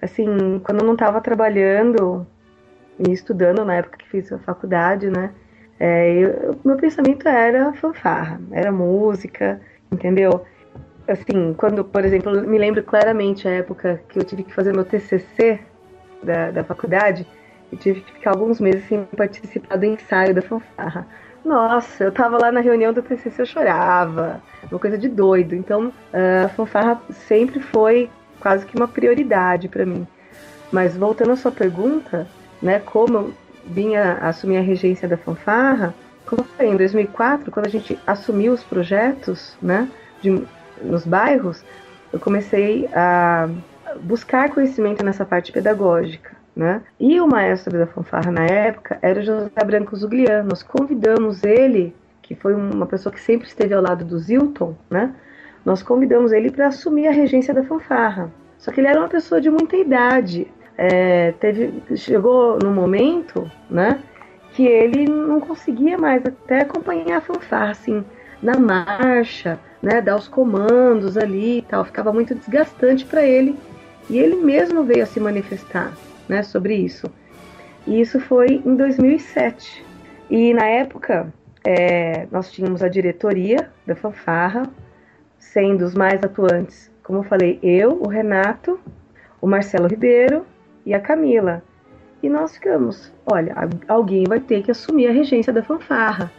assim, 0.01 0.61
quando 0.65 0.81
eu 0.81 0.87
não 0.87 0.95
estava 0.95 1.21
trabalhando 1.21 2.27
e 2.99 3.13
estudando 3.13 3.65
na 3.65 3.75
época 3.75 3.99
que 3.99 4.09
fiz 4.09 4.33
a 4.33 4.39
faculdade, 4.39 5.11
né, 5.11 5.31
é, 5.79 6.13
eu, 6.13 6.59
meu 6.65 6.77
pensamento 6.77 7.29
era 7.29 7.73
fanfarra, 7.75 8.41
era 8.51 8.73
música, 8.73 9.61
entendeu? 9.93 10.45
Assim, 11.07 11.55
quando, 11.55 11.85
por 11.85 12.05
exemplo, 12.05 12.33
me 12.43 12.59
lembro 12.59 12.83
claramente 12.83 13.47
a 13.47 13.51
época 13.51 14.01
que 14.09 14.19
eu 14.19 14.25
tive 14.25 14.43
que 14.43 14.55
fazer 14.55 14.73
meu 14.73 14.85
TCC 14.85 15.61
da, 16.23 16.51
da 16.51 16.65
faculdade, 16.65 17.27
e 17.71 17.77
tive 17.77 18.01
que 18.01 18.13
ficar 18.13 18.31
alguns 18.31 18.61
meses 18.61 18.87
sem 18.89 19.05
participar 19.05 19.77
do 19.77 19.85
ensaio 19.85 20.35
da 20.35 20.43
fanfarra. 20.43 21.07
Nossa, 21.45 22.05
eu 22.05 22.13
tava 22.13 22.39
lá 22.39 22.51
na 22.51 22.61
reunião 22.61 22.93
do 22.93 23.03
TCC, 23.03 23.43
eu 23.43 23.47
chorava, 23.47 24.41
uma 24.71 24.79
coisa 24.79 24.97
de 24.97 25.09
doido. 25.09 25.55
Então, 25.55 25.93
a 26.45 26.49
fanfarra 26.49 27.01
sempre 27.11 27.61
foi 27.61 28.09
quase 28.41 28.65
que 28.65 28.77
uma 28.77 28.89
prioridade 28.89 29.69
para 29.69 29.85
mim. 29.85 30.07
Mas 30.73 30.97
voltando 30.97 31.33
à 31.33 31.37
sua 31.37 31.53
pergunta, 31.53 32.27
né, 32.63 32.79
como 32.79 33.19
eu 33.19 33.35
vinha 33.67 34.15
assumir 34.23 34.57
a 34.57 34.63
regência 34.63 35.07
da 35.09 35.17
fanfarra, 35.17 35.95
como 36.27 36.45
foi 36.45 36.67
em 36.67 36.77
2004, 36.77 37.51
quando 37.51 37.67
a 37.67 37.71
gente 37.71 37.99
assumiu 38.07 38.53
os 38.53 38.63
projetos, 38.63 39.57
né, 39.61 39.89
de, 40.23 40.43
nos 40.83 41.07
bairros, 41.07 41.65
eu 42.13 42.21
comecei 42.21 42.89
a 42.95 43.49
buscar 44.01 44.51
conhecimento 44.51 45.05
nessa 45.05 45.25
parte 45.25 45.53
pedagógica. 45.53 46.35
Né? 46.57 46.83
E 47.01 47.21
o 47.21 47.27
maestro 47.27 47.77
da 47.77 47.87
fanfarra 47.87 48.31
na 48.31 48.45
época 48.47 48.97
era 49.03 49.19
o 49.19 49.25
José 49.25 49.65
Branco 49.67 49.97
Zuglian. 49.97 50.45
Nós 50.45 50.63
convidamos 50.63 51.43
ele, 51.43 51.95
que 52.23 52.37
foi 52.37 52.55
uma 52.55 52.87
pessoa 52.87 53.13
que 53.13 53.21
sempre 53.21 53.49
esteve 53.49 53.75
ao 53.75 53.83
lado 53.83 54.05
do 54.05 54.17
Zilton, 54.19 54.77
né? 54.89 55.13
Nós 55.65 55.83
convidamos 55.83 56.31
ele 56.31 56.53
para 56.53 56.69
assumir 56.69 57.09
a 57.09 57.11
regência 57.11 57.53
da 57.53 57.65
fanfarra. 57.65 58.31
Só 58.59 58.71
que 58.71 58.81
ele 58.81 58.87
era 58.87 59.01
uma 59.01 59.09
pessoa 59.09 59.41
de 59.41 59.51
muita 59.51 59.77
idade. 59.77 60.47
É, 60.77 61.33
teve, 61.33 61.83
chegou 61.97 62.59
no 62.63 62.71
momento, 62.71 63.51
né, 63.71 64.01
que 64.53 64.67
ele 64.67 65.07
não 65.07 65.41
conseguia 65.41 65.97
mais 65.97 66.25
até 66.25 66.63
acompanhar 66.63 67.19
a 67.19 67.21
fanfarra, 67.21 67.71
assim, 67.71 68.05
na 68.43 68.59
marcha, 68.59 69.59
né, 69.85 70.01
dar 70.01 70.17
os 70.17 70.27
comandos 70.27 71.17
ali 71.19 71.59
e 71.59 71.63
tal. 71.63 71.85
Ficava 71.85 72.13
muito 72.13 72.35
desgastante 72.35 73.05
para 73.05 73.23
ele. 73.23 73.55
E 74.09 74.19
ele 74.19 74.37
mesmo 74.37 74.83
veio 74.83 75.03
a 75.03 75.07
se 75.07 75.21
manifestar 75.21 75.93
né, 76.27 76.43
sobre 76.43 76.75
isso. 76.75 77.07
E 77.87 78.01
isso 78.01 78.19
foi 78.19 78.63
em 78.65 78.75
2007. 78.75 79.85
E 80.31 80.55
na 80.55 80.65
época 80.65 81.33
é, 81.63 82.27
nós 82.31 82.51
tínhamos 82.51 82.83
a 82.83 82.89
diretoria 82.89 83.71
da 83.87 83.95
fanfarra, 83.95 84.63
sendo 85.39 85.85
os 85.85 85.95
mais 85.95 86.23
atuantes, 86.25 86.91
como 87.03 87.19
eu 87.19 87.23
falei, 87.25 87.59
eu, 87.63 88.01
o 88.03 88.09
Renato, 88.09 88.81
o 89.41 89.47
Marcelo 89.47 89.87
Ribeiro 89.87 90.47
e 90.87 90.95
a 90.95 91.01
Camila. 91.01 91.63
E 92.23 92.29
nós 92.31 92.55
ficamos, 92.55 93.13
olha, 93.27 93.55
alguém 93.87 94.25
vai 94.25 94.41
ter 94.41 94.63
que 94.63 94.71
assumir 94.71 95.09
a 95.09 95.13
regência 95.13 95.53
da 95.53 95.63
fanfarra. 95.63 96.33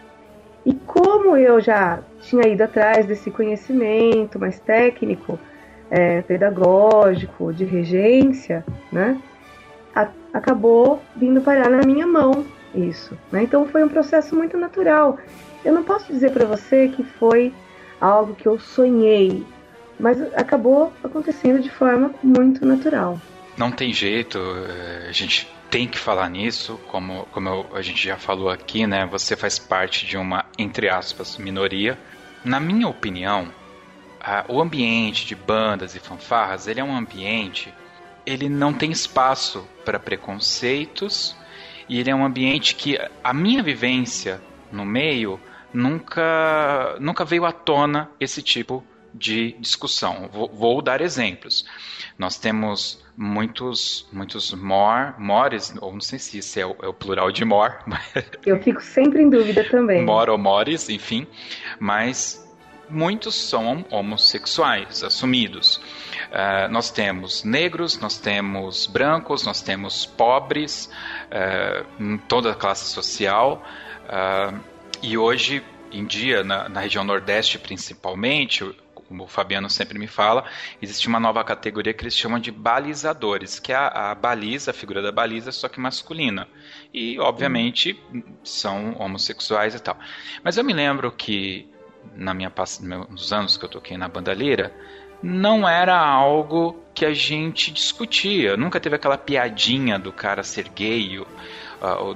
E 0.65 0.73
como 0.73 1.37
eu 1.37 1.61
já 1.61 1.99
tinha 2.21 2.47
ido 2.47 2.63
atrás 2.63 3.05
desse 3.05 3.29
conhecimento 3.29 4.39
mais 4.39 4.59
técnico, 4.59 5.39
é, 5.91 6.21
pedagógico, 6.23 7.53
de 7.53 7.63
regência, 7.63 8.65
né? 8.91 9.21
a, 9.95 10.09
acabou 10.33 11.01
vindo 11.15 11.41
parar 11.41 11.69
na 11.69 11.83
minha 11.83 12.05
mão 12.05 12.45
isso. 12.73 13.17
Né? 13.31 13.43
Então 13.43 13.65
foi 13.67 13.83
um 13.83 13.89
processo 13.89 14.35
muito 14.35 14.57
natural. 14.57 15.17
Eu 15.63 15.73
não 15.73 15.83
posso 15.83 16.11
dizer 16.11 16.31
para 16.31 16.45
você 16.45 16.89
que 16.89 17.03
foi 17.03 17.53
algo 18.01 18.35
que 18.35 18.47
eu 18.47 18.59
sonhei, 18.59 19.45
mas 19.99 20.21
acabou 20.35 20.91
acontecendo 21.03 21.61
de 21.61 21.69
forma 21.69 22.11
muito 22.21 22.65
natural. 22.65 23.19
Não 23.57 23.71
tem 23.71 23.93
jeito, 23.93 24.37
eh, 24.37 25.07
a 25.09 25.11
gente 25.13 25.49
tem 25.75 25.89
que 25.89 25.99
falar 25.99 26.29
nisso, 26.29 26.79
como, 26.87 27.25
como 27.33 27.49
eu, 27.49 27.69
a 27.73 27.81
gente 27.81 28.01
já 28.01 28.15
falou 28.15 28.49
aqui, 28.49 28.87
né? 28.87 29.05
Você 29.07 29.35
faz 29.35 29.59
parte 29.59 30.05
de 30.05 30.15
uma, 30.15 30.45
entre 30.57 30.87
aspas, 30.87 31.37
minoria. 31.37 31.99
Na 32.45 32.61
minha 32.61 32.87
opinião, 32.87 33.51
a, 34.21 34.45
o 34.47 34.61
ambiente 34.61 35.25
de 35.25 35.35
bandas 35.35 35.93
e 35.93 35.99
fanfarras, 35.99 36.65
ele 36.65 36.79
é 36.79 36.83
um 36.83 36.95
ambiente 36.95 37.73
ele 38.25 38.47
não 38.47 38.73
tem 38.73 38.89
espaço 38.89 39.67
para 39.83 39.99
preconceitos 39.99 41.35
e 41.89 41.99
ele 41.99 42.09
é 42.09 42.15
um 42.15 42.25
ambiente 42.25 42.73
que 42.73 42.97
a 43.21 43.33
minha 43.33 43.61
vivência 43.61 44.41
no 44.71 44.85
meio 44.85 45.37
nunca 45.73 46.95
nunca 47.01 47.25
veio 47.25 47.43
à 47.43 47.51
tona 47.51 48.09
esse 48.17 48.41
tipo 48.41 48.81
de 49.13 49.57
discussão. 49.59 50.29
Vou, 50.31 50.49
vou 50.49 50.81
dar 50.81 51.01
exemplos. 51.01 51.65
Nós 52.17 52.37
temos 52.37 53.04
muitos 53.17 54.07
muitos 54.11 54.53
mor, 54.53 55.15
mores, 55.17 55.73
ou 55.81 55.93
não 55.93 56.01
sei 56.01 56.19
se 56.19 56.37
isso 56.37 56.59
é 56.59 56.65
o, 56.65 56.75
é 56.81 56.87
o 56.87 56.93
plural 56.93 57.31
de 57.31 57.45
mor. 57.45 57.79
Eu 58.45 58.61
fico 58.61 58.81
sempre 58.81 59.21
em 59.21 59.29
dúvida 59.29 59.63
também. 59.69 60.03
Mor 60.03 60.29
ou 60.29 60.37
mores, 60.37 60.89
enfim, 60.89 61.27
mas 61.79 62.45
muitos 62.89 63.35
são 63.35 63.85
homossexuais 63.89 65.03
assumidos. 65.03 65.77
Uh, 66.27 66.69
nós 66.69 66.91
temos 66.91 67.43
negros, 67.43 67.99
nós 67.99 68.17
temos 68.17 68.87
brancos, 68.87 69.45
nós 69.45 69.61
temos 69.61 70.05
pobres, 70.05 70.89
uh, 71.31 72.03
em 72.03 72.17
toda 72.17 72.51
a 72.51 72.55
classe 72.55 72.85
social. 72.85 73.63
Uh, 74.05 74.59
e 75.01 75.17
hoje 75.17 75.63
em 75.91 76.05
dia, 76.05 76.43
na, 76.43 76.67
na, 76.67 76.79
região 76.81 77.03
Nordeste 77.03 77.57
principalmente, 77.57 78.63
como 79.07 79.23
o 79.23 79.27
Fabiano 79.27 79.69
sempre 79.69 79.99
me 79.99 80.07
fala, 80.07 80.45
existe 80.81 81.07
uma 81.07 81.19
nova 81.19 81.43
categoria 81.43 81.93
que 81.93 82.03
eles 82.03 82.17
chamam 82.17 82.39
de 82.39 82.51
balizadores, 82.51 83.59
que 83.59 83.71
é 83.71 83.75
a, 83.75 84.11
a 84.11 84.15
baliza, 84.15 84.71
a 84.71 84.73
figura 84.73 85.01
da 85.01 85.11
baliza, 85.11 85.51
só 85.51 85.69
que 85.69 85.79
masculina. 85.79 86.47
E, 86.93 87.19
obviamente, 87.19 87.99
são 88.43 88.95
homossexuais 88.97 89.75
e 89.75 89.79
tal. 89.79 89.97
Mas 90.43 90.57
eu 90.57 90.63
me 90.63 90.73
lembro 90.73 91.11
que 91.11 91.69
na 92.15 92.33
minha 92.33 92.51
nos 93.09 93.33
anos 93.33 93.57
que 93.57 93.65
eu 93.65 93.69
toquei 93.69 93.97
na 93.97 94.07
bandalheira, 94.07 94.73
não 95.21 95.67
era 95.67 95.97
algo 95.97 96.79
que 96.93 97.05
a 97.05 97.13
gente 97.13 97.71
discutia. 97.71 98.55
Nunca 98.55 98.79
teve 98.79 98.95
aquela 98.95 99.17
piadinha 99.17 99.97
do 99.97 100.11
cara 100.11 100.43
ser 100.43 100.69
gay 100.69 101.19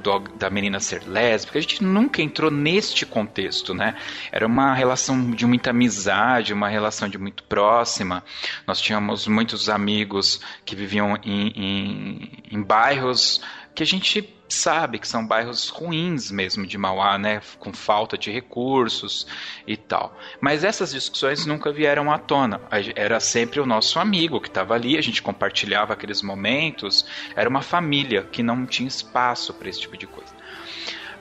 do, 0.01 0.20
da 0.38 0.49
menina 0.49 0.80
ser 0.80 1.03
lésbica. 1.07 1.57
A 1.57 1.61
gente 1.61 1.84
nunca 1.84 2.22
entrou 2.22 2.49
neste 2.49 3.05
contexto, 3.05 3.74
né? 3.74 3.95
Era 4.32 4.45
uma 4.45 4.74
relação 4.74 5.32
de 5.32 5.45
muita 5.45 5.70
amizade, 5.70 6.53
uma 6.53 6.70
relação 6.70 7.07
de 7.07 7.17
muito 7.17 7.43
próxima. 7.43 8.24
Nós 8.65 8.80
tínhamos 8.82 9.28
muitos 9.28 9.70
amigos 9.70 10.41
que 10.65 10.76
viviam 10.76 11.17
em, 11.24 11.47
em, 11.55 12.32
em 12.51 12.61
bairros 12.61 13.41
que 13.76 13.84
a 13.84 13.86
gente 13.86 14.39
sabe 14.54 15.00
que 15.00 15.08
são 15.08 15.26
bairros 15.26 15.70
ruins 15.70 16.32
mesmo 16.32 16.66
de 16.66 16.78
Mauá, 16.78 17.18
né, 17.18 17.41
com 17.60 17.74
falta 17.74 18.18
de 18.18 18.32
recursos 18.32 19.28
e 19.66 19.78
tal. 19.78 20.18
Mas 20.41 20.64
essas 20.64 20.91
discussões 20.91 21.45
nunca 21.45 21.72
vieram 21.72 22.12
à 22.12 22.18
tona. 22.18 22.62
Era 22.95 23.20
sempre 23.20 23.60
o 23.60 23.66
nosso 23.66 24.00
amigo 24.00 24.41
que 24.41 24.47
estava 24.47 24.74
ali, 24.74 24.97
a 24.97 25.02
gente 25.02 25.22
compartilhava 25.22 25.93
aqueles 25.93 26.22
momentos. 26.22 27.06
Era 27.36 27.50
uma 27.50 27.62
família 27.62 28.24
que 28.24 28.43
não 28.43 28.66
tinha 28.66 28.88
espaço 28.88 29.54
para 29.54 29.70
esse 29.70 29.82
tipo 29.82 29.97
de 29.97 30.08
coisa. 30.08 30.39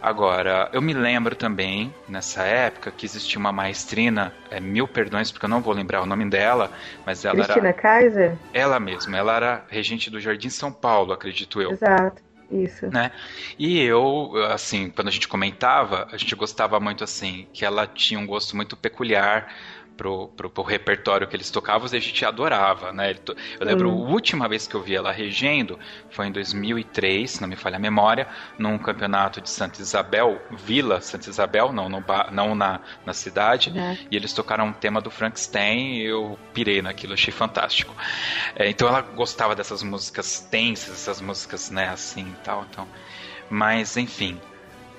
Agora, 0.01 0.71
eu 0.73 0.81
me 0.81 0.95
lembro 0.95 1.35
também, 1.35 1.93
nessa 2.09 2.45
época, 2.45 2.93
que 2.93 3.05
existia 3.05 3.39
uma 3.39 3.51
maestrina, 3.51 4.33
é, 4.49 4.61
mil 4.61 4.87
perdões 4.87 5.33
porque 5.33 5.45
eu 5.45 5.51
não 5.51 5.61
vou 5.61 5.75
lembrar 5.75 6.03
o 6.03 6.07
nome 6.07 6.25
dela, 6.31 6.71
mas 7.05 7.25
ela 7.25 7.35
Cristina 7.35 7.69
era... 7.69 7.77
Kaiser? 7.77 8.39
Ela 8.55 8.79
mesma, 8.79 9.19
ela 9.19 9.37
era 9.37 9.65
regente 9.69 10.09
do 10.09 10.21
Jardim 10.21 10.51
São 10.51 10.73
Paulo, 10.73 11.13
acredito 11.13 11.61
eu. 11.61 11.73
Exato. 11.73 12.28
Isso. 12.51 12.87
Né? 12.89 13.11
E 13.59 13.79
eu, 13.81 14.33
assim, 14.51 14.91
quando 14.91 15.09
a 15.09 15.11
gente 15.11 15.29
comentava, 15.29 16.09
a 16.11 16.17
gente 16.17 16.35
gostava 16.35 16.81
muito 16.81 17.05
assim, 17.05 17.47
que 17.53 17.65
ela 17.65 17.87
tinha 17.87 18.19
um 18.19 18.27
gosto 18.27 18.57
muito 18.57 18.77
peculiar 18.77 19.55
pro, 19.99 20.29
pro, 20.29 20.49
pro, 20.49 20.63
repertório 20.63 21.27
que 21.27 21.35
eles 21.35 21.51
tocavam 21.51 21.89
e 21.93 21.97
a 21.97 22.01
gente 22.01 22.25
adorava, 22.25 22.93
né? 22.93 23.15
Eu 23.59 23.67
lembro, 23.67 23.91
uhum. 23.91 24.07
a 24.07 24.11
última 24.11 24.49
vez 24.49 24.67
que 24.67 24.75
eu 24.77 24.81
vi 24.81 24.95
ela 24.95 25.11
regendo 25.11 25.79
foi 26.09 26.29
em 26.29 26.33
2003, 26.33 27.29
se 27.29 27.41
não 27.43 27.49
me 27.49 27.57
falha 27.57 27.77
a 27.77 27.81
memória, 27.81 28.29
num 28.57 28.79
campeonato 28.79 29.41
de 29.41 29.51
Santa 29.51 29.83
Isabel, 29.83 30.41
Vila 30.53 31.01
Santa 31.01 31.29
Isabel, 31.29 31.73
não, 31.73 31.89
no, 31.89 32.03
não 32.31 32.55
na, 32.55 32.81
na 33.05 33.13
cidade, 33.13 33.77
é. 33.77 33.99
e 34.11 34.17
eles 34.17 34.33
tocaram 34.33 34.67
um 34.67 34.73
tema 34.73 35.01
do 35.01 35.11
Frankenstein 35.11 35.97
e 35.97 36.05
eu 36.05 36.39
pirei 36.55 36.81
naquilo, 36.81 37.15
achei 37.15 37.33
fantástico. 37.33 37.95
É, 38.55 38.71
então 38.71 38.87
ela 38.87 39.01
gostava 39.01 39.57
dessas 39.57 39.83
músicas 39.83 40.41
tensas, 40.49 40.95
essas 40.95 41.21
músicas, 41.21 41.71
né, 41.71 41.89
assim 41.89 42.29
e 42.29 42.45
tal, 42.45 42.65
então... 42.71 42.87
Mas, 43.51 43.97
enfim, 43.97 44.39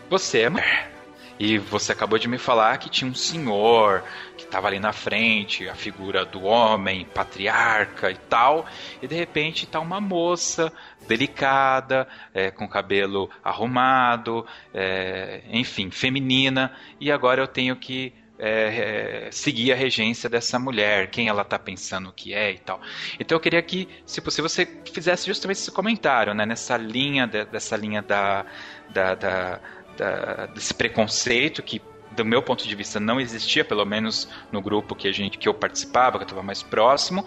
você 0.09 0.41
é 0.41 0.49
mulher 0.49 0.98
e 1.39 1.57
você 1.57 1.93
acabou 1.93 2.19
de 2.19 2.27
me 2.27 2.37
falar 2.37 2.77
que 2.77 2.89
tinha 2.89 3.09
um 3.09 3.15
senhor 3.15 4.03
que 4.37 4.43
estava 4.43 4.67
ali 4.67 4.77
na 4.77 4.91
frente, 4.91 5.69
a 5.69 5.73
figura 5.73 6.25
do 6.25 6.43
homem, 6.43 7.05
patriarca 7.05 8.11
e 8.11 8.17
tal, 8.17 8.65
e 9.01 9.07
de 9.07 9.15
repente 9.15 9.63
está 9.63 9.79
uma 9.79 10.01
moça 10.01 10.71
delicada, 11.07 12.07
é, 12.33 12.51
com 12.51 12.67
cabelo 12.67 13.29
arrumado, 13.41 14.45
é, 14.73 15.41
enfim, 15.49 15.89
feminina, 15.89 16.75
e 16.99 17.09
agora 17.09 17.41
eu 17.41 17.47
tenho 17.47 17.75
que 17.77 18.13
é, 18.37 19.27
é, 19.27 19.31
seguir 19.31 19.73
a 19.73 19.75
regência 19.75 20.29
dessa 20.29 20.57
mulher, 20.57 21.09
quem 21.09 21.27
ela 21.27 21.41
está 21.41 21.59
pensando 21.59 22.11
que 22.11 22.33
é 22.33 22.51
e 22.51 22.57
tal. 22.57 22.81
Então 23.19 23.35
eu 23.35 23.39
queria 23.39 23.61
que, 23.61 23.87
se 24.05 24.21
possível, 24.21 24.47
você 24.47 24.65
fizesse 24.93 25.27
justamente 25.27 25.57
esse 25.57 25.71
comentário, 25.71 26.33
né, 26.33 26.45
nessa 26.45 26.77
linha, 26.77 27.27
de, 27.27 27.43
dessa 27.45 27.75
linha 27.75 28.01
da, 28.01 28.45
da, 28.89 29.15
da 29.15 29.59
da, 29.99 30.47
desse 30.47 30.73
preconceito 30.73 31.61
que 31.61 31.81
do 32.15 32.25
meu 32.25 32.41
ponto 32.41 32.67
de 32.67 32.75
vista 32.75 32.99
não 32.99 33.19
existia, 33.19 33.63
pelo 33.63 33.85
menos 33.85 34.27
no 34.51 34.61
grupo 34.61 34.95
que 34.95 35.07
a 35.07 35.11
gente 35.11 35.37
que 35.37 35.47
eu 35.47 35.53
participava, 35.53 36.17
que 36.17 36.23
eu 36.23 36.27
estava 36.27 36.41
mais 36.43 36.63
próximo, 36.63 37.23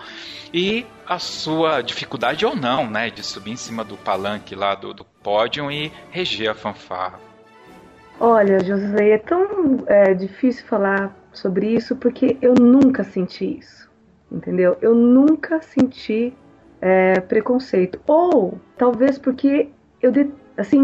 e 0.52 0.84
a 1.06 1.18
sua 1.18 1.82
dificuldade 1.82 2.44
ou 2.44 2.56
não, 2.56 2.90
né, 2.90 3.08
de 3.08 3.22
subir 3.22 3.52
em 3.52 3.56
cima 3.56 3.84
do 3.84 3.96
palanque 3.96 4.54
lá 4.54 4.74
do, 4.74 4.92
do 4.92 5.04
pódio 5.04 5.70
e 5.70 5.92
reger 6.10 6.50
a 6.50 6.54
fanfarra. 6.54 7.20
Olha, 8.18 8.62
José, 8.62 9.10
é 9.10 9.18
tão 9.18 9.84
é, 9.86 10.14
difícil 10.14 10.66
falar 10.66 11.16
sobre 11.32 11.68
isso 11.68 11.96
porque 11.96 12.36
eu 12.42 12.54
nunca 12.54 13.02
senti 13.04 13.58
isso, 13.58 13.90
entendeu? 14.30 14.76
Eu 14.80 14.94
nunca 14.94 15.62
senti 15.62 16.34
é, 16.80 17.20
preconceito. 17.20 18.00
Ou 18.06 18.60
talvez 18.76 19.18
porque 19.18 19.70
eu, 20.02 20.10
de, 20.10 20.30
assim, 20.56 20.82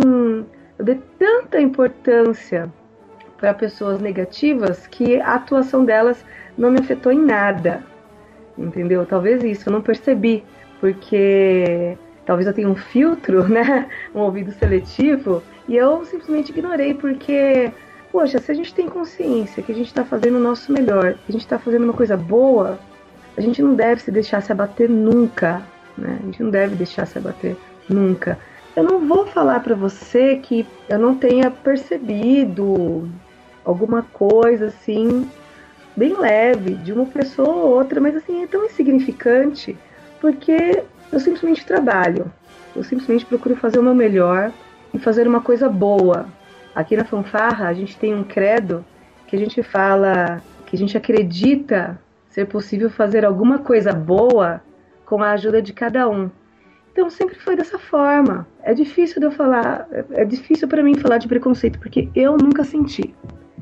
eu 0.79 0.85
dei 0.85 1.01
tanta 1.18 1.61
importância 1.61 2.72
para 3.37 3.53
pessoas 3.53 4.01
negativas 4.01 4.87
que 4.87 5.20
a 5.20 5.35
atuação 5.35 5.85
delas 5.85 6.24
não 6.57 6.70
me 6.70 6.81
afetou 6.81 7.12
em 7.12 7.24
nada. 7.24 7.83
Entendeu? 8.57 9.07
Talvez 9.07 9.43
isso, 9.45 9.68
eu 9.68 9.72
não 9.72 9.81
percebi, 9.81 10.45
porque 10.81 11.97
talvez 12.26 12.47
eu 12.47 12.53
tenha 12.53 12.68
um 12.68 12.74
filtro, 12.74 13.47
né? 13.49 13.89
Um 14.14 14.20
ouvido 14.20 14.53
seletivo, 14.53 15.43
e 15.68 15.76
eu 15.76 16.05
simplesmente 16.05 16.51
ignorei, 16.51 16.95
porque, 16.95 17.72
poxa, 18.11 18.39
se 18.39 18.51
a 18.51 18.55
gente 18.55 18.74
tem 18.74 18.89
consciência 18.89 19.62
que 19.62 19.72
a 19.72 19.74
gente 19.74 19.87
está 19.87 20.05
fazendo 20.05 20.37
o 20.37 20.41
nosso 20.41 20.72
melhor, 20.72 21.14
que 21.14 21.29
a 21.29 21.33
gente 21.33 21.43
está 21.43 21.59
fazendo 21.59 21.85
uma 21.85 21.93
coisa 21.93 22.16
boa, 22.16 22.79
a 23.37 23.41
gente 23.41 23.62
não 23.62 23.74
deve 23.74 24.03
se 24.03 24.11
deixar 24.11 24.41
se 24.43 24.51
abater 24.51 24.89
nunca, 24.89 25.62
né? 25.97 26.18
A 26.20 26.24
gente 26.26 26.43
não 26.43 26.51
deve 26.51 26.74
deixar 26.74 27.07
se 27.07 27.18
abater 27.18 27.57
nunca. 27.89 28.39
Eu 28.77 28.85
não 28.85 29.07
vou 29.07 29.27
falar 29.27 29.61
para 29.61 29.75
você 29.75 30.37
que 30.37 30.66
eu 30.89 30.99
não 30.99 31.14
tenha 31.14 31.51
percebido 31.51 33.09
alguma 33.64 34.03
coisa 34.03 34.66
assim 34.66 35.29
bem 35.97 36.16
leve 36.16 36.75
de 36.77 36.93
uma 36.93 37.07
pessoa 37.07 37.49
ou 37.49 37.77
outra, 37.77 38.01
mas 38.01 38.14
assim 38.14 38.45
é 38.45 38.47
tão 38.47 38.64
insignificante 38.64 39.77
porque 40.21 40.85
eu 41.12 41.21
simplesmente 41.21 41.66
trabalho. 41.66 42.31
Eu 42.75 42.85
simplesmente 42.85 43.27
procuro 43.27 43.57
fazer 43.57 43.79
o 43.79 43.83
meu 43.83 43.95
melhor 43.95 44.53
e 44.95 44.99
fazer 44.99 45.27
uma 45.27 45.41
coisa 45.41 45.69
boa. 45.69 46.29
Aqui 46.75 46.97
na 46.97 47.05
fanfarra 47.05 47.69
a 47.69 47.75
gente 47.75 47.97
tem 47.97 48.14
um 48.14 48.23
credo 48.23 48.85
que 49.27 49.35
a 49.35 49.39
gente 49.39 49.62
fala 49.62 50.41
que 50.66 50.77
a 50.77 50.79
gente 50.79 50.97
acredita 50.97 51.99
ser 52.29 52.47
possível 52.47 52.91
fazer 52.91 53.25
alguma 53.25 53.59
coisa 53.59 53.93
boa 53.93 54.62
com 55.05 55.23
a 55.23 55.33
ajuda 55.33 55.61
de 55.61 55.73
cada 55.73 56.09
um. 56.09 56.31
Então 56.99 57.09
sempre 57.09 57.37
foi 57.37 57.55
dessa 57.55 57.79
forma. 57.79 58.45
É 58.61 58.75
difícil 58.75 59.21
de 59.21 59.27
eu 59.27 59.31
falar, 59.31 59.87
é 60.11 60.25
difícil 60.25 60.67
para 60.67 60.83
mim 60.83 60.99
falar 60.99 61.19
de 61.19 61.29
preconceito 61.29 61.79
porque 61.79 62.09
eu 62.13 62.37
nunca 62.37 62.65
senti. 62.65 63.15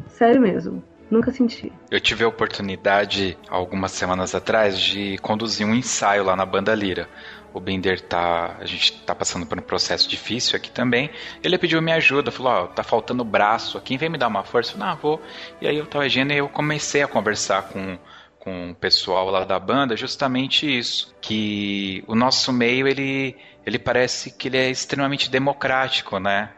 Sério 0.08 0.40
mesmo. 0.40 0.82
Nunca 1.10 1.30
senti. 1.30 1.70
Eu 1.90 2.00
tive 2.00 2.24
a 2.24 2.28
oportunidade, 2.28 3.36
algumas 3.50 3.92
semanas 3.92 4.34
atrás, 4.34 4.80
de 4.80 5.18
conduzir 5.18 5.66
um 5.66 5.74
ensaio 5.74 6.24
lá 6.24 6.34
na 6.34 6.46
Banda 6.46 6.74
Lira. 6.74 7.10
O 7.52 7.60
Bender 7.60 8.00
tá. 8.00 8.56
A 8.58 8.64
gente 8.64 9.04
tá 9.04 9.14
passando 9.14 9.44
por 9.44 9.58
um 9.58 9.62
processo 9.62 10.08
difícil 10.08 10.56
aqui 10.56 10.70
também. 10.70 11.10
Ele 11.42 11.58
pediu 11.58 11.82
minha 11.82 11.96
ajuda, 11.96 12.30
falou: 12.30 12.52
Ó, 12.52 12.64
oh, 12.64 12.66
tá 12.68 12.82
faltando 12.82 13.22
braço. 13.22 13.78
Quem 13.82 13.98
vem 13.98 14.08
me 14.08 14.16
dar 14.16 14.28
uma 14.28 14.44
força? 14.44 14.72
Eu 14.72 14.78
falei, 14.78 14.94
ah, 14.94 14.96
vou. 14.96 15.20
E 15.60 15.68
aí 15.68 15.76
eu 15.76 15.84
tava 15.84 16.04
agindo 16.04 16.32
e 16.32 16.38
eu 16.38 16.48
comecei 16.48 17.02
a 17.02 17.06
conversar 17.06 17.68
com 17.68 17.98
com 18.46 18.70
o 18.70 18.74
pessoal 18.76 19.28
lá 19.28 19.44
da 19.44 19.58
banda 19.58 19.96
justamente 19.96 20.78
isso, 20.78 21.12
que 21.20 22.04
o 22.06 22.14
nosso 22.14 22.52
meio 22.52 22.86
ele 22.86 23.34
ele 23.66 23.76
parece 23.76 24.30
que 24.30 24.46
ele 24.46 24.56
é 24.56 24.70
extremamente 24.70 25.28
democrático, 25.28 26.20
né? 26.20 26.50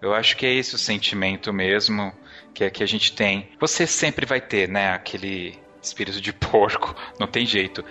Eu 0.00 0.14
acho 0.14 0.36
que 0.36 0.46
é 0.46 0.54
esse 0.54 0.76
o 0.76 0.78
sentimento 0.78 1.52
mesmo 1.52 2.12
que 2.54 2.62
é 2.62 2.70
que 2.70 2.84
a 2.84 2.86
gente 2.86 3.12
tem. 3.12 3.48
Você 3.58 3.88
sempre 3.88 4.24
vai 4.24 4.40
ter, 4.40 4.68
né, 4.68 4.92
aquele 4.92 5.58
espírito 5.82 6.20
de 6.20 6.30
porco, 6.48 6.94
não 7.18 7.26
tem 7.26 7.44
jeito. 7.44 7.84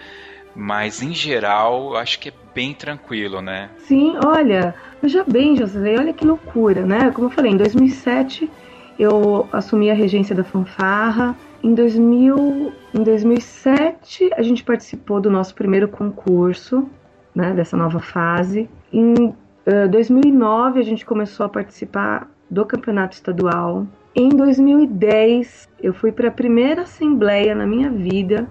Mas 0.56 1.02
em 1.02 1.14
geral, 1.14 1.97
acho 1.97 2.20
que 2.20 2.30
é 2.30 2.34
bem 2.56 2.74
tranquilo, 2.74 3.41
né? 3.41 3.70
Sim, 3.80 4.16
olha, 4.26 4.74
veja 5.02 5.26
bem, 5.28 5.58
José, 5.58 5.95
olha 5.99 6.14
que 6.14 6.24
loucura, 6.24 6.86
né? 6.86 7.12
Como 7.12 7.28
eu 7.28 7.32
falei, 7.32 7.52
em 7.52 7.58
2007 7.58 8.49
eu 8.97 9.49
assumi 9.52 9.91
a 9.91 9.93
regência 9.93 10.34
da 10.34 10.43
fanfarra, 10.45 11.36
em, 11.64 11.74
2000, 11.74 12.74
em 12.93 13.03
2007, 13.03 14.30
a 14.36 14.41
gente 14.41 14.64
participou 14.64 15.22
do 15.22 15.30
nosso 15.30 15.53
primeiro 15.55 15.88
concurso, 15.88 16.88
né, 17.34 17.53
dessa 17.53 17.78
nova 17.78 17.99
fase. 17.99 18.70
Em 18.91 19.14
uh, 19.14 19.89
2009, 19.89 20.80
a 20.80 20.84
gente 20.84 21.05
começou 21.05 21.45
a 21.45 21.49
participar 21.49 22.30
do 22.49 22.66
campeonato 22.66 23.16
estadual. 23.16 23.88
Em 24.16 24.30
2010, 24.30 25.70
eu 25.82 25.93
fui 25.93 26.12
para 26.12 26.28
a 26.28 26.32
primeira 26.32 26.82
assembleia 26.82 27.55
na 27.55 27.66
minha 27.66 27.89
vida 27.89 28.47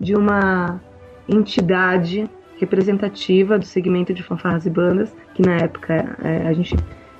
de 0.00 0.14
uma 0.14 0.80
entidade 1.28 2.28
representativa 2.58 3.58
do 3.58 3.64
segmento 3.64 4.14
de 4.14 4.22
fanfarras 4.22 4.64
e 4.66 4.70
bandas, 4.70 5.14
que 5.34 5.42
na 5.42 5.56
época 5.56 6.16
é, 6.22 6.46
a 6.46 6.52
gente 6.52 6.76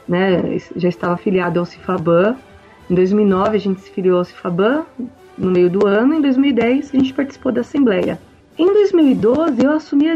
né, 0.09 0.59
já 0.77 0.89
estava 0.89 1.15
afiliado 1.15 1.59
ao 1.59 1.67
Cifaban. 1.67 2.37
Em 2.89 2.95
2009 2.95 3.57
a 3.57 3.61
gente 3.61 3.81
se 3.81 3.91
filiou 3.91 4.19
ao 4.19 4.25
Cifaban, 4.25 4.85
no 5.37 5.51
meio 5.51 5.71
do 5.71 5.87
ano. 5.87 6.15
Em 6.15 6.21
2010, 6.21 6.95
a 6.95 6.99
gente 6.99 7.15
participou 7.15 7.53
da 7.53 7.61
Assembleia. 7.61 8.19
Em 8.59 8.73
2012, 8.73 9.65
eu 9.65 9.73
assumi 9.73 10.09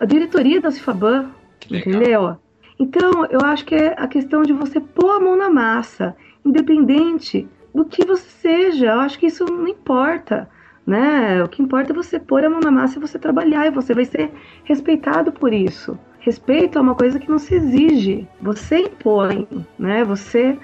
a, 0.00 0.04
diretoria 0.04 0.60
da 0.60 0.70
Cifaban, 0.70 1.30
entendeu? 1.70 2.36
Então, 2.78 3.26
eu 3.30 3.40
acho 3.40 3.64
que 3.64 3.74
é 3.74 3.94
a 3.96 4.06
questão 4.06 4.42
de 4.42 4.52
você 4.52 4.80
pôr 4.80 5.10
a 5.10 5.20
mão 5.20 5.36
na 5.36 5.48
massa, 5.48 6.16
independente 6.44 7.48
do 7.74 7.84
que 7.84 8.04
você 8.04 8.28
seja. 8.40 8.86
Eu 8.86 9.00
acho 9.00 9.18
que 9.18 9.26
isso 9.26 9.44
não 9.44 9.68
importa, 9.68 10.48
né? 10.86 11.42
O 11.42 11.48
que 11.48 11.62
importa 11.62 11.92
é 11.92 11.94
você 11.94 12.18
pôr 12.18 12.44
a 12.44 12.50
mão 12.50 12.60
na 12.60 12.70
massa 12.70 12.98
e 12.98 13.00
você 13.00 13.18
trabalhar, 13.18 13.66
e 13.66 13.70
você 13.70 13.94
vai 13.94 14.04
ser 14.04 14.30
respeitado 14.64 15.30
por 15.32 15.52
isso. 15.52 15.98
Respeito 16.20 16.78
é 16.78 16.80
uma 16.80 16.94
coisa 16.94 17.18
que 17.18 17.30
não 17.30 17.38
se 17.38 17.54
exige, 17.54 18.26
você 18.40 18.78
impõe, 18.78 19.46
né? 19.78 20.02
Você 20.04 20.58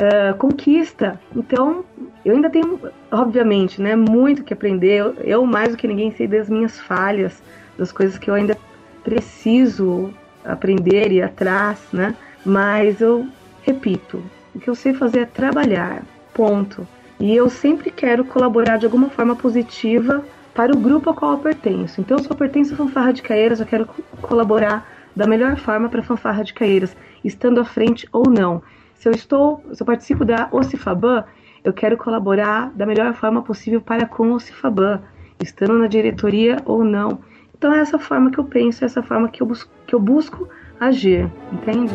uh, 0.00 0.36
conquista. 0.36 1.20
Então, 1.34 1.84
eu 2.24 2.34
ainda 2.34 2.50
tenho, 2.50 2.80
obviamente, 3.10 3.80
né, 3.80 3.94
muito 3.94 4.42
que 4.42 4.52
aprender. 4.52 4.98
Eu, 4.98 5.14
eu, 5.20 5.46
mais 5.46 5.70
do 5.70 5.76
que 5.76 5.86
ninguém, 5.86 6.10
sei 6.10 6.26
das 6.26 6.48
minhas 6.48 6.80
falhas, 6.80 7.42
das 7.78 7.92
coisas 7.92 8.18
que 8.18 8.30
eu 8.30 8.34
ainda 8.34 8.56
preciso 9.04 10.12
aprender 10.44 11.12
e 11.12 11.16
ir 11.16 11.22
atrás, 11.22 11.80
né? 11.92 12.14
Mas 12.44 13.00
eu 13.00 13.26
repito, 13.62 14.22
o 14.54 14.58
que 14.58 14.68
eu 14.68 14.74
sei 14.74 14.94
fazer 14.94 15.20
é 15.20 15.24
trabalhar, 15.26 16.02
ponto. 16.34 16.86
E 17.18 17.36
eu 17.36 17.50
sempre 17.50 17.90
quero 17.90 18.24
colaborar 18.24 18.78
de 18.78 18.86
alguma 18.86 19.10
forma 19.10 19.36
positiva 19.36 20.24
para 20.54 20.72
o 20.72 20.78
grupo 20.78 21.10
ao 21.10 21.14
qual 21.14 21.32
eu 21.32 21.38
pertenço. 21.38 22.00
Então, 22.00 22.18
se 22.18 22.30
eu 22.30 22.36
pertenço 22.36 22.74
à 22.74 22.76
Fanfarra 22.76 23.12
de 23.12 23.22
Caeiras, 23.22 23.60
eu 23.60 23.66
quero 23.66 23.86
colaborar 24.22 24.88
da 25.14 25.26
melhor 25.26 25.56
forma 25.56 25.88
para 25.88 26.00
a 26.00 26.04
Fanfarra 26.04 26.42
de 26.42 26.54
Caeiras, 26.54 26.96
estando 27.22 27.60
à 27.60 27.64
frente 27.64 28.08
ou 28.12 28.28
não. 28.28 28.62
Se 29.00 29.08
eu 29.08 29.12
estou, 29.12 29.64
se 29.72 29.82
eu 29.82 29.86
participo 29.86 30.26
da 30.26 30.50
OCIFABAN, 30.52 31.24
eu 31.64 31.72
quero 31.72 31.96
colaborar 31.96 32.70
da 32.74 32.84
melhor 32.84 33.14
forma 33.14 33.40
possível 33.40 33.80
para 33.80 34.04
com 34.04 34.30
o 34.30 34.34
OCIFABAN, 34.34 35.00
estando 35.42 35.78
na 35.78 35.86
diretoria 35.86 36.58
ou 36.66 36.84
não. 36.84 37.18
Então 37.56 37.72
é 37.72 37.78
essa 37.78 37.98
forma 37.98 38.30
que 38.30 38.36
eu 38.36 38.44
penso, 38.44 38.84
é 38.84 38.86
essa 38.86 39.02
forma 39.02 39.30
que 39.30 39.42
eu 39.42 39.46
busco, 39.46 39.72
que 39.86 39.94
eu 39.94 39.98
busco 39.98 40.46
agir, 40.78 41.32
entende? 41.50 41.94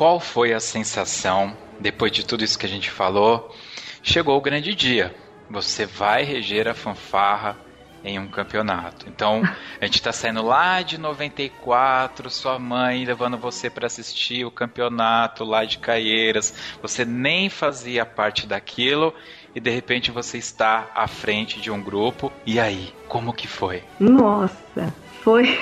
Qual 0.00 0.18
foi 0.18 0.54
a 0.54 0.60
sensação 0.60 1.54
depois 1.78 2.10
de 2.10 2.24
tudo 2.24 2.42
isso 2.42 2.58
que 2.58 2.64
a 2.64 2.68
gente 2.70 2.90
falou? 2.90 3.54
Chegou 4.02 4.34
o 4.34 4.40
grande 4.40 4.74
dia. 4.74 5.14
Você 5.50 5.84
vai 5.84 6.22
reger 6.22 6.66
a 6.66 6.72
fanfarra 6.72 7.54
em 8.02 8.18
um 8.18 8.26
campeonato. 8.26 9.06
Então, 9.10 9.42
a 9.78 9.84
gente 9.84 9.96
está 9.96 10.10
saindo 10.10 10.40
lá 10.40 10.80
de 10.80 10.96
94, 10.96 12.30
sua 12.30 12.58
mãe 12.58 13.04
levando 13.04 13.36
você 13.36 13.68
para 13.68 13.88
assistir 13.88 14.42
o 14.46 14.50
campeonato 14.50 15.44
lá 15.44 15.66
de 15.66 15.76
Caieiras. 15.76 16.54
Você 16.80 17.04
nem 17.04 17.50
fazia 17.50 18.06
parte 18.06 18.46
daquilo 18.46 19.12
e 19.54 19.60
de 19.60 19.68
repente 19.68 20.10
você 20.10 20.38
está 20.38 20.90
à 20.94 21.06
frente 21.06 21.60
de 21.60 21.70
um 21.70 21.82
grupo. 21.82 22.32
E 22.46 22.58
aí, 22.58 22.94
como 23.06 23.34
que 23.34 23.46
foi? 23.46 23.84
Nossa, 23.98 24.94
foi, 25.22 25.58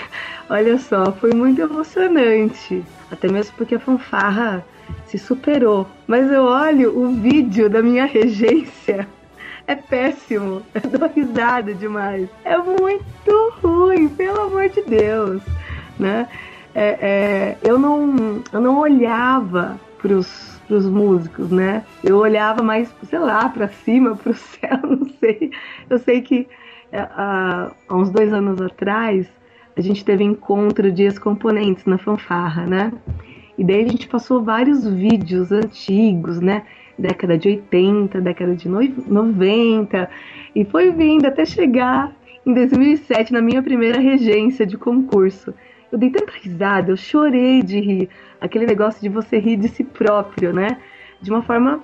olha 0.49 0.79
só, 0.79 1.13
foi 1.13 1.33
muito 1.33 1.61
emocionante. 1.61 2.85
Até 3.11 3.29
mesmo 3.29 3.55
porque 3.57 3.75
a 3.75 3.81
fanfarra 3.81 4.65
se 5.07 5.19
superou. 5.19 5.87
Mas 6.07 6.31
eu 6.31 6.45
olho 6.45 6.97
o 6.99 7.13
vídeo 7.15 7.69
da 7.69 7.83
minha 7.83 8.05
regência 8.05 9.09
é 9.67 9.75
péssimo. 9.75 10.63
Eu 10.75 10.99
dou 10.99 11.09
risada 11.09 11.75
demais. 11.75 12.29
É 12.45 12.57
muito 12.57 13.53
ruim, 13.63 14.09
pelo 14.09 14.41
amor 14.43 14.69
de 14.71 14.83
Deus. 14.83 15.43
Né? 15.99 16.27
É, 16.75 16.89
é, 17.01 17.59
eu, 17.63 17.79
não, 17.79 18.43
eu 18.53 18.61
não 18.61 18.79
olhava 18.79 19.79
pros, 19.99 20.61
pros 20.69 20.87
músicos, 20.87 21.51
né? 21.51 21.85
Eu 22.05 22.19
olhava 22.19 22.63
mais, 22.63 22.89
sei 23.11 23.19
lá, 23.19 23.49
para 23.49 23.69
cima, 23.69 24.15
pro 24.17 24.33
céu, 24.35 24.79
não 24.85 25.09
sei. 25.19 25.51
Eu 25.91 25.99
sei 25.99 26.23
que 26.23 26.49
é, 26.93 27.01
há 27.01 27.73
uns 27.91 28.11
dois 28.11 28.33
anos 28.33 28.61
atrás 28.61 29.27
a 29.79 29.83
gente 29.83 30.05
teve 30.05 30.25
encontro 30.25 30.91
de 30.91 31.05
ex-componentes 31.05 31.85
na 31.85 31.99
fanfarra, 31.99 32.67
né? 32.67 32.93
E 33.57 33.65
daí 33.65 33.85
a 33.85 33.89
gente 33.89 34.09
passou 34.09 34.43
vários 34.43 34.87
vídeos 34.87 35.53
antigos, 35.53 36.41
né? 36.41 36.65
década 36.99 37.39
de 37.39 37.49
80, 37.49 38.21
década 38.21 38.57
de 38.57 38.69
90, 38.69 40.11
e 40.55 40.65
foi 40.65 40.91
vindo 40.91 41.27
até 41.27 41.45
chegar 41.45 42.13
em 42.45 42.53
2007 42.53 43.33
na 43.33 43.41
minha 43.41 43.63
primeira 43.63 44.01
regência 44.01 44.67
de 44.67 44.77
concurso. 44.77 45.55
Eu 45.93 45.99
dei 45.99 46.11
tanta 46.11 46.33
risada, 46.33 46.91
eu 46.91 46.97
chorei 46.97 47.63
de 47.63 47.81
rir, 47.81 48.09
aquele 48.41 48.67
negócio 48.67 49.01
de 49.01 49.09
você 49.09 49.39
rir 49.39 49.57
de 49.57 49.69
si 49.69 49.85
próprio, 49.85 50.53
né? 50.53 50.79
De 51.23 51.31
uma 51.31 51.43
forma 51.43 51.81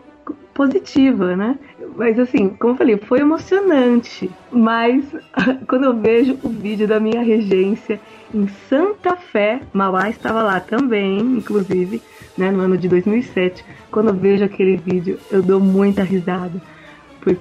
positiva, 0.54 1.36
né? 1.36 1.58
Mas 1.96 2.18
assim, 2.18 2.48
como 2.48 2.74
eu 2.74 2.78
falei, 2.78 2.96
foi 2.96 3.20
emocionante. 3.20 4.30
Mas 4.50 5.04
quando 5.68 5.84
eu 5.84 5.96
vejo 5.96 6.38
o 6.42 6.48
vídeo 6.48 6.86
da 6.86 7.00
minha 7.00 7.22
regência 7.22 8.00
em 8.32 8.48
Santa 8.68 9.16
Fé, 9.16 9.60
Mauá 9.72 10.08
estava 10.08 10.42
lá 10.42 10.60
também, 10.60 11.20
inclusive, 11.20 12.00
né, 12.38 12.50
no 12.50 12.60
ano 12.60 12.78
de 12.78 12.88
2007. 12.88 13.64
Quando 13.90 14.08
eu 14.08 14.14
vejo 14.14 14.44
aquele 14.44 14.76
vídeo, 14.76 15.18
eu 15.30 15.42
dou 15.42 15.60
muita 15.60 16.02
risada. 16.02 16.60
Porque, 17.20 17.40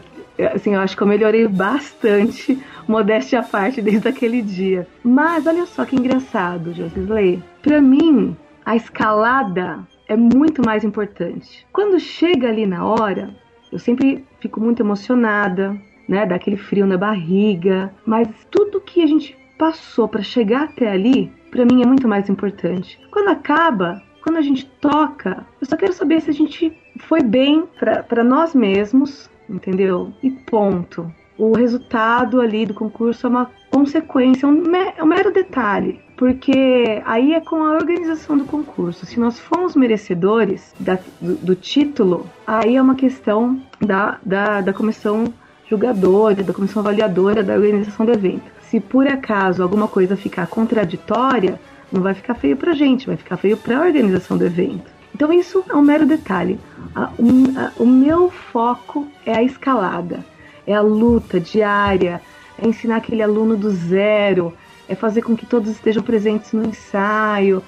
assim, 0.53 0.73
eu 0.73 0.81
acho 0.81 0.95
que 0.95 1.03
eu 1.03 1.07
melhorei 1.07 1.47
bastante, 1.47 2.61
modéstia 2.87 3.39
à 3.39 3.43
parte, 3.43 3.81
desde 3.81 4.07
aquele 4.07 4.41
dia. 4.41 4.87
Mas 5.03 5.47
olha 5.47 5.65
só 5.65 5.85
que 5.85 5.95
engraçado, 5.95 6.73
Josisley. 6.73 7.43
Pra 7.61 7.81
mim, 7.81 8.35
a 8.65 8.75
escalada 8.75 9.79
é 10.13 10.17
muito 10.17 10.63
mais 10.65 10.83
importante. 10.83 11.65
Quando 11.73 11.99
chega 11.99 12.47
ali 12.47 12.65
na 12.65 12.85
hora, 12.85 13.35
eu 13.71 13.79
sempre 13.79 14.23
fico 14.39 14.59
muito 14.59 14.81
emocionada, 14.81 15.75
né? 16.07 16.25
Dá 16.25 16.35
aquele 16.35 16.57
frio 16.57 16.85
na 16.85 16.97
barriga. 16.97 17.93
Mas 18.05 18.27
tudo 18.51 18.81
que 18.81 19.01
a 19.01 19.07
gente 19.07 19.35
passou 19.57 20.07
para 20.07 20.21
chegar 20.21 20.63
até 20.63 20.91
ali, 20.91 21.31
para 21.49 21.65
mim 21.65 21.81
é 21.81 21.85
muito 21.85 22.07
mais 22.07 22.29
importante. 22.29 22.99
Quando 23.11 23.29
acaba, 23.29 24.01
quando 24.21 24.37
a 24.37 24.41
gente 24.41 24.65
toca, 24.79 25.45
eu 25.59 25.67
só 25.67 25.75
quero 25.75 25.93
saber 25.93 26.21
se 26.21 26.29
a 26.29 26.33
gente 26.33 26.71
foi 26.99 27.21
bem 27.21 27.65
para 27.79 28.23
nós 28.23 28.53
mesmos, 28.53 29.29
entendeu? 29.49 30.13
E 30.21 30.29
ponto. 30.29 31.11
O 31.37 31.53
resultado 31.53 32.39
ali 32.39 32.65
do 32.65 32.73
concurso 32.73 33.25
é 33.25 33.29
uma 33.29 33.49
consequência, 33.71 34.45
é 34.45 35.03
um 35.03 35.07
mero 35.07 35.31
detalhe, 35.31 35.99
porque 36.15 37.01
aí 37.05 37.33
é 37.33 37.41
com 37.41 37.63
a 37.63 37.71
organização 37.71 38.37
do 38.37 38.45
concurso. 38.45 39.05
Se 39.05 39.19
nós 39.19 39.39
fomos 39.39 39.75
merecedores 39.75 40.73
da, 40.79 40.99
do, 41.19 41.35
do, 41.35 41.55
título, 41.55 42.29
aí 42.45 42.75
é 42.75 42.81
uma 42.81 42.93
questão 42.93 43.59
da, 43.81 44.19
da, 44.23 44.61
da 44.61 44.73
comissão 44.73 45.33
julgadora, 45.67 46.43
da 46.43 46.53
comissão 46.53 46.81
avaliadora 46.81 47.41
da 47.41 47.55
organização 47.55 48.05
do 48.05 48.11
evento. 48.11 48.51
Se 48.61 48.79
por 48.79 49.07
acaso 49.07 49.63
alguma 49.63 49.87
coisa 49.87 50.15
ficar 50.15 50.45
contraditória, 50.45 51.59
não 51.91 52.01
vai 52.01 52.13
ficar 52.13 52.35
feio 52.35 52.57
pra 52.57 52.73
gente, 52.73 53.07
vai 53.07 53.17
ficar 53.17 53.37
feio 53.37 53.57
pra 53.57 53.81
organização 53.81 54.37
do 54.37 54.45
evento. 54.45 54.91
Então 55.15 55.31
isso 55.31 55.63
é 55.69 55.75
um 55.75 55.81
mero 55.81 56.05
detalhe. 56.05 56.59
A, 56.95 57.09
um, 57.19 57.57
a, 57.57 57.71
o 57.77 57.85
meu 57.85 58.29
foco 58.29 59.07
é 59.25 59.35
a 59.35 59.43
escalada, 59.43 60.25
é 60.65 60.73
a 60.73 60.81
luta 60.81 61.39
diária, 61.39 62.21
é 62.57 62.67
ensinar 62.67 62.97
aquele 62.97 63.21
aluno 63.21 63.55
do 63.55 63.69
zero, 63.69 64.53
é 64.87 64.95
fazer 64.95 65.21
com 65.21 65.35
que 65.35 65.45
todos 65.45 65.69
estejam 65.69 66.03
presentes 66.03 66.51
no 66.53 66.63
ensaio, 66.63 67.63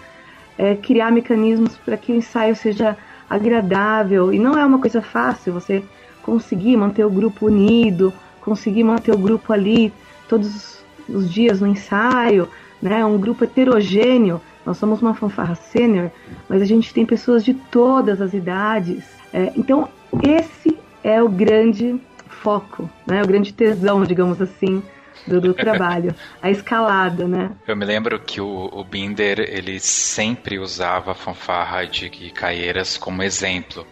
é 0.58 0.76
criar 0.76 1.12
mecanismos 1.12 1.76
para 1.78 1.98
que 1.98 2.12
o 2.12 2.16
ensaio 2.16 2.56
seja 2.56 2.98
agradável. 3.30 4.34
E 4.34 4.40
não 4.40 4.58
é 4.58 4.66
uma 4.66 4.80
coisa 4.80 5.02
fácil 5.02 5.54
você 5.54 5.84
conseguir 6.22 6.78
manter 6.78 7.06
o 7.06 7.10
grupo 7.10 7.48
unido, 7.48 8.14
conseguir 8.42 8.84
manter 8.84 9.12
o 9.12 9.18
grupo 9.18 9.52
ali 9.52 9.92
todos 10.28 10.80
os 11.08 11.32
dias 11.32 11.62
no 11.62 11.68
ensaio, 11.68 12.48
né? 12.82 13.06
Um 13.06 13.18
grupo 13.18 13.44
heterogêneo. 13.44 14.42
Nós 14.66 14.78
somos 14.78 15.02
uma 15.02 15.14
fanfarra 15.14 15.56
sênior, 15.56 16.10
mas 16.50 16.62
a 16.62 16.66
gente 16.66 16.94
tem 16.94 17.06
pessoas 17.06 17.44
de 17.46 17.54
todas 17.54 18.20
as 18.22 18.34
idades. 18.34 19.04
É, 19.32 19.52
então, 19.56 19.88
esse 20.24 20.78
é 21.04 21.22
o 21.22 21.30
grande 21.30 22.00
foco, 22.46 22.88
né? 23.08 23.24
O 23.24 23.28
grande 23.28 23.52
tesão, 23.52 24.04
digamos 24.04 24.40
assim, 24.40 24.84
do, 25.26 25.42
do 25.42 25.54
trabalho. 25.56 26.14
a 26.40 26.52
escalada, 26.52 27.28
né? 27.28 27.50
Eu 27.68 27.76
me 27.76 27.84
lembro 27.84 28.20
que 28.20 28.40
o, 28.40 28.70
o 28.72 28.84
Binder, 28.84 29.40
ele 29.40 29.80
sempre 29.80 30.60
usava 30.60 31.14
a 31.14 31.16
fanfarra 31.16 31.88
de 31.88 32.08
Caieiras 32.30 32.98
como 32.98 33.24
exemplo. 33.24 33.88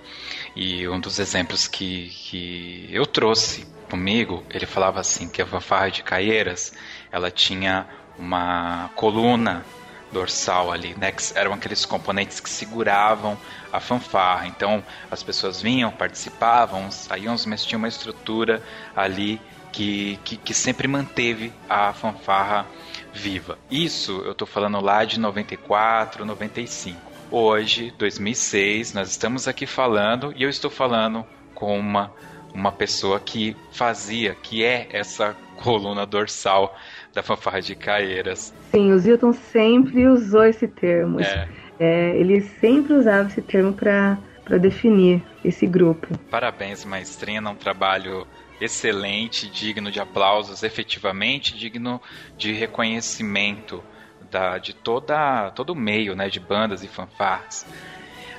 E 0.55 0.87
um 0.87 0.99
dos 0.99 1.17
exemplos 1.17 1.67
que, 1.67 2.09
que 2.09 2.87
eu 2.91 3.07
trouxe 3.07 3.65
comigo, 3.89 4.43
ele 4.51 4.67
falava 4.67 4.99
assim, 4.99 5.27
que 5.27 5.41
a 5.41 5.47
fanfarra 5.47 5.89
de 5.89 6.03
Caieiras, 6.03 6.73
ela 7.11 7.31
tinha 7.31 7.87
uma 8.19 8.91
coluna 8.93 9.65
dorsal 10.13 10.71
ali, 10.71 10.95
né? 10.97 11.11
Que 11.11 11.23
eram 11.35 11.53
aqueles 11.53 11.83
componentes 11.85 12.39
que 12.39 12.49
seguravam 12.49 13.37
a 13.71 13.79
fanfarra. 13.79 14.47
Então 14.47 14.83
as 15.11 15.21
pessoas 15.21 15.61
vinham, 15.61 15.91
participavam, 15.91 16.89
saíam, 16.91 17.35
mas 17.47 17.65
tinha 17.65 17.77
uma 17.77 17.87
estrutura 17.87 18.63
ali 18.95 19.41
que, 19.71 20.19
que, 20.23 20.37
que 20.37 20.53
sempre 20.53 20.87
manteve 20.87 21.51
a 21.67 21.91
fanfarra 21.91 22.65
viva. 23.11 23.57
Isso 23.69 24.21
eu 24.23 24.31
estou 24.31 24.47
falando 24.47 24.79
lá 24.79 25.03
de 25.03 25.19
94, 25.19 26.23
95. 26.23 27.11
Hoje, 27.31 27.91
2006, 27.97 28.93
nós 28.93 29.09
estamos 29.09 29.47
aqui 29.47 29.65
falando 29.65 30.31
e 30.35 30.43
eu 30.43 30.49
estou 30.49 30.69
falando 30.69 31.25
com 31.55 31.77
uma 31.77 32.13
uma 32.53 32.71
pessoa 32.71 33.19
que 33.19 33.57
fazia, 33.71 34.35
que 34.35 34.63
é 34.63 34.87
essa 34.91 35.35
coluna 35.57 36.05
dorsal 36.05 36.77
da 37.13 37.21
fanfarra 37.21 37.61
de 37.61 37.75
Caeiras. 37.75 38.53
Sim, 38.71 38.91
o 38.91 38.99
Zilton 38.99 39.33
sempre 39.33 40.07
usou 40.07 40.43
esse 40.45 40.67
termo. 40.67 41.21
É. 41.21 41.47
É, 41.79 42.15
ele 42.17 42.41
sempre 42.41 42.93
usava 42.93 43.29
esse 43.29 43.41
termo 43.41 43.73
para 43.73 44.17
definir 44.59 45.21
esse 45.43 45.65
grupo. 45.65 46.07
Parabéns, 46.29 46.85
maestrina, 46.85 47.49
um 47.49 47.55
trabalho 47.55 48.27
excelente, 48.59 49.49
digno 49.49 49.91
de 49.91 49.99
aplausos, 49.99 50.63
efetivamente 50.63 51.57
digno 51.57 52.01
de 52.37 52.53
reconhecimento 52.53 53.83
da, 54.31 54.57
de 54.57 54.73
toda, 54.73 55.51
todo 55.51 55.71
o 55.71 55.75
meio 55.75 56.15
né, 56.15 56.29
de 56.29 56.39
bandas 56.39 56.83
e 56.83 56.87
fanfarras. 56.87 57.65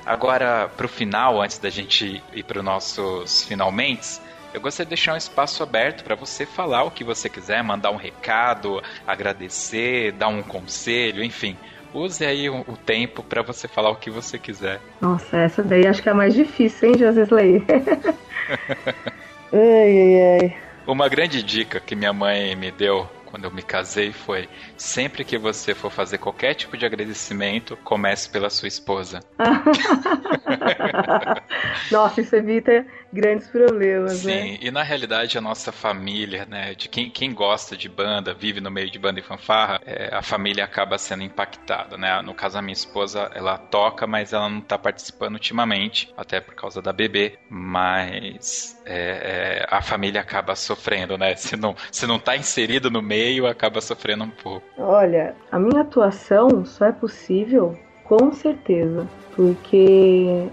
Agora, 0.05 0.69
para 0.75 0.85
o 0.85 0.89
final, 0.89 1.41
antes 1.41 1.57
da 1.57 1.69
gente 1.69 2.21
ir 2.33 2.43
para 2.43 2.59
os 2.59 2.65
nossos 2.65 3.43
finalmente, 3.43 4.19
eu 4.55 4.61
gostaria 4.61 4.85
de 4.85 4.95
deixar 4.95 5.13
um 5.13 5.17
espaço 5.17 5.61
aberto 5.61 6.05
para 6.05 6.15
você 6.15 6.45
falar 6.45 6.83
o 6.85 6.91
que 6.91 7.03
você 7.03 7.27
quiser, 7.27 7.61
mandar 7.61 7.91
um 7.91 7.97
recado, 7.97 8.81
agradecer, 9.05 10.13
dar 10.13 10.29
um 10.29 10.41
conselho, 10.41 11.21
enfim. 11.21 11.57
Use 11.93 12.25
aí 12.25 12.49
o, 12.49 12.61
o 12.61 12.77
tempo 12.77 13.21
para 13.21 13.41
você 13.41 13.67
falar 13.67 13.89
o 13.89 13.97
que 13.97 14.09
você 14.09 14.39
quiser. 14.39 14.79
Nossa, 15.01 15.37
essa 15.37 15.61
daí 15.61 15.85
acho 15.85 16.01
que 16.01 16.07
é 16.07 16.13
a 16.13 16.15
mais 16.15 16.33
difícil, 16.33 16.89
hein, 16.89 16.97
Josesley? 16.97 17.65
ai, 19.51 19.99
ai, 19.99 20.39
ai. 20.41 20.57
Uma 20.87 21.09
grande 21.09 21.43
dica 21.43 21.81
que 21.81 21.93
minha 21.93 22.13
mãe 22.13 22.55
me 22.55 22.71
deu 22.71 23.09
quando 23.25 23.43
eu 23.43 23.51
me 23.51 23.61
casei 23.61 24.13
foi: 24.13 24.47
sempre 24.77 25.23
que 25.23 25.37
você 25.37 25.73
for 25.73 25.91
fazer 25.91 26.17
qualquer 26.17 26.53
tipo 26.53 26.77
de 26.77 26.85
agradecimento, 26.85 27.77
comece 27.77 28.29
pela 28.29 28.49
sua 28.49 28.67
esposa. 28.67 29.19
Nossa, 31.91 32.21
isso 32.21 32.35
evita 32.35 32.85
grandes 33.15 33.47
problemas, 33.47 34.17
Sim, 34.17 34.27
né? 34.27 34.41
Sim, 34.41 34.57
e 34.61 34.71
na 34.71 34.83
realidade 34.83 35.37
a 35.37 35.41
nossa 35.41 35.71
família, 35.71 36.45
né, 36.45 36.75
de 36.75 36.89
quem, 36.89 37.09
quem 37.09 37.33
gosta 37.33 37.77
de 37.77 37.87
banda, 37.87 38.33
vive 38.33 38.59
no 38.59 38.69
meio 38.69 38.91
de 38.91 38.99
banda 38.99 39.19
e 39.19 39.23
fanfarra, 39.23 39.81
é, 39.85 40.13
a 40.13 40.21
família 40.21 40.65
acaba 40.65 40.97
sendo 40.97 41.23
impactada, 41.23 41.97
né? 41.97 42.21
No 42.21 42.33
caso, 42.33 42.57
a 42.57 42.61
minha 42.61 42.73
esposa, 42.73 43.31
ela 43.33 43.57
toca, 43.57 44.05
mas 44.05 44.33
ela 44.33 44.49
não 44.49 44.61
tá 44.61 44.77
participando 44.77 45.35
ultimamente, 45.35 46.13
até 46.17 46.41
por 46.41 46.55
causa 46.55 46.81
da 46.81 46.91
bebê, 46.91 47.37
mas 47.49 48.79
é, 48.85 49.61
é, 49.61 49.67
a 49.69 49.81
família 49.81 50.21
acaba 50.21 50.55
sofrendo, 50.55 51.17
né? 51.17 51.35
Se 51.35 51.55
não, 51.55 51.75
se 51.91 52.05
não 52.05 52.19
tá 52.19 52.35
inserido 52.35 52.91
no 52.91 53.01
meio, 53.01 53.47
acaba 53.47 53.81
sofrendo 53.81 54.25
um 54.25 54.29
pouco. 54.29 54.65
Olha, 54.77 55.35
a 55.51 55.57
minha 55.57 55.81
atuação 55.81 56.65
só 56.65 56.85
é 56.85 56.91
possível 56.91 57.77
com 58.03 58.31
certeza, 58.31 59.07
porque 59.35 60.47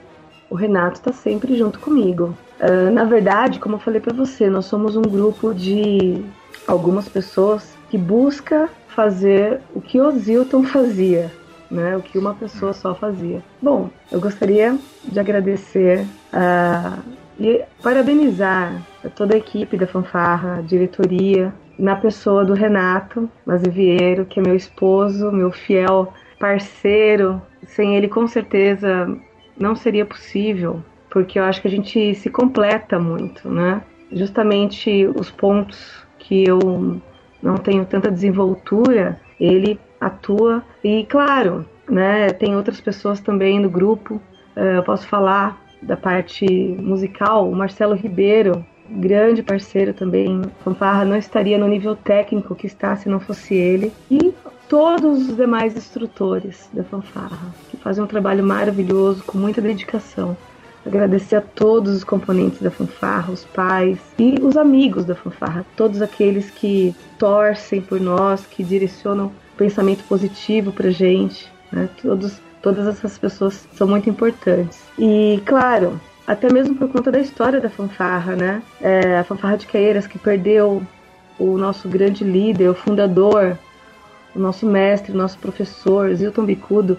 o 0.48 0.54
Renato 0.54 0.98
está 0.98 1.12
sempre 1.12 1.56
junto 1.56 1.80
comigo. 1.80 2.36
Uh, 2.60 2.90
na 2.90 3.04
verdade, 3.04 3.58
como 3.58 3.76
eu 3.76 3.80
falei 3.80 4.00
para 4.00 4.14
você, 4.14 4.48
nós 4.48 4.66
somos 4.66 4.96
um 4.96 5.02
grupo 5.02 5.52
de 5.52 6.24
algumas 6.66 7.08
pessoas 7.08 7.76
que 7.90 7.98
busca 7.98 8.68
fazer 8.88 9.60
o 9.74 9.80
que 9.80 10.00
o 10.00 10.10
Zilton 10.12 10.62
fazia, 10.64 11.30
né? 11.70 11.96
O 11.96 12.02
que 12.02 12.18
uma 12.18 12.34
pessoa 12.34 12.72
só 12.72 12.94
fazia. 12.94 13.42
Bom, 13.60 13.90
eu 14.10 14.20
gostaria 14.20 14.78
de 15.04 15.18
agradecer 15.18 16.06
uh, 16.32 17.02
e 17.40 17.64
parabenizar 17.82 18.80
toda 19.16 19.34
a 19.34 19.38
equipe 19.38 19.76
da 19.76 19.86
Fanfarra, 19.86 20.58
a 20.58 20.60
diretoria, 20.60 21.52
na 21.78 21.96
pessoa 21.96 22.44
do 22.44 22.54
Renato 22.54 23.28
Mazeviero, 23.46 24.24
que 24.24 24.40
é 24.40 24.42
meu 24.42 24.54
esposo, 24.54 25.32
meu 25.32 25.50
fiel 25.50 26.12
parceiro. 26.38 27.40
Sem 27.66 27.96
ele, 27.96 28.08
com 28.08 28.26
certeza, 28.26 29.08
não 29.58 29.74
seria 29.74 30.04
possível, 30.04 30.82
porque 31.10 31.38
eu 31.38 31.44
acho 31.44 31.62
que 31.62 31.68
a 31.68 31.70
gente 31.70 32.14
se 32.14 32.28
completa 32.28 32.98
muito, 32.98 33.48
né? 33.48 33.82
Justamente 34.10 35.06
os 35.06 35.30
pontos 35.30 36.04
que 36.18 36.44
eu 36.44 37.00
não 37.42 37.56
tenho 37.56 37.84
tanta 37.84 38.10
desenvoltura, 38.10 39.20
ele 39.38 39.78
atua. 40.00 40.62
E, 40.82 41.04
claro, 41.04 41.64
né, 41.88 42.30
tem 42.30 42.56
outras 42.56 42.80
pessoas 42.80 43.20
também 43.20 43.58
no 43.58 43.70
grupo. 43.70 44.20
Eh, 44.54 44.78
eu 44.78 44.82
posso 44.82 45.06
falar 45.06 45.60
da 45.80 45.96
parte 45.96 46.46
musical, 46.46 47.50
o 47.50 47.54
Marcelo 47.54 47.94
Ribeiro, 47.94 48.64
grande 48.88 49.42
parceiro 49.42 49.92
também. 49.92 50.42
Fanfarra 50.64 51.04
não 51.04 51.16
estaria 51.16 51.58
no 51.58 51.68
nível 51.68 51.96
técnico 51.96 52.54
que 52.54 52.66
está 52.66 52.96
se 52.96 53.08
não 53.08 53.20
fosse 53.20 53.54
ele. 53.54 53.92
E 54.10 54.34
todos 54.68 55.28
os 55.28 55.36
demais 55.36 55.76
instrutores 55.76 56.68
da 56.72 56.82
fanfarra, 56.82 57.54
que 57.70 57.76
fazem 57.76 58.02
um 58.02 58.06
trabalho 58.06 58.42
maravilhoso, 58.42 59.22
com 59.24 59.36
muita 59.38 59.60
dedicação. 59.60 60.36
Agradecer 60.84 61.36
a 61.36 61.40
todos 61.40 61.94
os 61.94 62.02
componentes 62.02 62.60
da 62.60 62.70
fanfarra, 62.70 63.32
os 63.32 63.44
pais 63.44 63.98
e 64.18 64.34
os 64.42 64.56
amigos 64.56 65.04
da 65.04 65.14
fanfarra, 65.14 65.64
todos 65.76 66.02
aqueles 66.02 66.50
que 66.50 66.94
torcem 67.18 67.80
por 67.80 68.00
nós, 68.00 68.44
que 68.46 68.64
direcionam 68.64 69.30
pensamento 69.56 70.02
positivo 70.04 70.72
pra 70.72 70.90
gente, 70.90 71.52
né? 71.70 71.88
Todos, 72.00 72.40
todas 72.60 72.86
essas 72.86 73.16
pessoas 73.16 73.68
são 73.74 73.86
muito 73.86 74.10
importantes. 74.10 74.82
E, 74.98 75.40
claro, 75.44 76.00
até 76.26 76.52
mesmo 76.52 76.74
por 76.74 76.88
conta 76.88 77.10
da 77.10 77.20
história 77.20 77.60
da 77.60 77.68
fanfarra, 77.68 78.36
né? 78.36 78.62
É, 78.80 79.18
a 79.18 79.24
fanfarra 79.24 79.56
de 79.56 79.66
Caeiras 79.66 80.06
que 80.06 80.18
perdeu 80.18 80.82
o 81.38 81.58
nosso 81.58 81.88
grande 81.88 82.24
líder, 82.24 82.68
o 82.68 82.74
fundador, 82.74 83.58
o 84.34 84.38
nosso 84.38 84.66
mestre, 84.66 85.12
o 85.12 85.16
nosso 85.16 85.38
professor, 85.38 86.14
Zilton 86.14 86.44
Bicudo, 86.44 86.98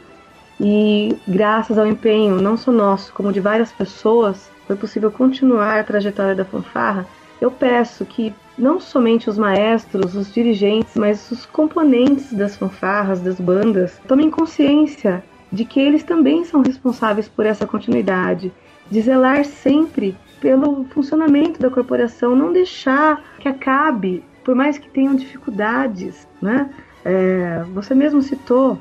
e 0.60 1.16
graças 1.28 1.78
ao 1.78 1.88
empenho 1.88 2.42
não 2.42 2.56
só 2.58 2.72
nosso, 2.72 3.14
como 3.14 3.34
de 3.34 3.40
várias 3.40 3.72
pessoas, 3.72 4.50
foi 4.68 4.76
possível 4.76 5.12
continuar 5.12 5.80
a 5.80 5.84
trajetória 5.84 6.36
da 6.36 6.46
fanfarra. 6.46 7.06
Eu 7.42 7.52
peço 7.52 8.06
que 8.06 8.34
não 8.58 8.80
somente 8.80 9.30
os 9.30 9.38
maestros, 9.38 10.16
os 10.16 10.32
dirigentes, 10.32 10.96
mas 10.96 11.30
os 11.32 11.46
componentes 11.46 12.32
das 12.32 12.56
fanfarras, 12.56 13.20
das 13.20 13.40
bandas, 13.40 14.00
tomem 14.08 14.30
consciência 14.30 15.24
de 15.52 15.66
que 15.66 15.80
eles 15.80 16.04
também 16.04 16.46
são 16.46 16.62
responsáveis 16.62 17.28
por 17.28 17.46
essa 17.46 17.68
continuidade, 17.68 18.52
de 18.90 19.02
zelar 19.02 19.46
sempre 19.46 20.16
pelo 20.40 20.84
funcionamento 20.86 21.60
da 21.60 21.70
corporação, 21.70 22.36
não 22.36 22.52
deixar 22.52 23.24
que 23.40 23.48
acabe, 23.48 24.24
por 24.44 24.54
mais 24.54 24.78
que 24.78 24.90
tenham 24.90 25.16
dificuldades, 25.16 26.28
né? 26.42 26.70
É, 27.06 27.64
você 27.74 27.96
mesmo 27.96 28.22
citou 28.22 28.78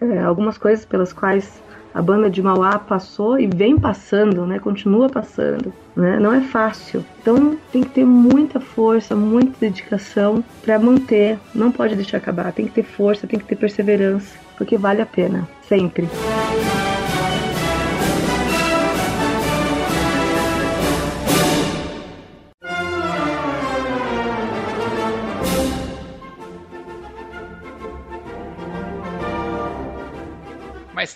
é, 0.00 0.20
algumas 0.20 0.58
coisas 0.58 0.84
pelas 0.84 1.12
quais 1.12 1.60
a 1.96 2.02
banda 2.02 2.28
de 2.28 2.42
Mauá 2.42 2.78
passou 2.78 3.40
e 3.40 3.46
vem 3.46 3.78
passando, 3.78 4.46
né? 4.46 4.58
Continua 4.58 5.08
passando, 5.08 5.72
né? 5.96 6.18
Não 6.20 6.32
é 6.32 6.42
fácil. 6.42 7.02
Então 7.22 7.56
tem 7.72 7.82
que 7.82 7.88
ter 7.88 8.04
muita 8.04 8.60
força, 8.60 9.16
muita 9.16 9.54
dedicação 9.58 10.44
para 10.62 10.78
manter. 10.78 11.38
Não 11.54 11.72
pode 11.72 11.96
deixar 11.96 12.18
acabar. 12.18 12.52
Tem 12.52 12.66
que 12.66 12.74
ter 12.74 12.82
força, 12.82 13.26
tem 13.26 13.38
que 13.38 13.46
ter 13.46 13.56
perseverança, 13.56 14.36
porque 14.58 14.76
vale 14.76 15.00
a 15.00 15.06
pena, 15.06 15.48
sempre. 15.66 16.06
Mas, 16.12 16.85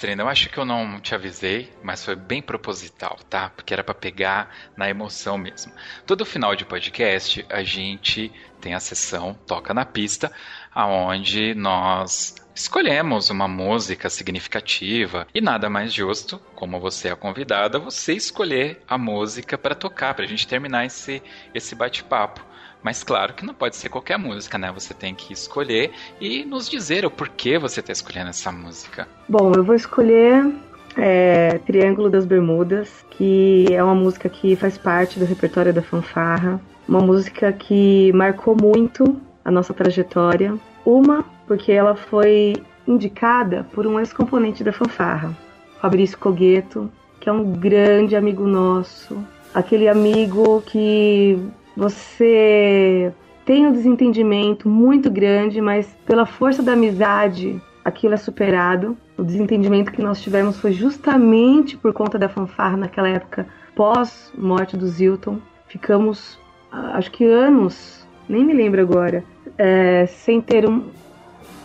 eu 0.03 0.29
acho 0.29 0.49
que 0.49 0.59
eu 0.59 0.65
não 0.65 1.01
te 1.01 1.15
avisei, 1.15 1.73
mas 1.83 2.05
foi 2.05 2.17
bem 2.17 2.41
proposital, 2.41 3.19
tá? 3.29 3.51
Porque 3.51 3.73
era 3.73 3.85
para 3.85 3.95
pegar 3.95 4.55
na 4.77 4.89
emoção 4.89 5.37
mesmo. 5.37 5.73
Todo 6.07 6.25
final 6.25 6.57
de 6.57 6.65
podcast, 6.65 7.45
a 7.51 7.63
gente 7.63 8.33
tem 8.61 8.75
a 8.75 8.81
sessão 8.81 9.35
Toca 9.47 9.75
na 9.75 9.85
Pista, 9.85 10.33
aonde 10.75 11.55
nós 11.55 12.35
escolhemos 12.55 13.31
uma 13.31 13.49
música 13.49 14.11
significativa 14.11 15.27
e 15.35 15.41
nada 15.41 15.71
mais 15.71 15.93
justo, 15.93 16.39
como 16.55 16.81
você 16.81 17.09
é 17.09 17.13
a 17.13 17.17
convidada, 17.17 17.79
você 17.79 18.13
escolher 18.13 18.83
a 18.89 18.99
música 18.99 19.57
para 19.57 19.75
tocar, 19.75 20.15
para 20.15 20.25
a 20.25 20.29
gente 20.29 20.47
terminar 20.47 20.85
esse, 20.85 21.23
esse 21.55 21.75
bate-papo. 21.75 22.50
Mas 22.83 23.03
claro 23.05 23.35
que 23.35 23.45
não 23.45 23.55
pode 23.55 23.77
ser 23.77 23.89
qualquer 23.89 24.19
música, 24.19 24.57
né? 24.57 24.73
Você 24.73 24.95
tem 24.95 25.15
que 25.15 25.33
escolher 25.33 25.93
e 26.21 26.45
nos 26.45 26.69
dizer 26.69 27.05
o 27.05 27.11
porquê 27.11 27.59
você 27.59 27.81
está 27.81 27.93
escolhendo 27.93 28.31
essa 28.31 28.51
música. 28.51 29.07
Bom, 29.29 29.53
eu 29.55 29.63
vou 29.63 29.75
escolher 29.75 30.51
é, 30.97 31.59
Triângulo 31.67 32.09
das 32.09 32.25
Bermudas, 32.25 33.05
que 33.11 33.67
é 33.71 33.83
uma 33.83 33.95
música 33.95 34.29
que 34.29 34.57
faz 34.57 34.79
parte 34.79 35.19
do 35.19 35.25
repertório 35.25 35.73
da 35.73 35.83
fanfarra. 35.83 36.61
Uma 36.89 37.01
música 37.01 37.53
que 37.53 38.13
marcou 38.13 38.57
muito 38.61 39.21
a 39.45 39.51
nossa 39.51 39.75
trajetória. 39.75 40.55
Uma, 40.85 41.25
porque 41.47 41.73
ela 41.73 41.95
foi 41.95 42.55
indicada 42.87 43.67
por 43.73 43.87
um 43.87 43.99
ex-componente 44.01 44.65
da 44.65 44.73
fanfarra, 44.73 45.37
Fabrício 45.81 46.19
Cogueto, 46.19 46.91
que 47.21 47.29
é 47.29 47.33
um 47.33 47.53
grande 47.53 48.17
amigo 48.17 48.47
nosso. 48.47 49.23
Aquele 49.55 49.89
amigo 49.89 50.63
que 50.63 51.39
você 51.77 53.13
tem 53.45 53.67
um 53.67 53.73
desentendimento 53.73 54.69
muito 54.69 55.11
grande, 55.11 55.61
mas 55.61 55.97
pela 56.05 56.27
força 56.27 56.63
da 56.63 56.73
amizade 56.73 57.61
aquilo 57.85 58.15
é 58.15 58.17
superado. 58.17 58.97
O 59.17 59.23
desentendimento 59.23 59.93
que 59.93 60.03
nós 60.03 60.21
tivemos 60.21 60.59
foi 60.59 60.73
justamente 60.73 61.77
por 61.77 61.93
conta 61.93 62.19
da 62.19 62.29
fanfarra 62.29 62.77
naquela 62.77 63.09
época, 63.09 63.47
pós 63.75 64.33
morte 64.37 64.77
do 64.77 64.87
Zilton. 64.87 65.39
Ficamos, 65.67 66.39
acho 66.71 67.11
que 67.11 67.25
anos, 67.25 68.07
nem 68.29 68.45
me 68.45 68.53
lembro 68.53 68.81
agora, 68.81 69.25
é, 69.57 70.07
sem 70.07 70.41
ter 70.41 70.69
um, 70.69 70.85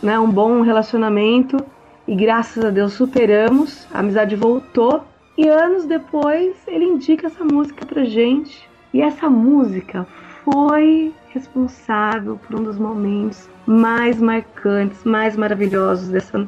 né, 0.02 0.18
um 0.20 0.30
bom 0.30 0.62
relacionamento 0.62 1.58
e 2.08 2.16
graças 2.16 2.64
a 2.64 2.70
Deus 2.70 2.94
superamos, 2.94 3.88
a 3.94 4.00
amizade 4.00 4.36
voltou. 4.36 5.04
E 5.38 5.48
anos 5.50 5.86
depois 5.86 6.56
ele 6.68 6.86
indica 6.86 7.28
essa 7.28 7.44
música 7.44 7.86
pra 7.86 8.06
gente 8.06 8.70
e 8.96 9.02
essa 9.02 9.30
música 9.30 10.08
foi 10.46 11.14
responsável 11.28 12.38
por 12.38 12.58
um 12.58 12.64
dos 12.64 12.80
momentos 12.80 13.50
mais 13.66 14.22
marcantes, 14.22 15.04
mais 15.04 15.36
maravilhosos 15.36 16.08
dessa 16.08 16.48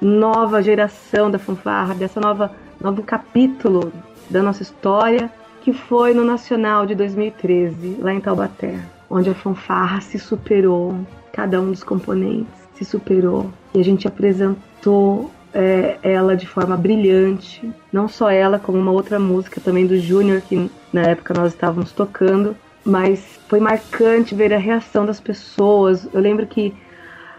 nova 0.00 0.62
geração 0.62 1.28
da 1.28 1.40
fanfarra, 1.40 1.96
dessa 1.96 2.20
nova 2.20 2.52
novo 2.80 3.02
capítulo 3.02 3.92
da 4.30 4.40
nossa 4.44 4.62
história, 4.62 5.28
que 5.60 5.72
foi 5.72 6.14
no 6.14 6.22
Nacional 6.22 6.86
de 6.86 6.94
2013, 6.94 7.96
lá 7.98 8.14
em 8.14 8.20
Taubaté, 8.20 8.78
onde 9.10 9.28
a 9.28 9.34
fanfarra 9.34 10.00
se 10.00 10.20
superou, 10.20 10.94
cada 11.32 11.60
um 11.60 11.72
dos 11.72 11.82
componentes 11.82 12.54
se 12.74 12.84
superou 12.84 13.50
e 13.74 13.80
a 13.80 13.82
gente 13.82 14.06
apresentou 14.06 15.32
é, 15.52 15.98
ela 16.00 16.36
de 16.36 16.46
forma 16.46 16.76
brilhante. 16.76 17.68
Não 17.92 18.06
só 18.06 18.30
ela, 18.30 18.56
como 18.56 18.78
uma 18.78 18.92
outra 18.92 19.18
música 19.18 19.60
também 19.60 19.84
do 19.84 19.98
Júnior, 19.98 20.40
que 20.42 20.70
na 20.92 21.02
época 21.02 21.34
nós 21.34 21.52
estávamos 21.52 21.92
tocando. 21.92 22.56
Mas 22.84 23.38
foi 23.48 23.60
marcante 23.60 24.34
ver 24.34 24.52
a 24.54 24.58
reação 24.58 25.04
das 25.04 25.20
pessoas. 25.20 26.08
Eu 26.12 26.20
lembro 26.20 26.46
que 26.46 26.74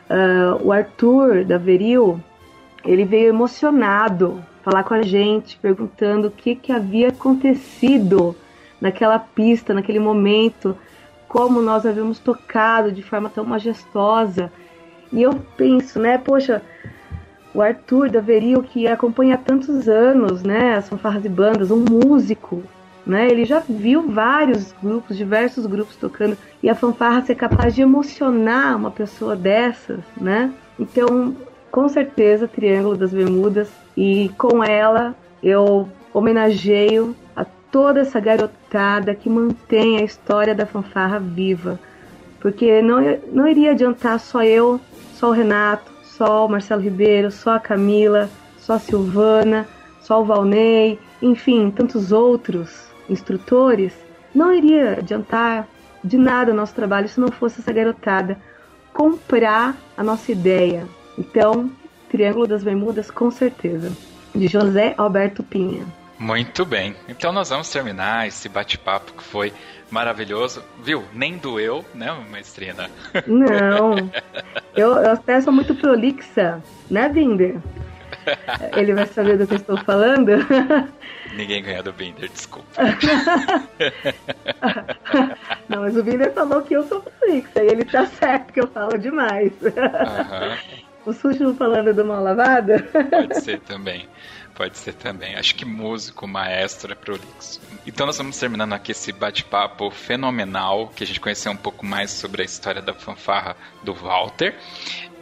uh, 0.09 0.63
o 0.63 0.71
Arthur 0.71 1.43
da 1.45 1.57
Veril, 1.57 2.19
ele 2.83 3.05
veio 3.05 3.29
emocionado 3.29 4.43
falar 4.63 4.83
com 4.83 4.93
a 4.93 5.01
gente, 5.01 5.57
perguntando 5.57 6.27
o 6.27 6.31
que, 6.31 6.55
que 6.55 6.71
havia 6.71 7.09
acontecido 7.09 8.35
naquela 8.79 9.17
pista, 9.17 9.73
naquele 9.73 9.99
momento, 9.99 10.77
como 11.27 11.61
nós 11.61 11.85
havíamos 11.85 12.19
tocado 12.19 12.91
de 12.91 13.01
forma 13.01 13.29
tão 13.29 13.45
majestosa. 13.45 14.51
E 15.11 15.21
eu 15.21 15.33
penso, 15.57 15.99
né, 15.99 16.17
poxa, 16.17 16.61
o 17.53 17.61
Arthur 17.61 18.09
da 18.09 18.21
Veril, 18.21 18.61
que 18.61 18.87
acompanha 18.87 19.35
há 19.35 19.37
tantos 19.37 19.87
anos, 19.87 20.43
né, 20.43 20.75
as 20.75 20.87
fanfarras 20.87 21.25
e 21.25 21.29
bandas, 21.29 21.71
um 21.71 21.83
músico, 21.83 22.63
né, 23.09 23.27
ele 23.27 23.43
já 23.43 23.59
viu 23.59 24.03
vários 24.03 24.71
grupos, 24.83 25.17
diversos 25.17 25.65
grupos 25.65 25.95
tocando, 25.95 26.37
e 26.61 26.69
a 26.69 26.75
fanfarra 26.75 27.25
ser 27.25 27.33
capaz 27.33 27.73
de 27.73 27.81
emocionar 27.81 28.77
uma 28.77 28.91
pessoa 28.91 29.35
dessas, 29.35 30.01
né? 30.15 30.53
Então, 30.77 31.35
com 31.71 31.89
certeza, 31.89 32.47
Triângulo 32.47 32.95
das 32.95 33.11
Bermudas, 33.11 33.67
e 33.97 34.29
com 34.37 34.63
ela 34.63 35.15
eu 35.41 35.89
homenageio 36.13 37.15
a 37.35 37.43
toda 37.71 38.01
essa 38.01 38.19
garotada 38.19 39.15
que 39.15 39.27
mantém 39.27 39.97
a 39.97 40.03
história 40.03 40.53
da 40.53 40.67
fanfarra 40.67 41.17
viva. 41.17 41.79
Porque 42.39 42.79
não, 42.79 42.99
não 43.31 43.47
iria 43.47 43.71
adiantar 43.71 44.19
só 44.19 44.43
eu, 44.43 44.79
só 45.15 45.29
o 45.29 45.33
Renato, 45.33 45.91
só 46.03 46.45
o 46.45 46.49
Marcelo 46.49 46.81
Ribeiro, 46.83 47.31
só 47.31 47.55
a 47.55 47.59
Camila, 47.59 48.29
só 48.59 48.73
a 48.73 48.79
Silvana, 48.79 49.67
só 49.99 50.21
o 50.21 50.25
Valnei, 50.25 50.99
enfim, 51.23 51.71
tantos 51.71 52.11
outros 52.11 52.88
instrutores, 53.09 53.93
não 54.33 54.53
iria 54.53 54.99
adiantar 54.99 55.67
de 56.03 56.17
nada 56.17 56.51
o 56.51 56.55
nosso 56.55 56.73
trabalho 56.73 57.09
se 57.09 57.19
não 57.19 57.29
fosse 57.29 57.59
essa 57.59 57.73
garotada 57.73 58.37
comprar 58.93 59.75
a 59.97 60.03
nossa 60.03 60.31
ideia. 60.31 60.87
Então, 61.17 61.69
Triângulo 62.09 62.47
das 62.47 62.63
Bermudas, 62.63 63.11
com 63.11 63.29
certeza. 63.29 63.91
De 64.33 64.47
José 64.47 64.93
Alberto 64.97 65.43
Pinha. 65.43 65.85
Muito 66.17 66.65
bem. 66.65 66.95
Então 67.07 67.31
nós 67.31 67.49
vamos 67.49 67.69
terminar 67.69 68.27
esse 68.27 68.49
bate-papo 68.49 69.13
que 69.13 69.23
foi 69.23 69.53
maravilhoso. 69.89 70.61
Viu? 70.83 71.05
Nem 71.13 71.37
doeu, 71.37 71.85
né, 71.93 72.11
maestrina? 72.29 72.89
Não. 73.25 73.95
Eu, 74.75 74.93
eu 74.93 75.11
até 75.11 75.41
sou 75.41 75.51
muito 75.51 75.75
prolixa, 75.75 76.63
né, 76.89 77.09
Binder? 77.09 77.57
Ele 78.75 78.93
vai 78.93 79.05
saber 79.07 79.37
do 79.37 79.47
que 79.47 79.53
eu 79.53 79.57
estou 79.57 79.77
falando. 79.77 80.31
Ninguém 81.35 81.63
ganha 81.63 81.83
do 81.83 81.93
Binder, 81.93 82.29
desculpa. 82.29 82.67
Não, 85.69 85.81
mas 85.81 85.95
o 85.95 86.03
Binder 86.03 86.33
falou 86.33 86.61
que 86.61 86.73
eu 86.73 86.83
sou 86.87 87.01
prolixa 87.01 87.63
e 87.63 87.67
ele 87.67 87.85
tá 87.85 88.05
certo 88.07 88.51
que 88.51 88.59
eu 88.59 88.67
falo 88.67 88.97
demais. 88.97 89.51
Uhum. 89.61 90.57
O 91.05 91.13
sujo 91.13 91.53
falando 91.53 91.93
do 91.93 92.03
mal 92.03 92.23
lavada? 92.23 92.79
Pode 93.11 93.41
ser 93.41 93.59
também. 93.61 94.07
Pode 94.55 94.77
ser 94.77 94.93
também. 94.93 95.35
Acho 95.35 95.55
que 95.55 95.63
músico, 95.63 96.27
maestro 96.27 96.91
é 96.91 96.95
prolixo. 96.95 97.61
Então 97.87 98.05
nós 98.05 98.17
vamos 98.17 98.37
terminando 98.37 98.73
aqui 98.73 98.91
esse 98.91 99.11
bate-papo 99.13 99.89
fenomenal, 99.89 100.91
que 100.93 101.03
a 101.03 101.07
gente 101.07 101.21
conheceu 101.21 101.51
um 101.51 101.57
pouco 101.57 101.85
mais 101.85 102.11
sobre 102.11 102.41
a 102.41 102.45
história 102.45 102.81
da 102.81 102.93
fanfarra 102.93 103.55
do 103.83 103.93
Walter 103.93 104.53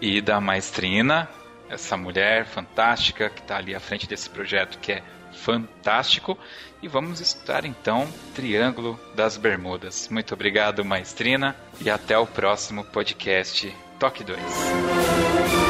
e 0.01 0.21
da 0.21 0.41
maestrina, 0.41 1.29
essa 1.69 1.97
mulher 1.97 2.45
fantástica 2.45 3.29
que 3.29 3.41
está 3.41 3.57
ali 3.57 3.75
à 3.75 3.79
frente 3.79 4.07
desse 4.07 4.29
projeto 4.29 4.79
que 4.79 4.93
é 4.93 5.03
fantástico. 5.33 6.37
E 6.81 6.87
vamos 6.87 7.19
escutar 7.19 7.65
então 7.65 8.07
Triângulo 8.35 8.99
das 9.15 9.37
Bermudas. 9.37 10.07
Muito 10.09 10.33
obrigado, 10.33 10.85
maestrina, 10.85 11.55
e 11.81 11.89
até 11.89 12.17
o 12.17 12.27
próximo 12.27 12.83
podcast 12.83 13.73
Toque 13.99 14.23
2. 14.23 15.66